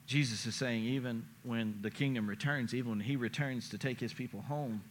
Jesus 0.06 0.44
is 0.44 0.56
saying, 0.56 0.84
even 0.84 1.24
when 1.44 1.78
the 1.82 1.90
kingdom 1.90 2.28
returns, 2.28 2.74
even 2.74 2.90
when 2.90 3.00
he 3.00 3.14
returns 3.14 3.68
to 3.68 3.78
take 3.78 4.00
his 4.00 4.12
people 4.12 4.40
home, 4.40 4.82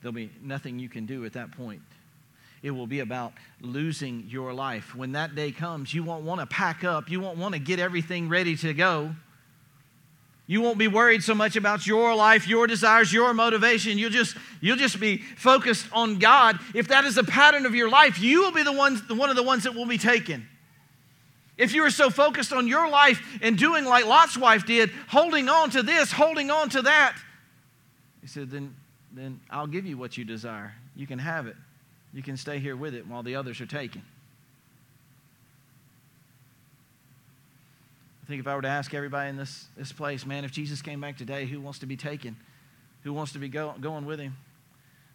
there'll 0.00 0.12
be 0.12 0.30
nothing 0.42 0.78
you 0.78 0.88
can 0.88 1.06
do 1.06 1.24
at 1.24 1.34
that 1.34 1.52
point. 1.52 1.82
It 2.62 2.72
will 2.72 2.88
be 2.88 3.00
about 3.00 3.32
losing 3.60 4.24
your 4.28 4.52
life. 4.52 4.94
When 4.94 5.12
that 5.12 5.34
day 5.34 5.52
comes, 5.52 5.94
you 5.94 6.02
won't 6.02 6.24
want 6.24 6.40
to 6.40 6.46
pack 6.46 6.82
up, 6.82 7.08
you 7.08 7.20
won't 7.20 7.38
want 7.38 7.54
to 7.54 7.60
get 7.60 7.78
everything 7.78 8.28
ready 8.28 8.56
to 8.56 8.74
go. 8.74 9.14
You 10.50 10.62
won't 10.62 10.78
be 10.78 10.88
worried 10.88 11.22
so 11.22 11.32
much 11.32 11.54
about 11.54 11.86
your 11.86 12.12
life, 12.16 12.48
your 12.48 12.66
desires, 12.66 13.12
your 13.12 13.32
motivation. 13.32 13.98
You'll 13.98 14.10
just, 14.10 14.36
you'll 14.60 14.74
just 14.76 14.98
be 14.98 15.18
focused 15.18 15.86
on 15.92 16.18
God. 16.18 16.58
If 16.74 16.88
that 16.88 17.04
is 17.04 17.16
a 17.16 17.22
pattern 17.22 17.66
of 17.66 17.76
your 17.76 17.88
life, 17.88 18.18
you 18.18 18.42
will 18.42 18.50
be 18.50 18.64
the 18.64 18.72
ones, 18.72 19.00
one 19.08 19.30
of 19.30 19.36
the 19.36 19.44
ones 19.44 19.62
that 19.62 19.76
will 19.76 19.86
be 19.86 19.96
taken. 19.96 20.48
If 21.56 21.72
you 21.72 21.84
are 21.84 21.90
so 21.90 22.10
focused 22.10 22.52
on 22.52 22.66
your 22.66 22.90
life 22.90 23.22
and 23.40 23.56
doing 23.56 23.84
like 23.84 24.06
Lot's 24.06 24.36
wife 24.36 24.66
did, 24.66 24.90
holding 25.06 25.48
on 25.48 25.70
to 25.70 25.84
this, 25.84 26.10
holding 26.10 26.50
on 26.50 26.68
to 26.70 26.82
that, 26.82 27.16
he 28.20 28.26
said, 28.26 28.50
then, 28.50 28.74
then 29.12 29.38
I'll 29.50 29.68
give 29.68 29.86
you 29.86 29.96
what 29.96 30.18
you 30.18 30.24
desire. 30.24 30.74
You 30.96 31.06
can 31.06 31.20
have 31.20 31.46
it. 31.46 31.54
You 32.12 32.24
can 32.24 32.36
stay 32.36 32.58
here 32.58 32.74
with 32.74 32.96
it 32.96 33.06
while 33.06 33.22
the 33.22 33.36
others 33.36 33.60
are 33.60 33.66
taken. 33.66 34.02
Think 38.30 38.40
if 38.40 38.46
I 38.46 38.54
were 38.54 38.62
to 38.62 38.68
ask 38.68 38.94
everybody 38.94 39.28
in 39.28 39.36
this, 39.36 39.66
this 39.76 39.92
place, 39.92 40.24
man, 40.24 40.44
if 40.44 40.52
Jesus 40.52 40.80
came 40.80 41.00
back 41.00 41.18
today, 41.18 41.46
who 41.46 41.60
wants 41.60 41.80
to 41.80 41.86
be 41.86 41.96
taken? 41.96 42.36
Who 43.02 43.12
wants 43.12 43.32
to 43.32 43.38
be 43.38 43.48
go, 43.48 43.74
going 43.80 44.06
with 44.06 44.20
him? 44.20 44.36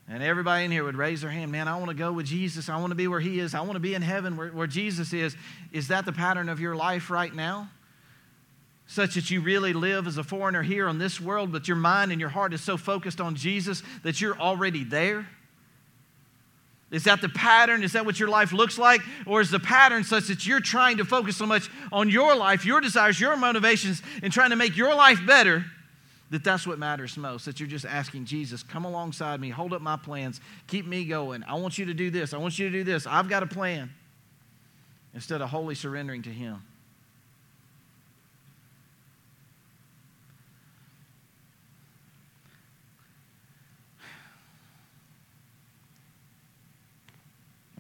And 0.07 0.22
everybody 0.22 0.66
in 0.66 0.72
here 0.72 0.84
would 0.84 0.97
raise 0.97 1.22
their 1.22 1.32
hand, 1.32 1.51
man, 1.51 1.68
I 1.68 1.78
want 1.78 1.88
to 1.88 1.95
go 1.95 2.11
with 2.11 2.28
Jesus. 2.28 2.70
I 2.70 2.78
want 2.78 2.91
to 2.91 2.95
be 2.95 3.07
where 3.07 3.20
he 3.20 3.39
is. 3.39 3.55
I 3.55 3.61
want 3.61 3.74
to 3.74 3.80
be 3.80 3.95
in 3.95 4.01
heaven 4.01 4.38
where, 4.38 4.49
where 4.49 4.68
Jesus 4.68 5.13
is. 5.13 5.36
Is 5.72 5.88
that 5.88 6.05
the 6.05 6.11
pattern 6.11 6.49
of 6.49 6.59
your 6.59 6.76
life 6.76 7.09
right 7.09 7.34
now? 7.34 7.70
Such 8.86 9.16
that 9.16 9.32
you 9.32 9.41
really 9.41 9.74
live 9.74 10.05
as 10.05 10.18
a 10.18 10.24
foreigner 10.24 10.61
here 10.61 10.88
on 10.88 10.99
this 10.99 11.20
world, 11.20 11.51
but 11.51 11.68
your 11.68 11.78
mind 11.78 12.11
and 12.11 12.20
your 12.20 12.30
heart 12.30 12.53
is 12.53 12.61
so 12.61 12.78
focused 12.78 13.20
on 13.20 13.36
Jesus 13.36 13.82
that 14.03 14.22
you're 14.22 14.38
already 14.38 14.84
there? 14.84 15.28
Is 16.92 17.06
that 17.06 17.22
the 17.22 17.30
pattern? 17.30 17.84
Is 17.84 17.94
that 17.94 18.06
what 18.06 18.20
your 18.20 18.30
life 18.30 18.54
looks 18.54 18.78
like? 18.78 19.02
Or 19.26 19.42
is 19.42 19.50
the 19.50 19.60
pattern 19.60 20.04
such 20.04 20.28
that 20.28 20.46
you're 20.46 20.60
trying 20.60 20.98
to 20.98 21.06
focus 21.06 21.38
so 21.38 21.46
much 21.46 21.70
on 21.92 22.10
your 22.10 22.36
life, 22.36 22.66
your 22.66 22.80
desires, 22.80 23.20
your 23.20 23.36
motivations, 23.36 24.02
and 24.22 24.32
trying 24.32 24.52
to 24.52 24.56
make 24.56 24.78
your 24.78 24.94
life 24.94 25.20
better 25.26 25.66
that 26.30 26.44
that's 26.44 26.68
what 26.68 26.78
matters 26.78 27.18
most? 27.18 27.46
That 27.46 27.60
you're 27.60 27.70
just 27.70 27.86
asking 27.86 28.26
Jesus, 28.26 28.62
come 28.62 28.86
alongside 28.86 29.42
me, 29.42 29.50
hold 29.50 29.74
up 29.74 29.82
my 29.82 29.98
plans, 29.98 30.42
keep 30.68 30.86
me 30.86 31.06
going. 31.06 31.44
I 31.44 31.56
want 31.56 31.78
you 31.78 31.86
to 31.86 31.94
do 31.94 32.12
this. 32.12 32.34
I 32.34 32.38
want 32.38 32.60
you 32.60 32.70
to 32.70 32.78
do 32.78 32.84
this. 32.84 33.08
I've 33.08 33.30
got 33.30 33.42
a 33.42 33.48
plan. 33.48 33.92
Instead 35.14 35.42
of 35.42 35.50
wholly 35.50 35.76
surrendering 35.76 36.22
to 36.24 36.30
Him. 36.30 36.62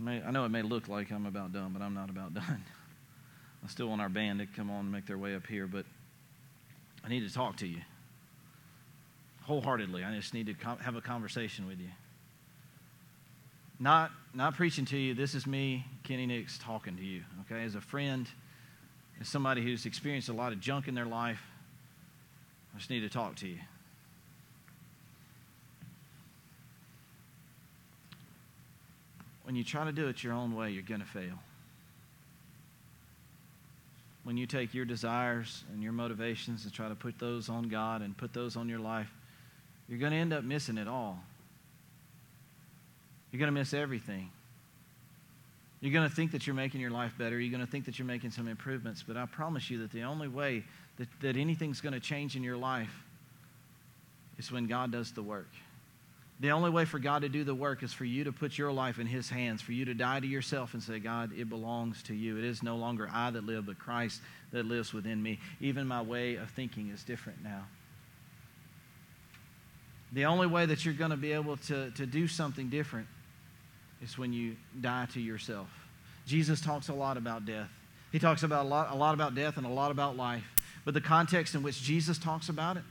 May, 0.05 0.21
I 0.21 0.31
know 0.31 0.45
it 0.45 0.49
may 0.49 0.61
look 0.61 0.87
like 0.87 1.11
I'm 1.11 1.25
about 1.25 1.51
done, 1.51 1.71
but 1.73 1.81
I'm 1.81 1.93
not 1.93 2.09
about 2.09 2.33
done. 2.33 2.63
I 3.63 3.67
still 3.67 3.87
want 3.87 4.01
our 4.01 4.09
band 4.09 4.39
to 4.39 4.45
come 4.45 4.69
on 4.69 4.81
and 4.81 4.91
make 4.91 5.07
their 5.07 5.17
way 5.17 5.35
up 5.35 5.47
here, 5.47 5.67
but 5.67 5.85
I 7.03 7.09
need 7.09 7.27
to 7.27 7.33
talk 7.33 7.57
to 7.57 7.67
you 7.67 7.81
wholeheartedly. 9.45 10.03
I 10.03 10.13
just 10.15 10.33
need 10.33 10.47
to 10.47 10.53
have 10.81 10.95
a 10.95 11.01
conversation 11.01 11.67
with 11.67 11.79
you. 11.79 11.89
Not, 13.79 14.11
not 14.33 14.55
preaching 14.55 14.85
to 14.85 14.97
you. 14.97 15.13
This 15.13 15.35
is 15.35 15.45
me, 15.45 15.85
Kenny 16.03 16.25
Nix, 16.25 16.57
talking 16.57 16.95
to 16.95 17.03
you, 17.03 17.23
okay? 17.41 17.63
As 17.63 17.75
a 17.75 17.81
friend, 17.81 18.27
as 19.19 19.27
somebody 19.27 19.61
who's 19.61 19.85
experienced 19.85 20.29
a 20.29 20.33
lot 20.33 20.51
of 20.51 20.59
junk 20.59 20.87
in 20.87 20.95
their 20.95 21.05
life, 21.05 21.41
I 22.73 22.77
just 22.77 22.89
need 22.89 23.01
to 23.01 23.09
talk 23.09 23.35
to 23.37 23.47
you. 23.47 23.59
When 29.55 29.59
you 29.59 29.63
try 29.63 29.85
to 29.85 29.93
do 29.93 30.09
it 30.09 30.21
your 30.21 30.33
own 30.33 30.53
way, 30.53 30.71
you're 30.71 30.83
going 30.83 30.99
to 30.99 31.07
fail. 31.07 31.39
When 34.25 34.35
you 34.35 34.47
take 34.47 34.73
your 34.73 34.83
desires 34.83 35.63
and 35.71 35.81
your 35.81 35.93
motivations 35.93 36.65
and 36.65 36.73
try 36.73 36.89
to 36.89 36.95
put 36.95 37.19
those 37.19 37.47
on 37.47 37.69
God 37.69 38.01
and 38.01 38.17
put 38.17 38.33
those 38.33 38.57
on 38.57 38.67
your 38.67 38.79
life, 38.79 39.07
you're 39.87 39.97
going 39.97 40.11
to 40.11 40.17
end 40.17 40.33
up 40.33 40.43
missing 40.43 40.77
it 40.77 40.89
all. 40.89 41.23
You're 43.31 43.39
going 43.39 43.47
to 43.47 43.57
miss 43.57 43.73
everything. 43.73 44.29
You're 45.79 45.93
going 45.93 46.09
to 46.09 46.13
think 46.13 46.33
that 46.33 46.45
you're 46.45 46.53
making 46.53 46.81
your 46.81 46.91
life 46.91 47.13
better. 47.17 47.39
You're 47.39 47.55
going 47.55 47.65
to 47.65 47.71
think 47.71 47.85
that 47.85 47.97
you're 47.97 48.05
making 48.05 48.31
some 48.31 48.49
improvements. 48.49 49.05
But 49.07 49.15
I 49.15 49.25
promise 49.25 49.69
you 49.69 49.77
that 49.77 49.91
the 49.93 50.03
only 50.03 50.27
way 50.27 50.65
that, 50.97 51.07
that 51.21 51.37
anything's 51.37 51.79
going 51.79 51.93
to 51.93 52.01
change 52.01 52.35
in 52.35 52.43
your 52.43 52.57
life 52.57 53.05
is 54.37 54.51
when 54.51 54.67
God 54.67 54.91
does 54.91 55.13
the 55.13 55.23
work. 55.23 55.47
The 56.41 56.51
only 56.51 56.69
way 56.69 56.83
for 56.83 56.99
God 56.99 57.21
to 57.21 57.29
do 57.29 57.45
the 57.45 57.55
work 57.55 57.81
is 57.81 57.93
for 57.93 58.03
you 58.03 58.25
to 58.25 58.31
put 58.31 58.57
your 58.57 58.71
life 58.71 58.99
in 58.99 59.07
His 59.07 59.29
hands, 59.29 59.61
for 59.61 59.71
you 59.71 59.85
to 59.85 59.93
die 59.93 60.19
to 60.19 60.27
yourself 60.27 60.73
and 60.73 60.83
say, 60.83 60.99
God, 60.99 61.31
it 61.37 61.49
belongs 61.49 62.03
to 62.03 62.13
you. 62.13 62.37
It 62.37 62.43
is 62.43 62.61
no 62.61 62.75
longer 62.75 63.09
I 63.11 63.31
that 63.31 63.45
live, 63.45 63.67
but 63.67 63.79
Christ 63.79 64.21
that 64.51 64.65
lives 64.65 64.93
within 64.93 65.23
me. 65.23 65.39
Even 65.61 65.87
my 65.87 66.01
way 66.01 66.35
of 66.35 66.49
thinking 66.49 66.89
is 66.89 67.03
different 67.03 67.41
now. 67.41 67.63
The 70.11 70.25
only 70.25 70.47
way 70.47 70.65
that 70.65 70.83
you're 70.83 70.93
going 70.93 71.11
to 71.11 71.17
be 71.17 71.31
able 71.31 71.57
to, 71.57 71.91
to 71.91 72.05
do 72.05 72.27
something 72.27 72.69
different 72.69 73.07
is 74.01 74.17
when 74.17 74.33
you 74.33 74.57
die 74.79 75.07
to 75.13 75.21
yourself. 75.21 75.67
Jesus 76.25 76.59
talks 76.59 76.89
a 76.89 76.93
lot 76.93 77.17
about 77.17 77.45
death. 77.45 77.69
He 78.11 78.19
talks 78.19 78.43
about 78.43 78.65
a 78.65 78.69
lot, 78.69 78.91
a 78.91 78.95
lot 78.95 79.13
about 79.13 79.35
death 79.35 79.57
and 79.57 79.65
a 79.65 79.69
lot 79.69 79.91
about 79.91 80.17
life. 80.17 80.43
But 80.83 80.93
the 80.93 81.01
context 81.01 81.55
in 81.55 81.63
which 81.63 81.81
Jesus 81.81 82.17
talks 82.17 82.49
about 82.49 82.77
it, 82.77 82.83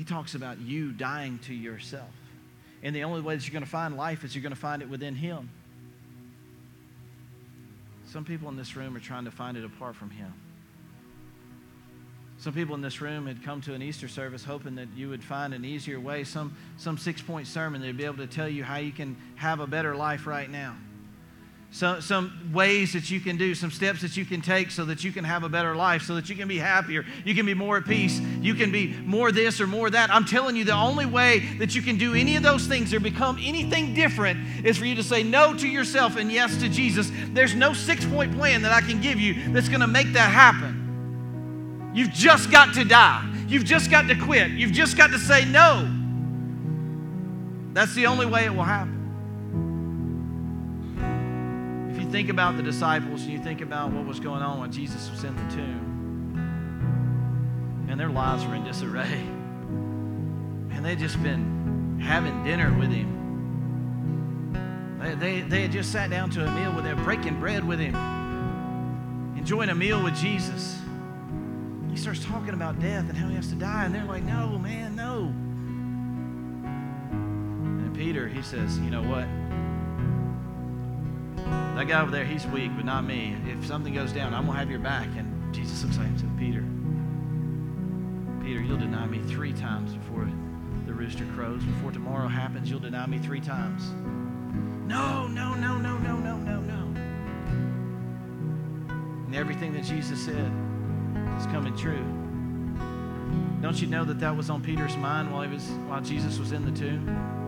he 0.00 0.04
talks 0.04 0.34
about 0.34 0.58
you 0.58 0.92
dying 0.92 1.38
to 1.40 1.52
yourself. 1.52 2.08
And 2.82 2.96
the 2.96 3.04
only 3.04 3.20
way 3.20 3.36
that 3.36 3.46
you're 3.46 3.52
going 3.52 3.66
to 3.66 3.68
find 3.68 3.98
life 3.98 4.24
is 4.24 4.34
you're 4.34 4.40
going 4.40 4.54
to 4.54 4.58
find 4.58 4.80
it 4.80 4.88
within 4.88 5.14
Him. 5.14 5.50
Some 8.06 8.24
people 8.24 8.48
in 8.48 8.56
this 8.56 8.76
room 8.76 8.96
are 8.96 9.00
trying 9.00 9.26
to 9.26 9.30
find 9.30 9.58
it 9.58 9.64
apart 9.66 9.96
from 9.96 10.08
Him. 10.08 10.32
Some 12.38 12.54
people 12.54 12.74
in 12.74 12.80
this 12.80 13.02
room 13.02 13.26
had 13.26 13.44
come 13.44 13.60
to 13.60 13.74
an 13.74 13.82
Easter 13.82 14.08
service 14.08 14.42
hoping 14.42 14.76
that 14.76 14.88
you 14.96 15.10
would 15.10 15.22
find 15.22 15.52
an 15.52 15.66
easier 15.66 16.00
way, 16.00 16.24
some, 16.24 16.56
some 16.78 16.96
six 16.96 17.20
point 17.20 17.46
sermon 17.46 17.82
that'd 17.82 17.98
be 17.98 18.06
able 18.06 18.16
to 18.16 18.26
tell 18.26 18.48
you 18.48 18.64
how 18.64 18.78
you 18.78 18.92
can 18.92 19.18
have 19.36 19.60
a 19.60 19.66
better 19.66 19.94
life 19.94 20.26
right 20.26 20.48
now. 20.48 20.76
Some, 21.72 22.00
some 22.00 22.50
ways 22.52 22.94
that 22.94 23.12
you 23.12 23.20
can 23.20 23.36
do, 23.36 23.54
some 23.54 23.70
steps 23.70 24.00
that 24.02 24.16
you 24.16 24.24
can 24.24 24.40
take 24.40 24.72
so 24.72 24.84
that 24.86 25.04
you 25.04 25.12
can 25.12 25.22
have 25.22 25.44
a 25.44 25.48
better 25.48 25.76
life, 25.76 26.02
so 26.02 26.16
that 26.16 26.28
you 26.28 26.34
can 26.34 26.48
be 26.48 26.58
happier, 26.58 27.06
you 27.24 27.32
can 27.32 27.46
be 27.46 27.54
more 27.54 27.76
at 27.76 27.84
peace, 27.84 28.20
you 28.40 28.54
can 28.54 28.72
be 28.72 28.88
more 29.04 29.30
this 29.30 29.60
or 29.60 29.68
more 29.68 29.88
that. 29.88 30.12
I'm 30.12 30.24
telling 30.24 30.56
you, 30.56 30.64
the 30.64 30.74
only 30.74 31.06
way 31.06 31.38
that 31.58 31.76
you 31.76 31.80
can 31.80 31.96
do 31.96 32.14
any 32.14 32.34
of 32.34 32.42
those 32.42 32.66
things 32.66 32.92
or 32.92 32.98
become 32.98 33.38
anything 33.40 33.94
different 33.94 34.66
is 34.66 34.78
for 34.78 34.84
you 34.84 34.96
to 34.96 35.02
say 35.04 35.22
no 35.22 35.54
to 35.54 35.68
yourself 35.68 36.16
and 36.16 36.32
yes 36.32 36.56
to 36.58 36.68
Jesus. 36.68 37.12
There's 37.28 37.54
no 37.54 37.72
six 37.72 38.04
point 38.04 38.36
plan 38.36 38.62
that 38.62 38.72
I 38.72 38.80
can 38.80 39.00
give 39.00 39.20
you 39.20 39.52
that's 39.52 39.68
going 39.68 39.80
to 39.80 39.86
make 39.86 40.12
that 40.14 40.32
happen. 40.32 41.90
You've 41.94 42.12
just 42.12 42.50
got 42.50 42.74
to 42.74 42.84
die. 42.84 43.24
You've 43.46 43.64
just 43.64 43.92
got 43.92 44.08
to 44.08 44.16
quit. 44.16 44.50
You've 44.50 44.72
just 44.72 44.96
got 44.96 45.10
to 45.10 45.18
say 45.18 45.44
no. 45.44 45.88
That's 47.74 47.94
the 47.94 48.06
only 48.06 48.26
way 48.26 48.44
it 48.44 48.54
will 48.54 48.64
happen. 48.64 48.99
Think 52.10 52.28
about 52.28 52.56
the 52.56 52.62
disciples 52.62 53.22
and 53.22 53.30
you 53.30 53.38
think 53.38 53.60
about 53.60 53.92
what 53.92 54.04
was 54.04 54.18
going 54.20 54.42
on 54.42 54.60
when 54.60 54.72
Jesus 54.72 55.10
was 55.10 55.24
in 55.24 55.34
the 55.36 55.54
tomb, 55.54 56.36
and 57.88 57.98
their 57.98 58.10
lives 58.10 58.44
were 58.44 58.54
in 58.54 58.64
disarray. 58.64 59.24
And 60.72 60.84
they'd 60.84 60.98
just 60.98 61.22
been 61.22 62.00
having 62.00 62.42
dinner 62.42 62.76
with 62.78 62.90
him. 62.90 63.18
They, 65.00 65.14
they, 65.14 65.40
they 65.42 65.62
had 65.62 65.72
just 65.72 65.92
sat 65.92 66.10
down 66.10 66.30
to 66.30 66.46
a 66.46 66.50
meal 66.52 66.72
with 66.74 66.84
him, 66.84 67.02
breaking 67.04 67.38
bread 67.40 67.64
with 67.66 67.78
him, 67.78 67.94
enjoying 69.36 69.70
a 69.70 69.74
meal 69.74 70.02
with 70.02 70.16
Jesus. 70.16 70.78
He 71.90 71.96
starts 71.96 72.24
talking 72.24 72.54
about 72.54 72.78
death 72.80 73.08
and 73.08 73.16
how 73.16 73.28
he 73.28 73.34
has 73.36 73.48
to 73.48 73.54
die, 73.54 73.84
and 73.84 73.94
they're 73.94 74.04
like, 74.04 74.24
no, 74.24 74.58
man, 74.58 74.94
no. 74.96 75.32
And 77.12 77.94
Peter, 77.94 78.28
he 78.28 78.42
says, 78.42 78.78
you 78.80 78.90
know 78.90 79.02
what? 79.02 79.26
That 81.76 81.88
guy 81.88 82.00
over 82.02 82.10
there, 82.10 82.24
he's 82.24 82.46
weak, 82.48 82.70
but 82.76 82.84
not 82.84 83.04
me. 83.04 83.36
If 83.46 83.66
something 83.66 83.94
goes 83.94 84.12
down, 84.12 84.34
I'm 84.34 84.44
going 84.44 84.54
to 84.54 84.58
have 84.58 84.70
your 84.70 84.80
back. 84.80 85.08
And 85.16 85.54
Jesus 85.54 85.82
looks 85.82 85.96
at 85.96 86.02
him 86.02 86.10
and 86.10 86.20
said, 86.20 86.38
Peter, 86.38 86.62
Peter, 88.44 88.60
you'll 88.60 88.78
deny 88.78 89.06
me 89.06 89.18
three 89.32 89.52
times 89.52 89.94
before 89.94 90.28
the 90.86 90.92
rooster 90.92 91.26
crows. 91.34 91.62
Before 91.62 91.90
tomorrow 91.90 92.28
happens, 92.28 92.70
you'll 92.70 92.80
deny 92.80 93.06
me 93.06 93.18
three 93.18 93.40
times. 93.40 93.90
No, 94.86 95.26
no, 95.28 95.54
no, 95.54 95.78
no, 95.78 95.96
no, 95.98 96.16
no, 96.16 96.36
no, 96.36 96.60
no. 96.60 97.00
And 99.26 99.34
everything 99.34 99.72
that 99.74 99.84
Jesus 99.84 100.24
said 100.24 100.52
is 101.38 101.46
coming 101.46 101.76
true. 101.76 102.04
Don't 103.62 103.80
you 103.80 103.86
know 103.86 104.04
that 104.04 104.18
that 104.20 104.36
was 104.36 104.50
on 104.50 104.62
Peter's 104.62 104.96
mind 104.96 105.32
while, 105.32 105.42
he 105.42 105.54
was, 105.54 105.68
while 105.86 106.00
Jesus 106.00 106.38
was 106.38 106.52
in 106.52 106.64
the 106.64 106.72
tomb? 106.72 107.39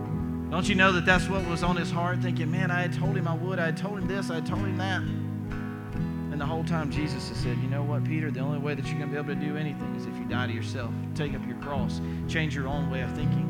Don't 0.53 0.69
you 0.69 0.75
know 0.75 0.93
that 0.93 1.07
that's 1.07 1.31
what 1.31 1.43
was 1.49 1.63
on 1.63 1.77
his 1.77 1.91
heart? 1.91 2.19
Thinking, 2.19 2.51
man, 2.51 2.71
I 2.71 2.83
had 2.83 2.93
told 2.93 3.17
him 3.17 3.27
I 3.27 3.35
would. 3.35 3.59
I 3.59 3.65
had 3.65 3.77
told 3.79 3.97
him 3.97 4.07
this. 4.07 4.29
I 4.29 4.35
had 4.35 4.45
told 4.45 4.61
him 4.61 4.77
that. 4.77 5.01
And 5.01 6.39
the 6.39 6.45
whole 6.45 6.63
time 6.63 6.91
Jesus 6.91 7.31
has 7.31 7.39
said, 7.39 7.57
you 7.57 7.71
know 7.71 7.83
what, 7.83 8.05
Peter? 8.05 8.31
The 8.31 8.41
only 8.41 8.59
way 8.59 8.75
that 8.75 8.85
you're 8.85 8.99
going 8.99 9.09
to 9.09 9.13
be 9.13 9.17
able 9.17 9.35
to 9.35 9.47
do 9.47 9.57
anything 9.57 9.95
is 9.97 10.05
if 10.05 10.15
you 10.19 10.27
die 10.27 10.49
to 10.49 10.53
yourself, 10.53 10.93
take 11.15 11.33
up 11.33 11.41
your 11.47 11.57
cross, 11.57 12.03
change 12.29 12.55
your 12.55 12.69
own 12.69 12.91
way 12.91 13.01
of 13.01 13.11
thinking. 13.13 13.49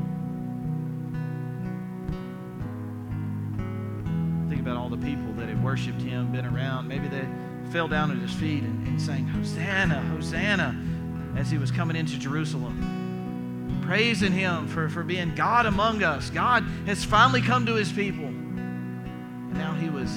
Think 4.48 4.60
about 4.60 4.76
all 4.76 4.88
the 4.88 4.96
people 4.96 5.32
that 5.38 5.48
had 5.48 5.60
worshiped 5.64 6.02
him, 6.02 6.30
been 6.30 6.46
around. 6.46 6.86
Maybe 6.86 7.08
they 7.08 7.26
fell 7.72 7.88
down 7.88 8.12
at 8.12 8.18
his 8.18 8.32
feet 8.32 8.62
and, 8.62 8.86
and 8.86 9.02
sang, 9.02 9.26
Hosanna, 9.26 10.00
Hosanna, 10.02 10.80
as 11.36 11.50
he 11.50 11.58
was 11.58 11.72
coming 11.72 11.96
into 11.96 12.16
Jerusalem 12.16 13.01
praising 13.82 14.32
Him 14.32 14.68
for, 14.68 14.88
for 14.88 15.02
being 15.02 15.34
God 15.34 15.66
among 15.66 16.02
us. 16.02 16.30
God 16.30 16.62
has 16.86 17.04
finally 17.04 17.42
come 17.42 17.66
to 17.66 17.74
His 17.74 17.92
people. 17.92 18.24
And 18.24 19.54
now 19.54 19.74
He 19.74 19.90
was 19.90 20.10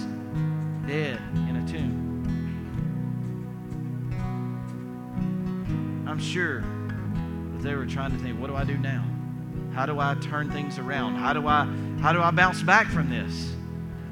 dead 0.87 1.19
in 1.49 1.55
a 1.55 1.67
tomb. 1.67 2.05
I'm 6.07 6.19
sure 6.19 6.61
that 6.61 7.63
they 7.63 7.75
were 7.75 7.85
trying 7.85 8.11
to 8.11 8.17
think, 8.17 8.39
what 8.39 8.47
do 8.47 8.55
I 8.55 8.63
do 8.63 8.77
now? 8.77 9.03
How 9.73 9.85
do 9.85 9.99
I 9.99 10.15
turn 10.15 10.49
things 10.51 10.79
around? 10.79 11.15
How 11.15 11.33
do 11.33 11.47
I, 11.47 11.65
how 11.99 12.13
do 12.13 12.21
I 12.21 12.31
bounce 12.31 12.63
back 12.63 12.87
from 12.87 13.09
this? 13.09 13.51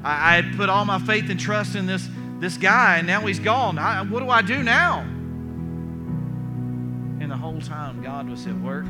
I, 0.02 0.32
I 0.32 0.36
had 0.42 0.56
put 0.56 0.68
all 0.68 0.84
my 0.84 0.98
faith 0.98 1.30
and 1.30 1.40
trust 1.40 1.74
in 1.74 1.86
this, 1.86 2.06
this 2.38 2.58
guy, 2.58 2.98
and 2.98 3.06
now 3.06 3.20
he's 3.20 3.38
gone. 3.38 3.78
I, 3.78 4.02
what 4.02 4.20
do 4.20 4.28
I 4.28 4.42
do 4.42 4.62
now? 4.62 5.00
And 7.20 7.30
the 7.30 7.36
whole 7.36 7.62
time, 7.62 8.02
God 8.02 8.28
was 8.28 8.46
at 8.46 8.54
work 8.60 8.84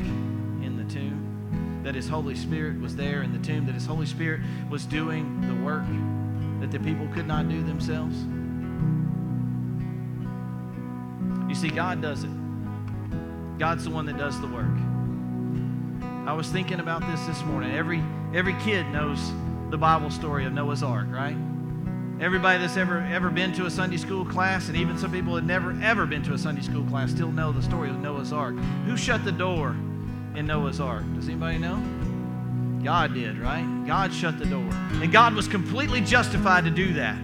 the 0.87 0.95
tomb, 0.95 1.80
that 1.85 1.95
His 1.95 2.09
Holy 2.09 2.35
Spirit 2.35 2.80
was 2.80 2.97
there 2.97 3.22
in 3.22 3.32
the 3.32 3.39
tomb, 3.47 3.66
that 3.66 3.74
His 3.74 3.87
Holy 3.87 4.07
Spirit 4.07 4.41
was 4.70 4.85
doing 4.85 5.41
the 5.47 5.64
work 5.64 5.85
that 6.61 6.70
the 6.70 6.78
people 6.78 7.07
could 7.09 7.26
not 7.26 7.49
do 7.49 7.62
themselves. 7.62 8.16
You 11.49 11.55
see, 11.55 11.68
God 11.68 12.01
does 12.01 12.24
it. 12.24 12.30
God's 13.59 13.85
the 13.85 13.91
one 13.91 14.07
that 14.07 14.16
does 14.16 14.41
the 14.41 14.47
work. 14.47 14.66
I 16.26 16.32
was 16.32 16.49
thinking 16.49 16.80
about 16.80 17.07
this 17.07 17.20
this 17.26 17.43
morning. 17.45 17.74
Every 17.74 18.03
every 18.35 18.55
kid 18.61 18.87
knows 18.89 19.30
the 19.70 19.76
Bible 19.76 20.11
story 20.11 20.47
of 20.47 20.53
Noah's 20.53 20.82
Ark, 20.82 21.07
right? 21.11 21.37
Everybody 22.20 22.61
that's 22.61 22.76
ever 22.76 23.01
ever 23.12 23.30
been 23.30 23.53
to 23.55 23.66
a 23.66 23.70
Sunday 23.70 23.99
school 23.99 24.24
class, 24.24 24.68
and 24.68 24.76
even 24.76 24.97
some 24.97 25.12
people 25.12 25.35
that 25.35 25.45
never 25.45 25.78
ever 25.82 26.07
been 26.07 26.22
to 26.24 26.32
a 26.32 26.39
Sunday 26.39 26.62
school 26.62 26.85
class, 26.85 27.11
still 27.11 27.30
know 27.30 27.53
the 27.53 27.62
story 27.62 27.91
of 27.91 28.01
Noah's 28.01 28.32
Ark. 28.32 28.57
Who 28.87 28.97
shut 28.97 29.24
the 29.24 29.32
door 29.32 29.76
in 30.35 30.47
Noah's 30.47 30.80
Ark? 30.80 31.05
Does 31.14 31.28
anybody 31.28 31.59
know? 31.59 31.82
God 32.82 33.14
did, 33.14 33.39
right? 33.39 33.64
God 33.87 34.12
shut 34.12 34.39
the 34.39 34.45
door. 34.45 34.68
And 35.03 35.11
God 35.11 35.35
was 35.35 35.49
completely 35.49 36.01
justified 36.01 36.64
to 36.64 36.70
do 36.70 36.93
that. 36.95 37.16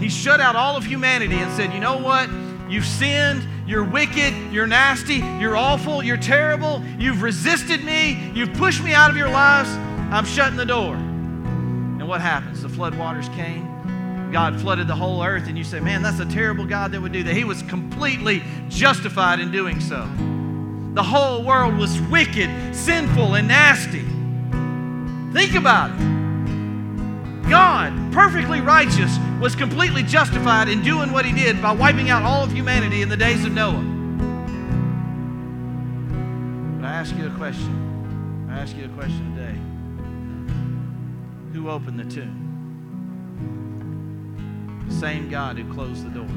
He 0.00 0.08
shut 0.08 0.40
out 0.40 0.56
all 0.56 0.76
of 0.76 0.84
humanity 0.84 1.36
and 1.36 1.54
said, 1.56 1.72
You 1.74 1.80
know 1.80 1.98
what? 1.98 2.30
You've 2.70 2.86
sinned. 2.86 3.46
You're 3.66 3.84
wicked. 3.84 4.32
You're 4.50 4.66
nasty. 4.66 5.16
You're 5.40 5.56
awful. 5.56 6.02
You're 6.02 6.16
terrible. 6.16 6.82
You've 6.98 7.22
resisted 7.22 7.84
me. 7.84 8.30
You've 8.34 8.54
pushed 8.54 8.82
me 8.82 8.94
out 8.94 9.10
of 9.10 9.16
your 9.16 9.28
lives. 9.28 9.68
I'm 10.10 10.24
shutting 10.24 10.56
the 10.56 10.66
door. 10.66 10.94
And 10.94 12.08
what 12.08 12.20
happens? 12.20 12.62
The 12.62 12.68
flood 12.68 12.94
waters 12.94 13.28
came. 13.30 13.66
God 14.32 14.60
flooded 14.60 14.86
the 14.86 14.94
whole 14.94 15.22
earth, 15.22 15.48
and 15.48 15.56
you 15.56 15.64
say, 15.64 15.80
man, 15.80 16.02
that's 16.02 16.20
a 16.20 16.26
terrible 16.26 16.66
God 16.66 16.92
that 16.92 17.00
would 17.00 17.12
do 17.12 17.22
that. 17.22 17.34
He 17.34 17.44
was 17.44 17.62
completely 17.62 18.42
justified 18.68 19.40
in 19.40 19.50
doing 19.50 19.80
so. 19.80 20.06
The 20.94 21.02
whole 21.02 21.44
world 21.44 21.76
was 21.76 22.00
wicked, 22.02 22.74
sinful, 22.74 23.34
and 23.34 23.48
nasty. 23.48 24.04
Think 25.32 25.54
about 25.54 25.90
it. 25.90 27.48
God, 27.48 28.12
perfectly 28.12 28.60
righteous, 28.60 29.16
was 29.40 29.54
completely 29.54 30.02
justified 30.02 30.68
in 30.68 30.82
doing 30.82 31.12
what 31.12 31.24
he 31.24 31.32
did 31.32 31.62
by 31.62 31.72
wiping 31.72 32.10
out 32.10 32.22
all 32.22 32.42
of 32.42 32.52
humanity 32.52 33.00
in 33.02 33.08
the 33.08 33.16
days 33.16 33.44
of 33.44 33.52
Noah. 33.52 33.84
But 36.78 36.86
I 36.86 36.92
ask 36.92 37.16
you 37.16 37.26
a 37.26 37.36
question. 37.36 38.46
I 38.50 38.58
ask 38.58 38.76
you 38.76 38.84
a 38.86 38.88
question 38.88 39.34
today. 39.36 39.58
Who 41.52 41.70
opened 41.70 42.00
the 42.00 42.04
tomb? 42.04 42.44
The 44.88 44.94
same 44.94 45.28
God 45.30 45.58
who 45.58 45.72
closed 45.72 46.04
the 46.04 46.10
door. 46.10 46.28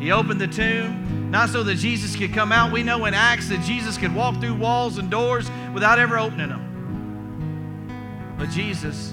He 0.00 0.12
opened 0.12 0.40
the 0.40 0.46
tomb, 0.46 1.30
not 1.30 1.48
so 1.48 1.62
that 1.64 1.74
Jesus 1.74 2.14
could 2.14 2.32
come 2.32 2.52
out. 2.52 2.72
We 2.72 2.82
know 2.82 3.04
in 3.06 3.14
Acts 3.14 3.48
that 3.48 3.64
Jesus 3.64 3.98
could 3.98 4.14
walk 4.14 4.40
through 4.40 4.54
walls 4.54 4.98
and 4.98 5.10
doors 5.10 5.50
without 5.74 5.98
ever 5.98 6.18
opening 6.18 6.50
them. 6.50 8.36
But 8.38 8.50
Jesus, 8.50 9.12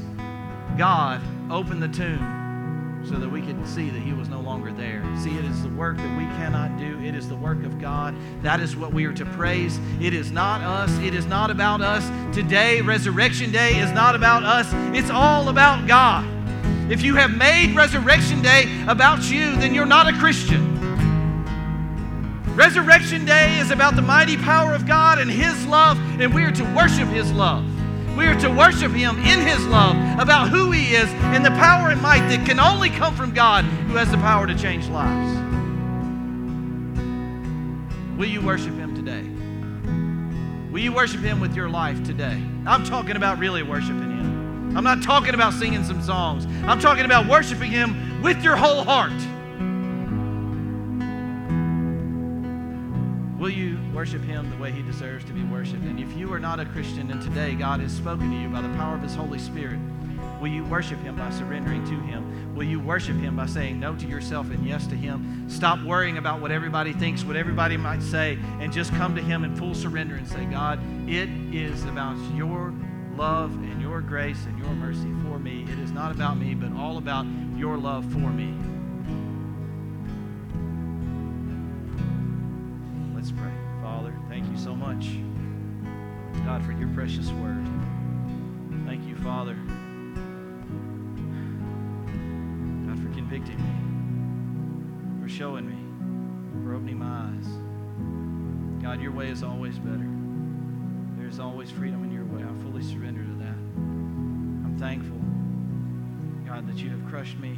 God, 0.78 1.22
opened 1.50 1.82
the 1.82 1.88
tomb 1.88 3.04
so 3.10 3.16
that 3.16 3.30
we 3.30 3.42
could 3.42 3.68
see 3.68 3.90
that 3.90 4.00
He 4.00 4.14
was 4.14 4.30
no 4.30 4.40
longer 4.40 4.72
there. 4.72 5.04
See, 5.18 5.36
it 5.36 5.46
is 5.46 5.64
the 5.64 5.70
work 5.70 5.98
that 5.98 6.18
we 6.18 6.26
cannot 6.38 6.78
do, 6.78 7.00
it 7.04 7.16
is 7.16 7.28
the 7.28 7.36
work 7.36 7.64
of 7.64 7.80
God. 7.80 8.16
That 8.44 8.60
is 8.60 8.76
what 8.76 8.94
we 8.94 9.06
are 9.06 9.14
to 9.14 9.26
praise. 9.26 9.80
It 10.00 10.14
is 10.14 10.32
not 10.32 10.62
us, 10.62 10.92
it 11.00 11.16
is 11.16 11.26
not 11.26 11.50
about 11.50 11.82
us. 11.82 12.08
Today, 12.36 12.82
Resurrection 12.82 13.52
Day, 13.52 13.80
is 13.80 13.92
not 13.92 14.16
about 14.16 14.44
us, 14.44 14.68
it's 14.96 15.10
all 15.10 15.50
about 15.50 15.88
God. 15.88 16.35
If 16.88 17.02
you 17.02 17.16
have 17.16 17.36
made 17.36 17.76
Resurrection 17.76 18.44
Day 18.44 18.70
about 18.88 19.24
you, 19.32 19.56
then 19.56 19.74
you're 19.74 19.88
not 19.88 20.08
a 20.08 20.14
Christian. 20.20 20.76
Resurrection 22.56 23.26
Day 23.26 23.58
is 23.58 23.72
about 23.72 23.96
the 23.96 24.04
mighty 24.04 24.38
power 24.38 24.74
of 24.76 24.86
God 24.86 25.18
and 25.18 25.30
His 25.30 25.66
love, 25.66 25.98
and 26.22 26.32
we 26.32 26.44
are 26.44 26.52
to 26.52 26.64
worship 26.76 27.08
His 27.10 27.32
love. 27.32 27.66
We 28.16 28.28
are 28.28 28.40
to 28.40 28.50
worship 28.50 28.92
Him 28.92 29.18
in 29.18 29.42
His 29.42 29.66
love, 29.66 29.96
about 30.20 30.50
who 30.50 30.70
He 30.72 30.94
is, 30.96 31.10
and 31.10 31.44
the 31.44 31.50
power 31.52 31.90
and 31.90 32.00
might 32.02 32.30
that 32.30 32.46
can 32.46 32.60
only 32.60 32.92
come 32.92 33.16
from 33.16 33.34
God 33.34 33.66
who 33.66 33.96
has 33.96 34.12
the 34.12 34.18
power 34.18 34.46
to 34.46 34.56
change 34.56 34.88
lives. 34.88 35.42
Will 38.16 38.30
you 38.30 38.42
worship 38.42 38.76
Him 38.76 38.96
today? 38.96 39.24
Will 40.72 40.82
you 40.82 40.94
worship 40.94 41.22
Him 41.22 41.40
with 41.40 41.56
your 41.56 41.68
life 41.68 42.04
today? 42.04 42.42
I'm 42.68 42.84
talking 42.84 43.16
about 43.16 43.40
really 43.40 43.64
worshiping 43.64 44.12
Him. 44.12 44.15
I'm 44.76 44.84
not 44.84 45.04
talking 45.04 45.34
about 45.34 45.54
singing 45.54 45.84
some 45.84 46.02
songs. 46.02 46.46
I'm 46.66 46.80
talking 46.80 47.06
about 47.06 47.28
worshiping 47.28 47.72
Him 47.72 48.22
with 48.22 48.44
your 48.44 48.56
whole 48.56 48.84
heart. 48.84 49.14
Will 53.40 53.50
you 53.52 53.78
worship 53.94 54.24
him 54.24 54.50
the 54.50 54.58
way 54.58 54.72
he 54.72 54.82
deserves 54.82 55.24
to 55.26 55.34
be 55.34 55.44
worshiped? 55.44 55.84
And 55.84 56.00
if 56.00 56.18
you 56.18 56.34
are 56.34 56.40
not 56.40 56.60
a 56.60 56.66
Christian 56.66 57.12
and 57.12 57.22
today 57.22 57.54
God 57.54 57.80
has 57.80 57.92
spoken 57.92 58.32
to 58.32 58.38
you 58.38 58.50
by 58.50 58.62
the 58.62 58.70
power 58.70 58.96
of 58.96 59.04
his 59.04 59.14
Holy 59.14 59.38
Spirit, 59.38 59.78
will 60.42 60.48
you 60.48 60.64
worship 60.66 61.00
him 61.02 61.16
by 61.16 61.30
surrendering 61.30 61.84
to 61.86 62.00
him? 62.00 62.56
Will 62.56 62.64
you 62.64 62.80
worship 62.80 63.18
him 63.18 63.36
by 63.36 63.46
saying 63.46 63.80
no 63.80 63.96
to 63.98 64.08
yourself 64.08 64.50
and 64.50 64.66
yes 64.66 64.88
to 64.88 64.96
him? 64.96 65.48
Stop 65.50 65.84
worrying 65.84 66.18
about 66.18 66.42
what 66.42 66.50
everybody 66.50 66.94
thinks, 66.94 67.24
what 67.24 67.36
everybody 67.36 67.78
might 67.78 68.02
say, 68.02 68.40
and 68.60 68.74
just 68.74 68.92
come 68.94 69.16
to 69.16 69.22
him 69.22 69.44
in 69.44 69.56
full 69.56 69.76
surrender 69.76 70.16
and 70.16 70.28
say, 70.28 70.46
God, 70.46 70.80
it 71.08 71.30
is 71.54 71.84
about 71.84 72.18
your 72.34 72.74
love 73.16 73.54
and 73.54 73.82
your 73.82 74.02
grace 74.02 74.46
and 74.46 74.60
your 74.60 74.74
mercy 74.74 75.12
for 75.24 75.40
me. 75.40 75.64
It 75.64 75.80
is 75.80 75.92
not 75.92 76.12
about 76.12 76.38
me, 76.38 76.54
but 76.54 76.72
all 76.74 76.98
about 76.98 77.26
your 77.56 77.78
love 77.78 78.04
for 78.12 78.30
me. 78.30 78.54
Let's 83.16 83.32
pray. 83.32 83.52
Father, 83.82 84.14
thank 84.30 84.50
you 84.50 84.58
so 84.58 84.76
much, 84.76 85.08
God, 86.46 86.64
for 86.64 86.74
your 86.74 86.90
precious 86.90 87.30
word. 87.32 87.66
Thank 88.86 89.08
you, 89.08 89.16
Father, 89.18 89.56
God, 92.86 93.00
for 93.00 93.10
convicting 93.14 93.58
me, 93.58 95.22
for 95.22 95.30
showing 95.30 95.68
me, 95.68 95.78
for 96.64 96.76
opening 96.76 97.00
my 97.00 97.30
eyes. 97.30 97.48
God, 98.84 99.02
your 99.02 99.12
way 99.12 99.30
is 99.30 99.42
always 99.42 99.80
better. 99.80 100.08
There's 101.18 101.40
always 101.40 101.72
freedom 101.72 102.04
in 102.04 102.12
your 102.12 102.15
fully 102.76 102.94
surrender 102.94 103.24
to 103.24 103.34
that. 103.36 103.56
I'm 104.66 104.76
thankful, 104.78 105.18
God, 106.46 106.68
that 106.68 106.76
you 106.84 106.90
have 106.90 107.06
crushed 107.08 107.38
me, 107.38 107.58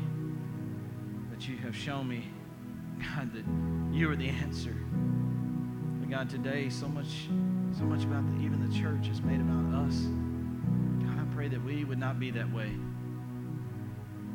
that 1.32 1.48
you 1.48 1.58
have 1.58 1.76
shown 1.76 2.08
me, 2.08 2.30
God, 3.16 3.34
that 3.34 3.44
you 3.98 4.12
are 4.12 4.16
the 4.16 4.30
answer. 4.30 4.76
God, 6.08 6.30
today 6.30 6.70
so 6.70 6.88
much, 6.88 7.28
so 7.78 7.84
much 7.84 8.04
about 8.04 8.26
the, 8.28 8.44
even 8.44 8.66
the 8.70 8.80
church 8.80 9.10
is 9.10 9.22
made 9.22 9.42
about 9.42 9.86
us. 9.86 9.96
God, 11.04 11.20
I 11.20 11.36
pray 11.36 11.48
that 11.50 11.64
we 11.64 11.84
would 11.84 12.00
not 12.00 12.20
be 12.20 12.32
that 12.32 12.54
way. 12.54 12.72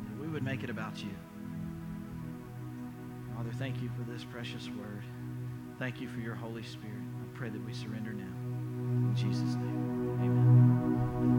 That 0.05 0.21
we 0.21 0.27
would 0.27 0.43
make 0.43 0.63
it 0.63 0.69
about 0.69 1.01
you. 1.01 1.09
Father, 3.35 3.51
thank 3.57 3.81
you 3.81 3.89
for 3.97 4.03
this 4.11 4.23
precious 4.23 4.67
word. 4.77 5.03
Thank 5.79 5.99
you 5.99 6.09
for 6.09 6.19
your 6.19 6.35
Holy 6.35 6.63
Spirit. 6.63 7.01
I 7.21 7.37
pray 7.37 7.49
that 7.49 7.65
we 7.65 7.73
surrender 7.73 8.11
now. 8.13 8.23
In 9.07 9.15
Jesus' 9.15 9.55
name, 9.55 10.02
amen. 10.23 10.92